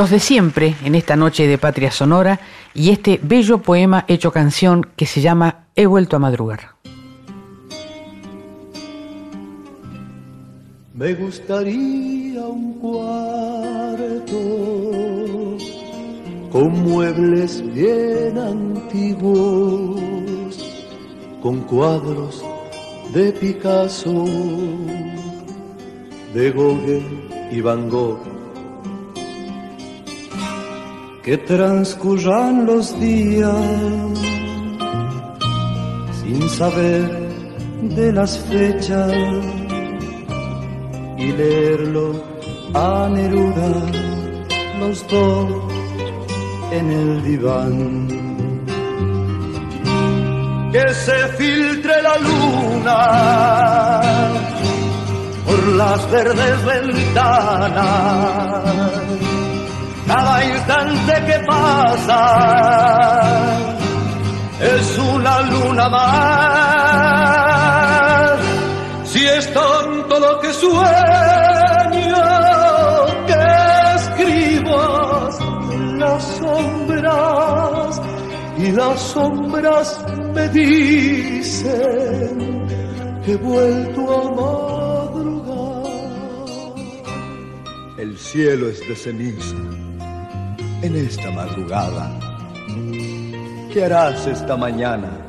Los 0.00 0.08
de 0.08 0.18
siempre 0.18 0.76
en 0.82 0.94
esta 0.94 1.14
noche 1.14 1.46
de 1.46 1.58
Patria 1.58 1.90
Sonora 1.90 2.40
y 2.72 2.88
este 2.88 3.20
bello 3.22 3.58
poema 3.58 4.06
hecho 4.08 4.32
canción 4.32 4.86
que 4.96 5.04
se 5.04 5.20
llama 5.20 5.66
He 5.76 5.84
vuelto 5.84 6.16
a 6.16 6.18
madrugar. 6.18 6.70
Me 10.94 11.12
gustaría 11.12 12.40
un 12.40 12.78
cuarto 12.78 14.38
con 16.50 16.82
muebles 16.82 17.62
bien 17.74 18.38
antiguos, 18.38 20.00
con 21.42 21.60
cuadros 21.64 22.42
de 23.12 23.32
Picasso, 23.32 24.24
de 26.32 26.52
Gauguin 26.52 27.28
y 27.50 27.60
Van 27.60 27.90
Gogh. 27.90 28.39
Que 31.30 31.38
transcurran 31.38 32.66
los 32.66 32.98
días 32.98 33.54
sin 36.20 36.50
saber 36.50 37.08
de 37.82 38.12
las 38.12 38.36
fechas 38.36 39.12
y 41.16 41.26
leerlo 41.30 42.20
a 42.74 43.08
Neruda 43.12 43.72
los 44.80 45.06
dos 45.06 45.46
en 46.72 46.90
el 46.90 47.22
diván. 47.22 48.08
Que 50.72 50.92
se 50.92 51.28
filtre 51.38 52.02
la 52.02 52.18
luna 52.26 54.00
por 55.46 55.62
las 55.76 56.10
verdes 56.10 56.64
ventanas, 56.64 57.70
cada 60.10 60.44
instante 60.44 61.12
que 61.28 61.38
pasa 61.46 62.20
es 64.60 64.98
una 64.98 65.40
luna 65.42 65.88
más. 65.88 67.30
Si 69.04 69.24
es 69.24 69.52
tonto 69.52 70.18
lo 70.18 70.40
que 70.40 70.52
sueño, 70.52 72.24
que 73.28 73.40
escribas 73.98 75.38
las 76.02 76.22
sombras 76.38 78.02
y 78.58 78.72
las 78.72 79.00
sombras 79.00 80.04
me 80.34 80.48
dicen 80.48 82.36
que 83.24 83.32
he 83.32 83.36
vuelto 83.36 84.00
a 84.18 84.22
madrugar. 84.40 85.50
el 87.98 88.18
cielo 88.18 88.68
es 88.70 88.80
de 88.88 88.96
ceniza. 88.96 89.79
En 90.82 90.96
esta 90.96 91.30
madrugada, 91.30 92.10
¿qué 93.70 93.84
harás 93.84 94.26
esta 94.26 94.56
mañana? 94.56 95.28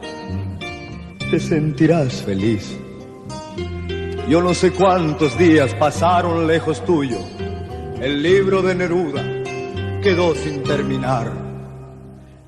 Te 1.30 1.42
sentirás 1.42 2.24
feliz. 2.24 2.78
Yo 4.30 4.42
no 4.42 4.54
sé 4.54 4.72
cuántos 4.72 5.38
días 5.38 5.76
pasaron 5.76 6.48
lejos 6.48 6.86
tuyo. 6.86 7.18
El 8.00 8.24
libro 8.24 8.62
de 8.62 8.76
Neruda 8.76 9.24
quedó 10.02 10.34
sin 10.36 10.64
terminar. 10.64 11.30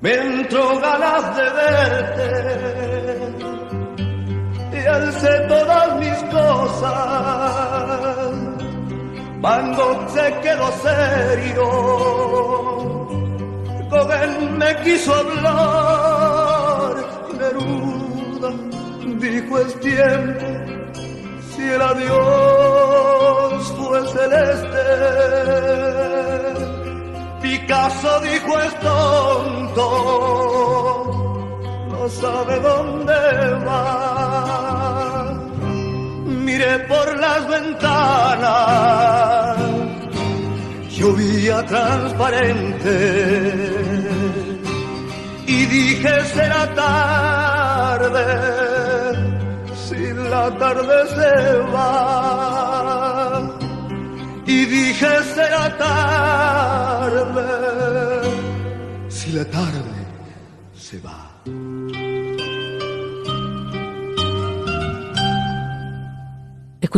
Me 0.00 0.14
entró 0.14 0.80
ganas 0.80 1.36
de 1.36 1.42
verte 1.42 2.24
y 4.72 4.86
alcé 4.86 5.40
todas 5.46 6.00
mis 6.00 6.22
cosas. 6.32 7.64
Van 9.44 9.66
Gogh 9.76 10.08
se 10.08 10.26
quedó 10.40 10.68
serio, 10.86 11.66
Gauguin 13.90 14.32
me 14.56 14.70
quiso 14.82 15.10
hablar, 15.14 16.94
Neruda 17.38 18.50
dijo 19.20 19.58
es 19.58 19.72
tiempo, 19.80 20.46
si 21.50 21.62
el 21.74 21.82
adiós 21.82 23.62
fue 23.76 23.98
celeste. 24.16 24.84
Picasso 27.42 28.12
dijo 28.20 28.52
es 28.60 28.74
tonto, 28.80 29.86
no 31.90 32.02
sabe 32.08 32.54
dónde 32.60 33.20
va. 33.66 33.84
Miré 36.46 36.78
por 36.90 37.06
las 37.18 37.48
ventanas, 37.48 38.83
llovía 41.04 41.62
transparente. 41.66 42.96
Y 45.46 45.66
dije 45.66 46.14
será 46.34 46.62
tarde. 46.74 48.26
Si 49.84 50.02
la 50.32 50.46
tarde 50.62 50.96
se 51.16 51.32
va. 51.74 51.90
Y 54.46 54.58
dije 54.76 55.12
será 55.34 55.66
tarde. 55.86 57.48
Si 59.08 59.28
la 59.32 59.44
tarde 59.44 59.83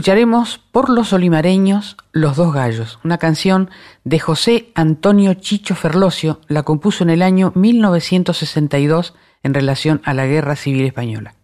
Escucharemos 0.06 0.60
por 0.70 0.88
los 0.88 1.12
olimareños 1.12 1.96
Los 2.12 2.36
dos 2.36 2.54
gallos, 2.54 3.00
una 3.02 3.18
canción 3.18 3.70
de 4.04 4.20
José 4.20 4.70
Antonio 4.76 5.34
Chicho 5.34 5.74
Ferlosio, 5.74 6.40
la 6.46 6.62
compuso 6.62 7.02
en 7.02 7.10
el 7.10 7.22
año 7.22 7.50
1962 7.56 9.14
en 9.42 9.52
relación 9.52 10.00
a 10.04 10.14
la 10.14 10.26
Guerra 10.26 10.54
Civil 10.54 10.86
Española. 10.86 11.34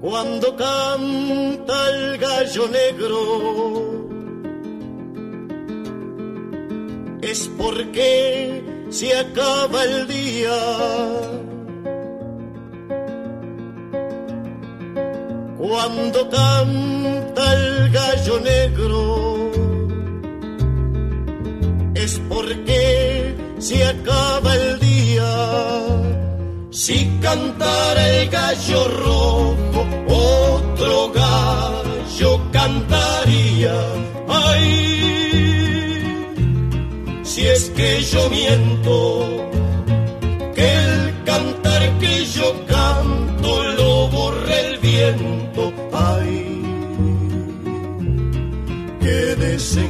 Cuando 0.00 0.54
canta 0.54 1.90
el 1.90 2.18
gallo 2.18 2.68
negro 2.68 3.18
es 7.20 7.50
porque 7.58 8.86
se 8.90 9.18
acaba 9.18 9.82
el 9.82 10.06
día. 10.06 11.49
Cuando 15.70 16.28
canta 16.28 17.54
el 17.54 17.90
gallo 17.90 18.40
negro 18.40 19.52
es 21.94 22.20
porque 22.28 23.36
se 23.60 23.84
acaba 23.84 24.56
el 24.56 24.80
día. 24.80 25.32
Si 26.72 27.06
cantara 27.22 28.08
el 28.16 28.28
gallo 28.30 28.88
rojo, 28.88 29.86
otro 30.08 31.12
gallo 31.12 32.40
cantaría. 32.50 33.76
Ay, 34.26 34.64
si 37.22 37.46
es 37.46 37.70
que 37.76 38.02
yo 38.02 38.28
miento, 38.28 39.50
que 40.52 40.74
el 40.84 41.14
cantar 41.24 41.96
que 42.00 42.26
yo 42.26 42.66
canto 42.66 43.62
lo 43.78 44.08
borre 44.08 44.60
el 44.66 44.78
viento. 44.78 45.49
Qué 49.60 49.89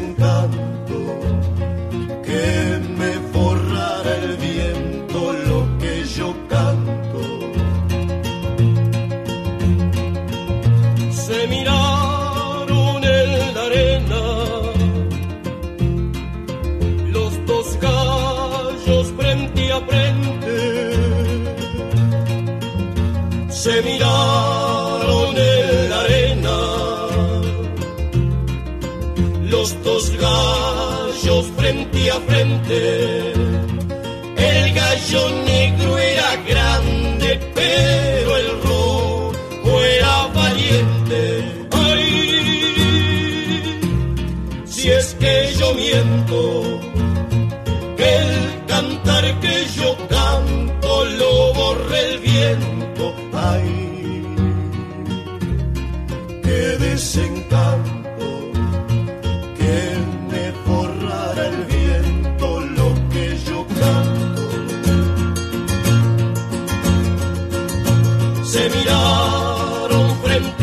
los 29.70 29.84
dos 29.84 30.10
gallos 30.18 31.46
frente 31.56 32.10
a 32.10 32.20
frente. 32.20 33.32
El 34.36 34.74
gallo 34.74 35.30
negro 35.44 35.98
era 35.98 36.36
grande, 36.48 37.40
pero 37.54 38.36
el 38.36 38.62
rojo 38.62 39.82
era 39.82 40.26
valiente. 40.34 41.44
Ay, 41.72 42.10
si 44.66 44.90
es 44.90 45.14
que 45.20 45.54
yo 45.58 45.74
miento, 45.74 46.80
que 47.96 48.16
el 48.16 48.66
cantar 48.66 49.40
que 49.40 49.66
yo 49.76 49.96
canto 50.08 51.04
lo 51.04 51.54
borre 51.54 52.00
el 52.10 52.18
viento. 52.18 53.14
Ay, 53.32 54.24
qué 56.42 56.76
desencanto 56.86 57.89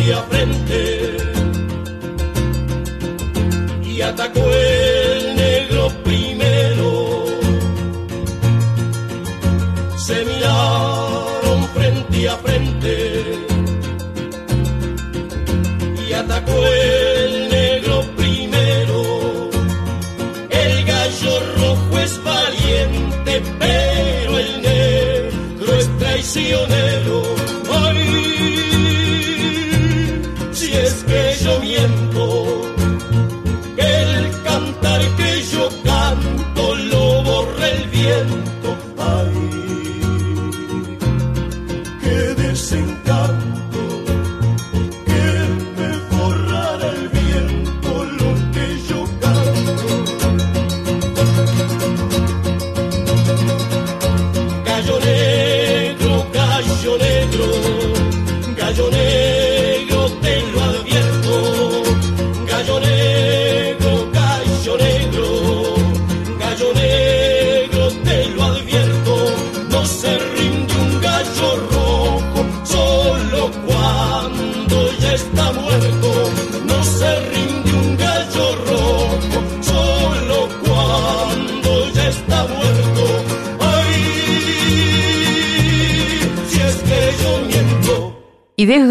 frente 0.08 0.12
a 0.12 0.22
frente 0.24 0.97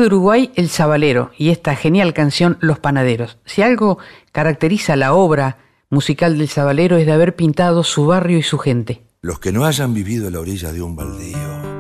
Uruguay 0.07 0.51
El 0.55 0.69
Zabalero 0.69 1.31
y 1.37 1.51
esta 1.51 1.77
genial 1.77 2.15
canción 2.15 2.57
Los 2.61 2.79
Panaderos. 2.79 3.39
Si 3.45 3.63
algo 3.63 3.99
caracteriza 4.33 4.97
la 4.97 5.15
obra 5.15 5.59
musical 5.91 6.39
del 6.39 6.49
Zabalero 6.49 6.97
es 6.97 7.07
de 7.07 7.13
haber 7.13 7.37
pintado 7.37 7.85
su 7.85 8.07
barrio 8.07 8.39
y 8.39 8.43
su 8.43 8.59
gente. 8.59 9.03
Los 9.21 9.39
que 9.41 9.53
no 9.53 9.65
hayan 9.65 9.95
vivido 9.95 10.29
a 10.29 10.31
la 10.31 10.41
orilla 10.41 10.73
de 10.73 10.83
un 10.83 10.97
baldío, 10.97 11.77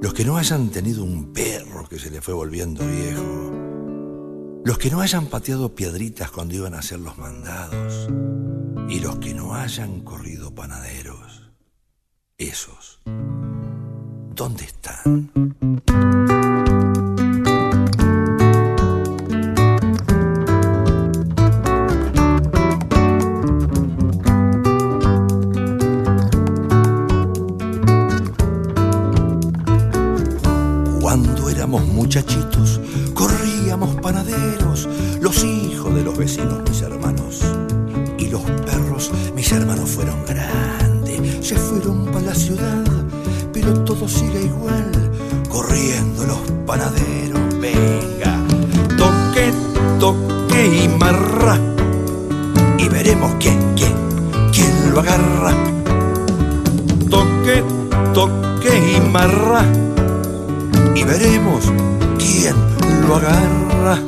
los 0.00 0.14
que 0.14 0.24
no 0.24 0.36
hayan 0.36 0.70
tenido 0.70 1.04
un 1.04 1.32
perro 1.32 1.88
que 1.88 1.98
se 1.98 2.10
le 2.10 2.20
fue 2.20 2.34
volviendo 2.34 2.86
viejo, 2.86 3.52
los 4.64 4.78
que 4.78 4.90
no 4.90 5.00
hayan 5.00 5.26
pateado 5.26 5.74
piedritas 5.74 6.30
cuando 6.30 6.54
iban 6.54 6.74
a 6.74 6.78
hacer 6.78 7.00
los 7.00 7.18
mandados 7.18 8.08
y 8.88 9.00
los 9.00 9.18
que 9.18 9.34
no 9.34 9.54
hayan 9.54 10.00
corrido 10.00 10.54
panaderos, 10.54 11.50
esos, 12.38 13.00
¿dónde 14.34 14.64
están? 14.64 15.30
Muchachitos, 31.68 32.80
corríamos 33.12 34.00
panaderos, 34.00 34.88
los 35.20 35.44
hijos 35.44 35.94
de 35.94 36.02
los 36.02 36.16
vecinos, 36.16 36.62
mis 36.66 36.80
hermanos. 36.80 37.40
Y 38.18 38.28
los 38.28 38.40
perros, 38.42 39.10
mis 39.34 39.52
hermanos, 39.52 39.90
fueron 39.90 40.24
grandes, 40.26 41.46
se 41.46 41.56
fueron 41.56 42.06
para 42.06 42.26
la 42.26 42.34
ciudad, 42.34 42.84
pero 43.52 43.84
todo 43.84 44.08
sigue 44.08 44.44
igual, 44.44 44.90
corriendo 45.50 46.24
los 46.24 46.38
panaderos. 46.66 47.60
Venga, 47.60 48.38
toque, 48.96 49.52
toque 50.00 50.84
y 50.84 50.88
marra, 50.98 51.58
y 52.78 52.88
veremos 52.88 53.34
quién, 53.38 53.58
quién, 53.76 53.92
quién 54.52 54.94
lo 54.94 55.00
agarra. 55.00 55.54
Toque, 57.10 57.62
toque 58.14 58.96
y 58.96 59.00
marra 59.10 59.66
y 60.98 61.04
veremos 61.04 61.72
quién 62.18 62.56
lo 63.06 63.16
agarra. 63.16 64.02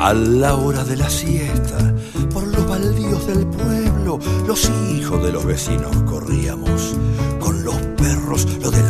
A 0.00 0.14
la 0.14 0.56
hora 0.56 0.82
de 0.82 0.96
la 0.96 1.08
siesta, 1.08 1.94
por 2.32 2.44
los 2.48 2.66
baldíos 2.66 3.26
del 3.28 3.46
pueblo, 3.46 4.18
los 4.46 4.68
hijos 4.90 5.22
de 5.22 5.30
los 5.30 5.44
vecinos 5.44 5.94
corríamos. 6.02 6.96
Con 7.38 7.62
los 7.64 7.76
perros, 7.96 8.46
los 8.60 8.72
del 8.72 8.89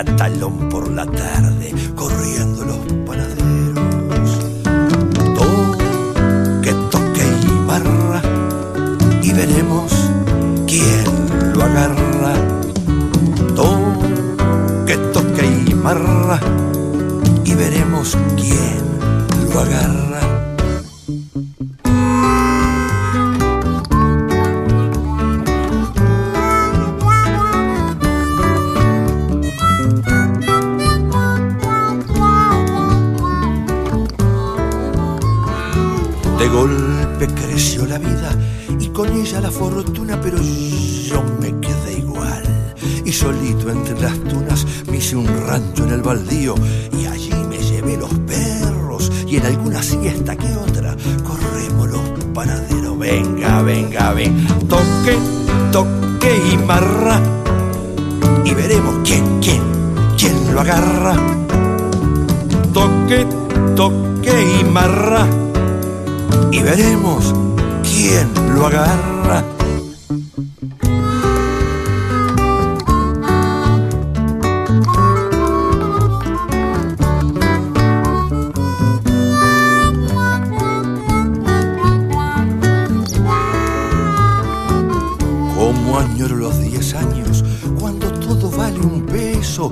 talón 0.00 0.70
por 0.70 0.90
la 0.90 1.01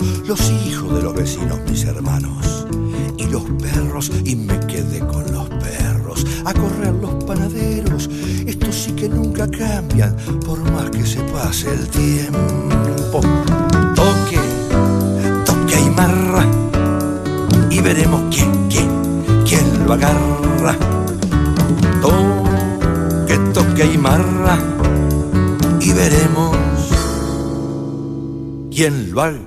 peso, 0.01 0.40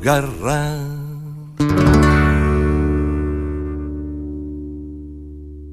agarra. 0.03 0.79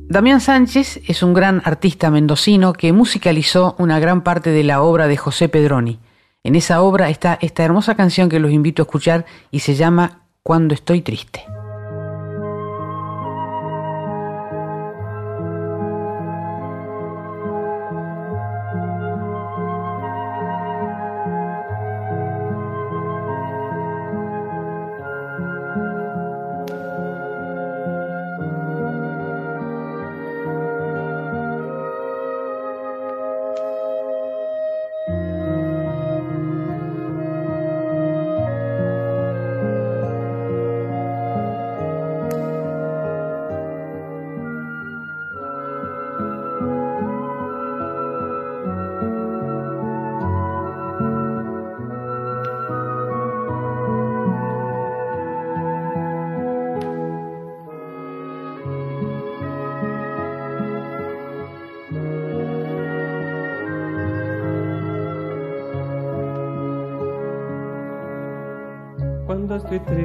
Damián 0.08 0.40
Sánchez 0.40 1.00
es 1.06 1.22
un 1.22 1.34
gran 1.34 1.62
artista 1.64 2.10
mendocino 2.10 2.72
que 2.72 2.92
musicalizó 2.92 3.74
una 3.78 3.98
gran 3.98 4.22
parte 4.22 4.50
de 4.50 4.64
la 4.64 4.82
obra 4.82 5.06
de 5.08 5.16
José 5.16 5.48
Pedroni. 5.48 5.98
En 6.42 6.54
esa 6.56 6.82
obra 6.82 7.10
está 7.10 7.38
esta 7.40 7.64
hermosa 7.64 7.94
canción 7.96 8.28
que 8.28 8.40
los 8.40 8.50
invito 8.50 8.82
a 8.82 8.84
escuchar 8.84 9.26
y 9.50 9.60
se 9.60 9.74
llama 9.74 10.22
Cuando 10.42 10.74
estoy 10.74 11.02
triste. 11.02 11.44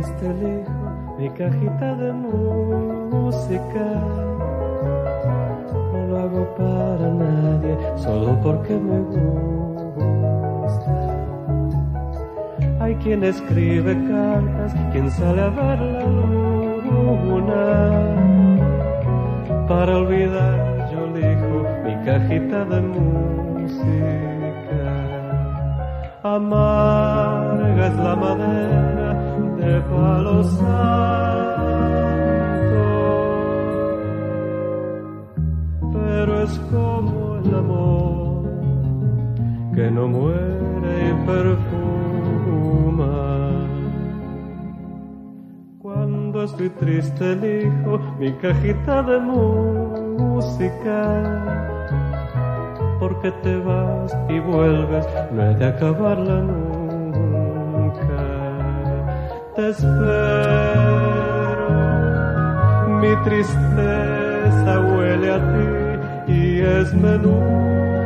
Triste 0.06 0.26
elijo 0.26 0.72
mi 1.18 1.30
cajita 1.30 1.85
mi 48.19 48.31
cajita 48.33 49.03
de 49.03 49.19
música 49.19 51.01
porque 52.99 53.31
te 53.43 53.57
vas 53.57 54.15
y 54.29 54.39
vuelves, 54.39 55.05
no 55.31 55.43
he 55.43 55.55
de 55.55 55.65
acabarla 55.65 56.41
nunca. 56.41 58.01
Te 59.55 59.69
espero, 59.69 60.05
mi 63.01 63.15
tristeza 63.23 64.79
huele 64.79 65.31
a 65.31 65.39
ti 65.51 66.33
y 66.33 66.61
es 66.61 66.93
menuda. 66.93 68.05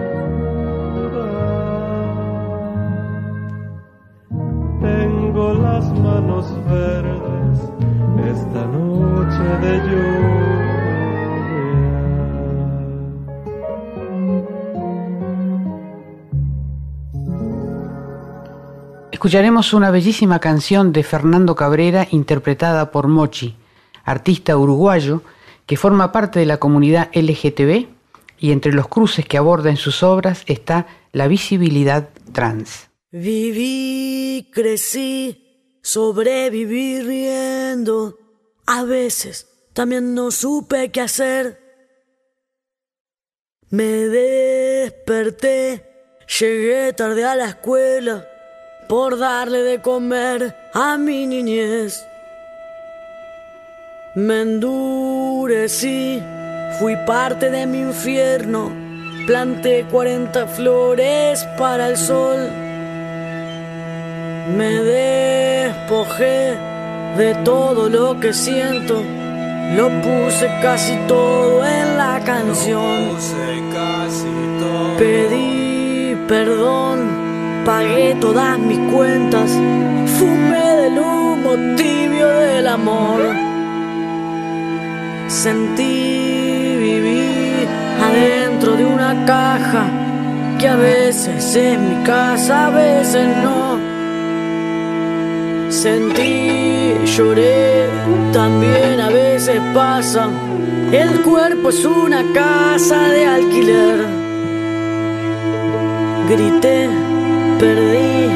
Escucharemos 19.29 19.73
una 19.73 19.91
bellísima 19.91 20.39
canción 20.39 20.91
de 20.91 21.03
Fernando 21.03 21.53
Cabrera 21.53 22.07
interpretada 22.09 22.89
por 22.89 23.07
Mochi, 23.07 23.55
artista 24.03 24.57
uruguayo 24.57 25.21
que 25.67 25.77
forma 25.77 26.11
parte 26.11 26.39
de 26.39 26.47
la 26.47 26.57
comunidad 26.57 27.11
LGTB 27.13 27.89
y 28.39 28.51
entre 28.51 28.73
los 28.73 28.87
cruces 28.87 29.27
que 29.27 29.37
aborda 29.37 29.69
en 29.69 29.77
sus 29.77 30.01
obras 30.01 30.41
está 30.47 30.87
la 31.11 31.27
visibilidad 31.27 32.09
trans. 32.33 32.89
Viví, 33.11 34.49
crecí, 34.51 35.77
sobreviví 35.83 37.03
riendo. 37.03 38.17
A 38.65 38.83
veces 38.83 39.47
también 39.73 40.15
no 40.15 40.31
supe 40.31 40.89
qué 40.89 41.01
hacer. 41.01 41.61
Me 43.69 43.85
desperté, 43.85 45.85
llegué 46.39 46.93
tarde 46.93 47.25
a 47.25 47.35
la 47.35 47.49
escuela 47.49 48.28
por 48.89 49.19
darle 49.19 49.59
de 49.59 49.79
comer 49.79 50.55
a 50.73 50.97
mi 50.97 51.27
niñez. 51.27 52.07
Me 54.15 54.41
endurecí, 54.41 56.19
fui 56.79 56.95
parte 57.05 57.51
de 57.51 57.67
mi 57.67 57.81
infierno, 57.81 58.71
planté 59.27 59.85
40 59.91 60.47
flores 60.47 61.47
para 61.59 61.89
el 61.89 61.97
sol. 61.97 62.39
Me 64.57 64.71
despojé 64.81 66.57
de 67.15 67.35
todo 67.45 67.89
lo 67.89 68.19
que 68.19 68.33
siento, 68.33 69.03
lo 69.75 69.87
puse 70.01 70.47
casi 70.63 70.95
todo 71.07 71.63
en 71.63 71.95
la 71.95 72.19
canción. 72.25 73.15
Pedí 74.97 75.59
perdón, 76.27 77.18
pagué 77.65 78.15
todas 78.19 78.57
mis 78.59 78.79
cuentas, 78.91 79.49
fumé 80.17 80.67
del 80.81 80.99
humo 80.99 81.51
tibio 81.75 82.27
del 82.27 82.67
amor. 82.67 83.19
Sentí 85.27 86.75
vivir 86.79 87.67
adentro 88.01 88.75
de 88.75 88.85
una 88.85 89.25
caja 89.25 89.85
que 90.57 90.67
a 90.67 90.75
veces 90.75 91.55
es 91.55 91.79
mi 91.79 92.03
casa, 92.03 92.67
a 92.67 92.69
veces 92.71 93.27
no. 93.43 93.77
Sentí, 95.69 96.95
lloré, 97.05 97.87
también 98.33 98.99
a 98.99 99.09
veces 99.09 99.61
pasa. 99.73 100.27
El 100.91 101.21
cuerpo 101.21 101.69
es 101.69 101.85
una 101.85 102.23
casa 102.33 103.09
de 103.09 103.25
alquiler. 103.25 104.05
Grité, 106.27 106.89
perdí 107.59 108.29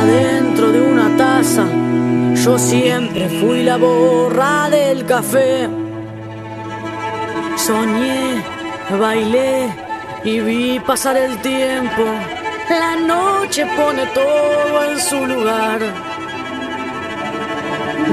adentro 0.00 0.72
de 0.72 0.80
una 0.80 1.16
taza. 1.16 1.64
Yo 2.34 2.58
siempre 2.58 3.28
fui 3.40 3.62
la 3.62 3.76
borra 3.76 4.68
del 4.70 5.04
café. 5.06 5.68
Soñé, 7.56 8.42
bailé 9.00 9.68
y 10.24 10.40
vi 10.40 10.80
pasar 10.80 11.16
el 11.16 11.38
tiempo. 11.38 12.04
La 12.68 12.96
noche 12.96 13.66
pone 13.76 14.04
todo 14.06 14.76
en 14.90 15.00
su 15.00 15.26
lugar. 15.26 15.80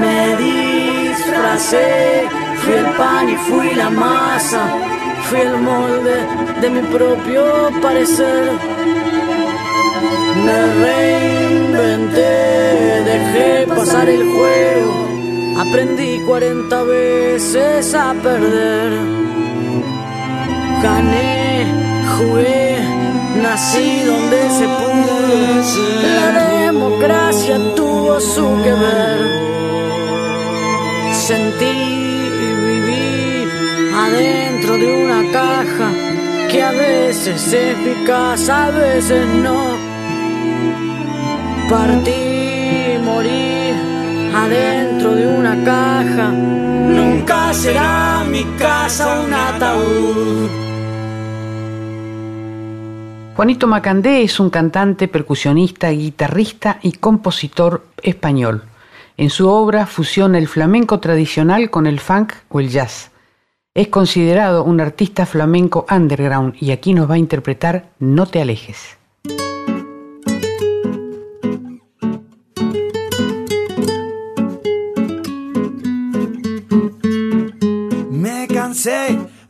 Me 0.00 0.36
disfracé, 0.46 2.28
fui 2.60 2.74
el 2.74 2.86
pan 2.98 3.28
y 3.28 3.36
fui 3.48 3.74
la 3.74 3.90
masa, 3.90 4.62
fui 5.26 5.40
el 5.40 5.56
molde 5.58 6.16
de 6.60 6.70
mi 6.70 6.82
propio 6.96 7.42
parecer. 7.82 8.95
Me 10.44 10.58
reinventé, 10.84 12.34
dejé 13.04 13.66
pasar 13.66 14.08
el 14.08 14.22
juego, 14.34 14.94
aprendí 15.58 16.20
40 16.26 16.82
veces 16.82 17.94
a 17.94 18.14
perder. 18.14 18.92
Gané, 20.82 21.66
jugué, 22.16 22.78
nací 23.42 24.02
donde 24.04 24.40
se 24.58 24.66
pudo, 24.78 25.16
la 26.20 26.28
democracia 26.66 27.56
tuvo 27.74 28.20
su 28.20 28.62
que 28.62 28.72
ver 28.72 29.46
sentí 31.26 31.64
y 31.64 32.50
viví 32.66 33.48
adentro 33.92 34.74
de 34.74 35.04
una 35.04 35.32
caja 35.32 35.90
que 36.48 36.62
a 36.62 36.70
veces 36.70 37.52
es 37.52 37.76
casa, 38.06 38.66
a 38.66 38.70
veces 38.70 39.26
no. 39.42 39.75
Partí, 41.68 42.96
morí 43.02 43.72
adentro 44.32 45.16
de 45.16 45.26
una 45.26 45.64
caja, 45.64 46.30
nunca 46.30 47.52
será 47.52 48.22
mi 48.30 48.44
casa 48.56 49.20
un 49.20 49.34
ataúd. 49.34 50.48
Juanito 53.34 53.66
Macandé 53.66 54.22
es 54.22 54.38
un 54.38 54.48
cantante, 54.48 55.08
percusionista, 55.08 55.90
guitarrista 55.90 56.78
y 56.82 56.92
compositor 56.92 57.84
español. 58.00 58.62
En 59.16 59.30
su 59.30 59.48
obra 59.48 59.86
fusiona 59.86 60.38
el 60.38 60.46
flamenco 60.46 61.00
tradicional 61.00 61.68
con 61.70 61.88
el 61.88 61.98
funk 61.98 62.32
o 62.48 62.60
el 62.60 62.68
jazz. 62.68 63.10
Es 63.74 63.88
considerado 63.88 64.62
un 64.62 64.80
artista 64.80 65.26
flamenco 65.26 65.84
underground 65.90 66.54
y 66.60 66.70
aquí 66.70 66.94
nos 66.94 67.10
va 67.10 67.14
a 67.16 67.18
interpretar 67.18 67.90
No 67.98 68.26
te 68.26 68.40
alejes. 68.40 68.95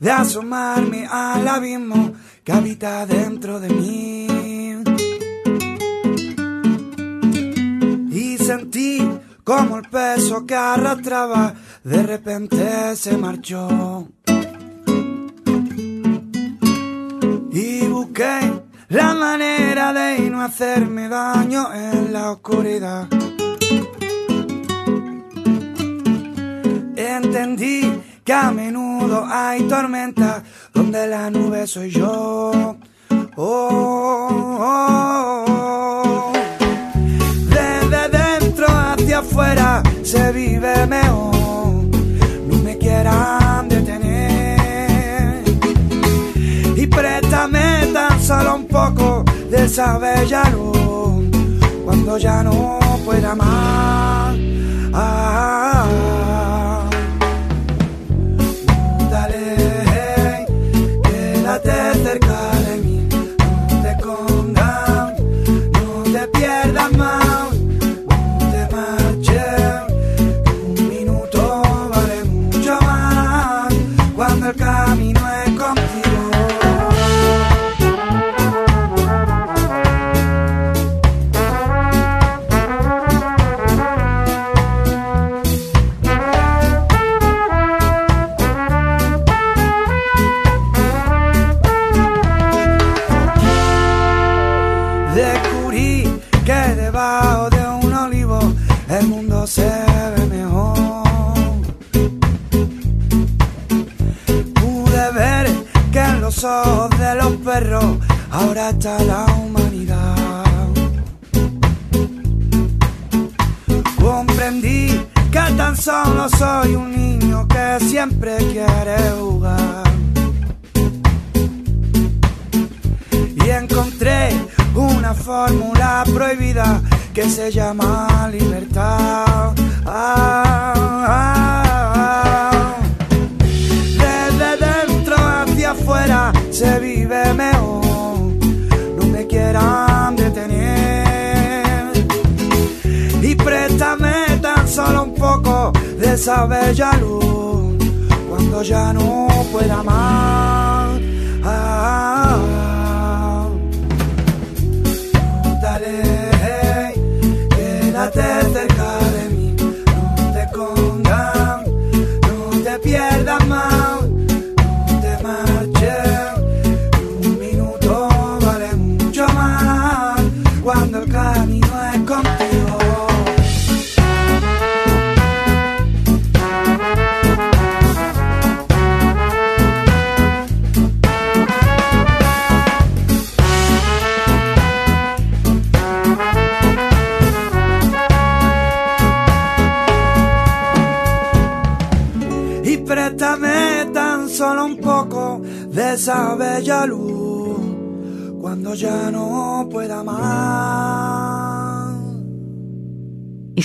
de 0.01 0.11
asomarme 0.11 1.07
al 1.11 1.47
abismo 1.49 2.13
que 2.45 2.53
habita 2.53 3.07
dentro 3.07 3.61
de 3.61 3.69
mí. 3.69 4.27
Y 8.11 8.39
sentí 8.39 9.07
como 9.45 9.79
el 9.79 9.89
peso 9.89 10.45
que 10.47 10.55
arrastraba 10.55 11.55
de 11.85 12.03
repente 12.03 12.97
se 12.97 13.17
marchó. 13.17 14.09
Y 17.53 17.87
busqué 17.87 18.63
la 18.89 19.15
manera 19.15 19.93
de 19.93 20.31
no 20.31 20.43
hacerme 20.43 21.09
daño 21.09 21.73
en 21.73 22.13
la 22.13 22.33
oscuridad. 22.33 23.09
Entendí 26.97 28.03
que 28.27 28.33
a 28.33 28.51
menudo 28.51 29.25
hay 29.25 29.63
tormentas 29.69 30.43
donde 30.75 31.07
la 31.07 31.31
nube 31.31 31.65
soy 31.69 31.91
yo. 31.91 32.77
Oh, 33.37 34.29
oh, 34.59 35.45
oh, 35.49 36.33
Desde 37.49 38.09
dentro 38.09 38.67
hacia 38.69 39.21
afuera 39.21 39.81
se 40.03 40.33
vive 40.33 40.87
mejor. 40.89 41.85
No 42.49 42.57
me 42.65 42.77
quieran 42.77 43.69
detener. 43.69 45.45
Y 46.77 46.87
préstame 46.89 47.87
tan 47.95 48.21
solo 48.21 48.57
un 48.57 48.67
poco 48.67 49.25
de 49.51 49.67
esa 49.67 50.01
cuando 51.85 52.19
ya 52.19 52.43
no 52.43 52.81
pueda 53.05 53.37
más. 53.37 54.35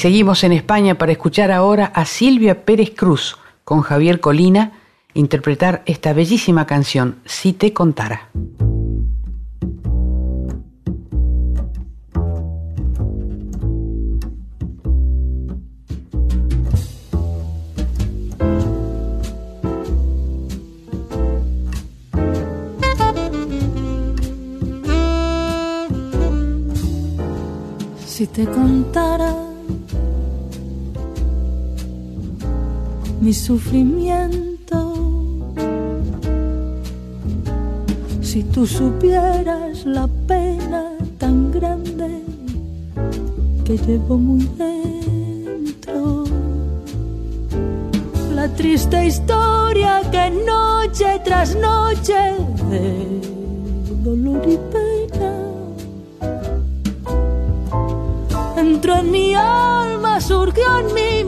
seguimos 0.02 0.44
en 0.44 0.52
España 0.52 0.96
para 0.96 1.12
escuchar 1.12 1.52
ahora 1.52 1.92
a 1.94 2.06
Silvia 2.06 2.66
Pérez 2.66 2.90
Cruz 2.90 3.38
con 3.64 3.82
Javier 3.82 4.20
Colina 4.20 4.72
interpretar 5.14 5.84
esta 5.86 6.12
bellísima 6.12 6.66
canción, 6.66 7.18
Si 7.26 7.54
te 7.54 7.72
contara. 7.72 8.31
sufrimiento. 33.52 34.80
Si 38.22 38.44
tú 38.44 38.66
supieras 38.66 39.86
la 39.86 40.08
pena 40.26 40.84
tan 41.18 41.52
grande 41.52 42.10
que 43.66 43.78
llevo 43.78 44.18
muy 44.18 44.48
dentro, 44.58 46.24
la 48.34 48.48
triste 48.56 49.08
historia 49.08 50.02
que 50.14 50.30
noche 50.54 51.10
tras 51.26 51.54
noche 51.54 52.20
de 52.70 52.84
dolor 54.02 54.42
y 54.48 54.58
pena 54.74 55.34
entró 58.56 58.96
en 58.96 59.12
mi 59.12 59.36
alma, 59.36 60.22
surgió 60.22 60.80
en 60.80 60.94
mí 60.94 61.21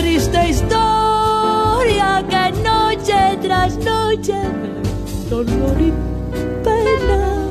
triste 0.00 0.48
historia 0.48 2.24
que 2.30 2.52
noche 2.62 3.38
tras 3.42 3.76
noche 3.76 4.40
dolor 5.28 5.76
y 5.78 5.92
pena. 6.64 7.50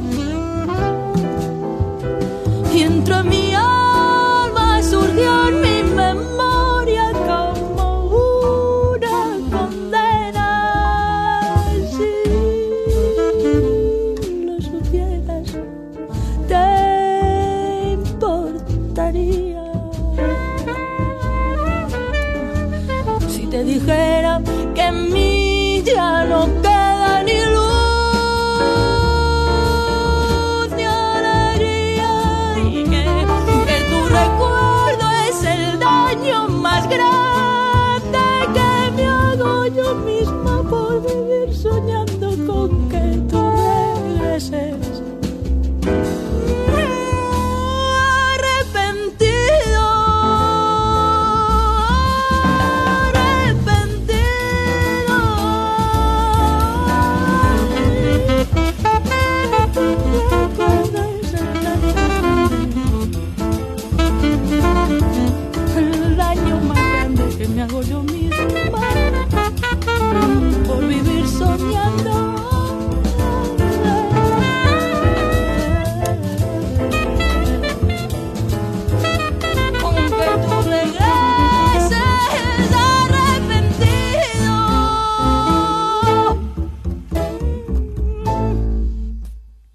Y 2.74 2.82
entre 2.82 3.24
mi 3.24 3.49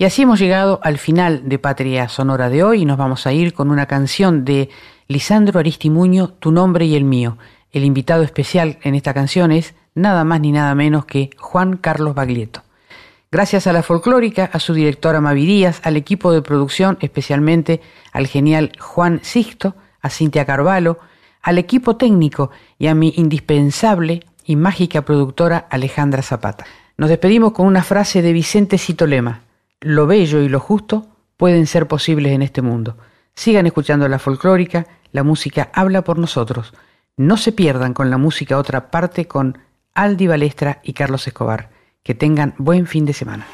Y 0.04 0.06
así 0.06 0.20
hemos 0.20 0.38
llegado 0.38 0.80
al 0.82 0.98
final 0.98 1.48
de 1.48 1.58
Patria 1.58 2.10
Sonora 2.10 2.50
de 2.50 2.62
hoy 2.62 2.82
y 2.82 2.84
nos 2.84 2.98
vamos 2.98 3.26
a 3.26 3.32
ir 3.32 3.54
con 3.54 3.70
una 3.70 3.86
canción 3.86 4.44
de 4.44 4.68
Lisandro 5.08 5.58
Aristimuño, 5.58 6.28
Tu 6.28 6.52
nombre 6.52 6.84
y 6.84 6.94
el 6.94 7.04
mío. 7.04 7.38
El 7.72 7.84
invitado 7.84 8.22
especial 8.22 8.78
en 8.82 8.94
esta 8.96 9.14
canción 9.14 9.50
es 9.50 9.74
nada 9.94 10.22
más 10.24 10.42
ni 10.42 10.52
nada 10.52 10.74
menos 10.74 11.06
que 11.06 11.30
Juan 11.38 11.78
Carlos 11.78 12.14
Baglietto. 12.14 12.60
Gracias 13.32 13.66
a 13.66 13.72
la 13.72 13.82
folclórica, 13.82 14.50
a 14.52 14.60
su 14.60 14.74
directora 14.74 15.22
Mavi 15.22 15.46
Díaz, 15.46 15.80
al 15.84 15.96
equipo 15.96 16.32
de 16.32 16.42
producción, 16.42 16.98
especialmente 17.00 17.80
al 18.12 18.26
genial 18.26 18.72
Juan 18.78 19.20
Sixto, 19.22 19.74
a 20.02 20.10
Cintia 20.10 20.44
Carvalho, 20.44 20.98
al 21.40 21.56
equipo 21.56 21.96
técnico 21.96 22.50
y 22.78 22.88
a 22.88 22.94
mi 22.94 23.14
indispensable 23.16 24.22
y 24.44 24.56
mágica 24.56 25.00
productora 25.00 25.66
Alejandra 25.70 26.20
Zapata. 26.20 26.66
Nos 26.98 27.08
despedimos 27.08 27.52
con 27.52 27.64
una 27.66 27.82
frase 27.82 28.20
de 28.20 28.34
Vicente 28.34 28.76
Citolema. 28.76 29.40
Lo 29.84 30.06
bello 30.06 30.40
y 30.40 30.48
lo 30.48 30.60
justo 30.60 31.06
pueden 31.36 31.66
ser 31.66 31.86
posibles 31.86 32.32
en 32.32 32.40
este 32.40 32.62
mundo. 32.62 32.96
Sigan 33.34 33.66
escuchando 33.66 34.08
la 34.08 34.18
folclórica, 34.18 34.86
la 35.12 35.22
música 35.24 35.68
habla 35.74 36.02
por 36.02 36.18
nosotros. 36.18 36.72
No 37.18 37.36
se 37.36 37.52
pierdan 37.52 37.92
con 37.92 38.08
la 38.08 38.16
música 38.16 38.56
otra 38.56 38.90
parte 38.90 39.26
con 39.28 39.58
Aldi 39.92 40.26
Balestra 40.26 40.80
y 40.82 40.94
Carlos 40.94 41.26
Escobar. 41.26 41.68
Que 42.02 42.14
tengan 42.14 42.54
buen 42.56 42.86
fin 42.86 43.04
de 43.04 43.12
semana. 43.12 43.46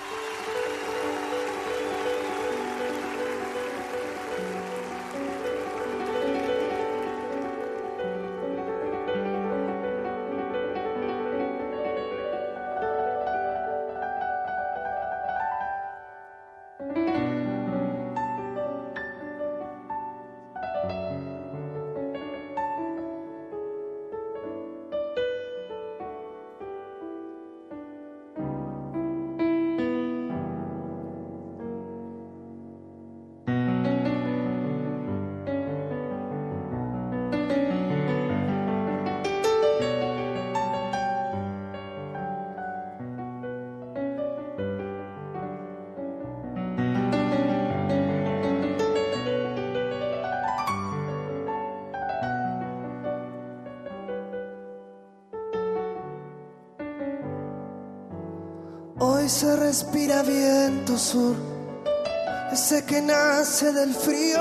Del 63.61 63.93
frío. 63.93 64.41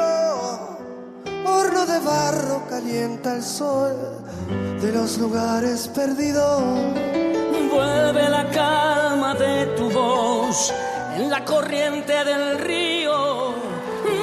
Horno 1.46 1.86
de 1.86 2.00
barro 2.00 2.66
calienta 2.70 3.36
el 3.36 3.44
sol 3.44 3.94
de 4.82 4.94
los 4.94 5.18
lugares 5.18 5.90
perdidos. 5.90 6.64
Vuelve 7.70 8.30
la 8.30 8.50
calma 8.50 9.36
de 9.36 9.66
tu 9.76 9.90
voz 9.90 10.74
en 11.18 11.30
la 11.30 11.44
corriente 11.44 12.14
del 12.24 12.60
río. 12.60 13.54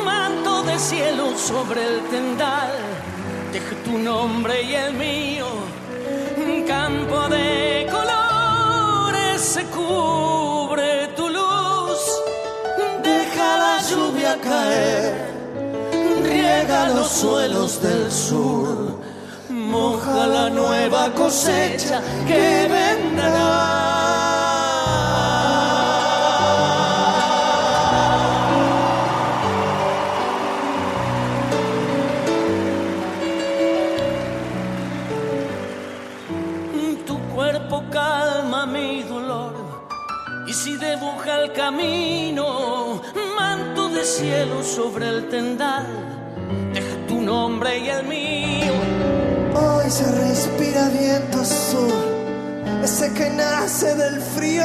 Manto 0.02 0.62
de 0.62 0.78
cielo 0.78 1.36
sobre 1.36 1.84
el 1.84 2.00
tendal, 2.08 2.72
deja 3.52 3.76
tu 3.84 3.98
nombre 3.98 4.62
y 4.62 4.74
el 4.76 4.94
mío. 4.94 5.46
Un 6.38 6.62
campo 6.62 7.28
de 7.28 7.86
colores 7.90 9.42
se 9.42 9.62
caer, 14.42 15.14
riega 16.22 16.88
los 16.90 17.08
suelos 17.08 17.80
del 17.82 18.10
sur. 18.10 19.00
Moja 19.48 20.26
la 20.26 20.50
nueva 20.50 21.12
cosecha 21.12 22.00
que 22.26 22.68
vendrá. 22.68 23.86
Tu 37.06 37.16
cielo 44.06 44.62
sobre 44.62 45.08
el 45.08 45.28
tendal, 45.28 45.84
deja 46.72 46.96
tu 47.08 47.20
nombre 47.20 47.78
y 47.78 47.88
el 47.88 48.06
mío. 48.06 48.72
Hoy 49.54 49.90
se 49.90 50.04
respira 50.12 50.88
viento 50.90 51.44
sur, 51.44 51.92
ese 52.84 53.12
que 53.12 53.28
nace 53.30 53.94
del 53.96 54.20
frío. 54.20 54.64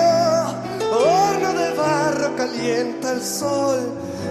Horno 0.93 1.53
de 1.53 1.72
barro 1.73 2.35
calienta 2.35 3.13
el 3.13 3.22
sol 3.23 3.80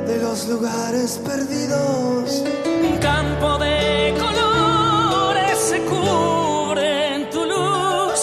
de 0.07 0.19
los 0.19 0.47
lugares 0.47 1.20
perdidos. 1.24 2.45
Un 2.89 2.97
campo 2.99 3.59
de 3.59 4.15
colores 4.16 5.59
se 5.59 5.81
cubre 5.87 7.16
en 7.16 7.31
tu 7.31 7.45
luz. 7.45 8.20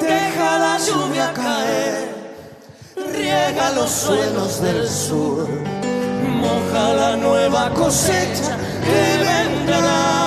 Deja 0.00 0.58
la 0.58 0.78
lluvia 0.78 1.32
caer, 1.32 2.14
riega 3.12 3.70
los 3.72 3.90
suelos 3.90 4.60
del 4.60 4.88
sur, 4.88 5.48
la 6.74 7.16
nueva 7.16 7.70
cosecha 7.70 8.56
que 8.84 9.18
vendrá. 9.24 10.23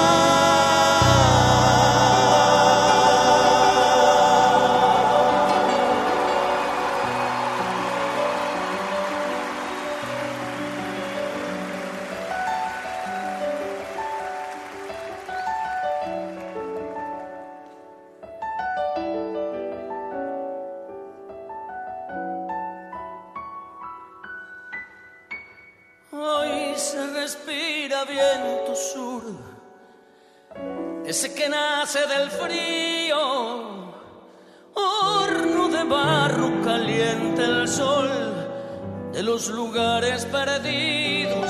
Los 39.47 39.55
lugares 39.55 40.25
perdidos. 40.25 41.49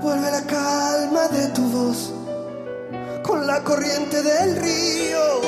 Vuelve 0.00 0.30
la 0.30 0.42
calma 0.42 1.28
de 1.28 1.48
tu 1.48 1.62
voz 1.62 2.12
con 3.22 3.46
la 3.46 3.62
corriente 3.62 4.22
del 4.22 4.56
río, 4.56 5.40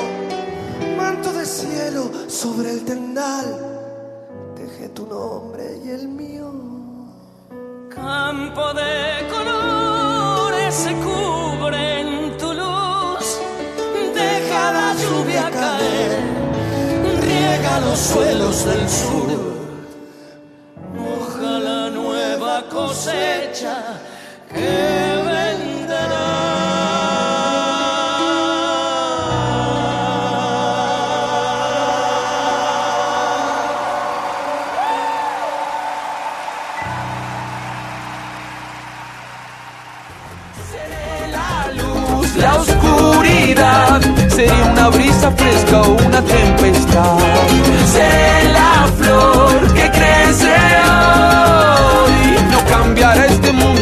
manto 0.97 1.31
de 1.31 1.45
cielo 1.45 2.09
sobre 2.27 2.71
el 2.71 2.85
tendal. 2.85 3.45
Dejé 4.55 4.89
tu 4.89 5.05
nombre 5.05 5.79
y 5.85 5.89
el 5.89 6.07
mío. 6.07 6.51
Campo 7.89 8.73
de 8.73 9.27
colores 9.29 10.73
se 10.73 10.93
cubre 10.93 12.01
en 12.01 12.37
tu 12.37 12.53
luz, 12.53 13.39
deja 14.13 14.71
la 14.71 14.93
lluvia 14.95 15.49
caer, 15.51 16.19
riega 17.21 17.79
los 17.81 17.99
suelos 17.99 18.65
del 18.65 18.89
sur, 18.89 19.48
cosecha 22.89 23.75
que 24.51 25.19
La 42.37 42.55
oscuridad 42.55 44.01
sería 44.29 44.65
una 44.71 44.87
brisa 44.89 45.29
fresca 45.31 45.81
o 45.81 45.91
una 46.07 46.21
tempestad. 46.21 47.17
Seré 47.91 48.53
la 48.53 48.87
flor 48.97 49.73
que 49.73 49.98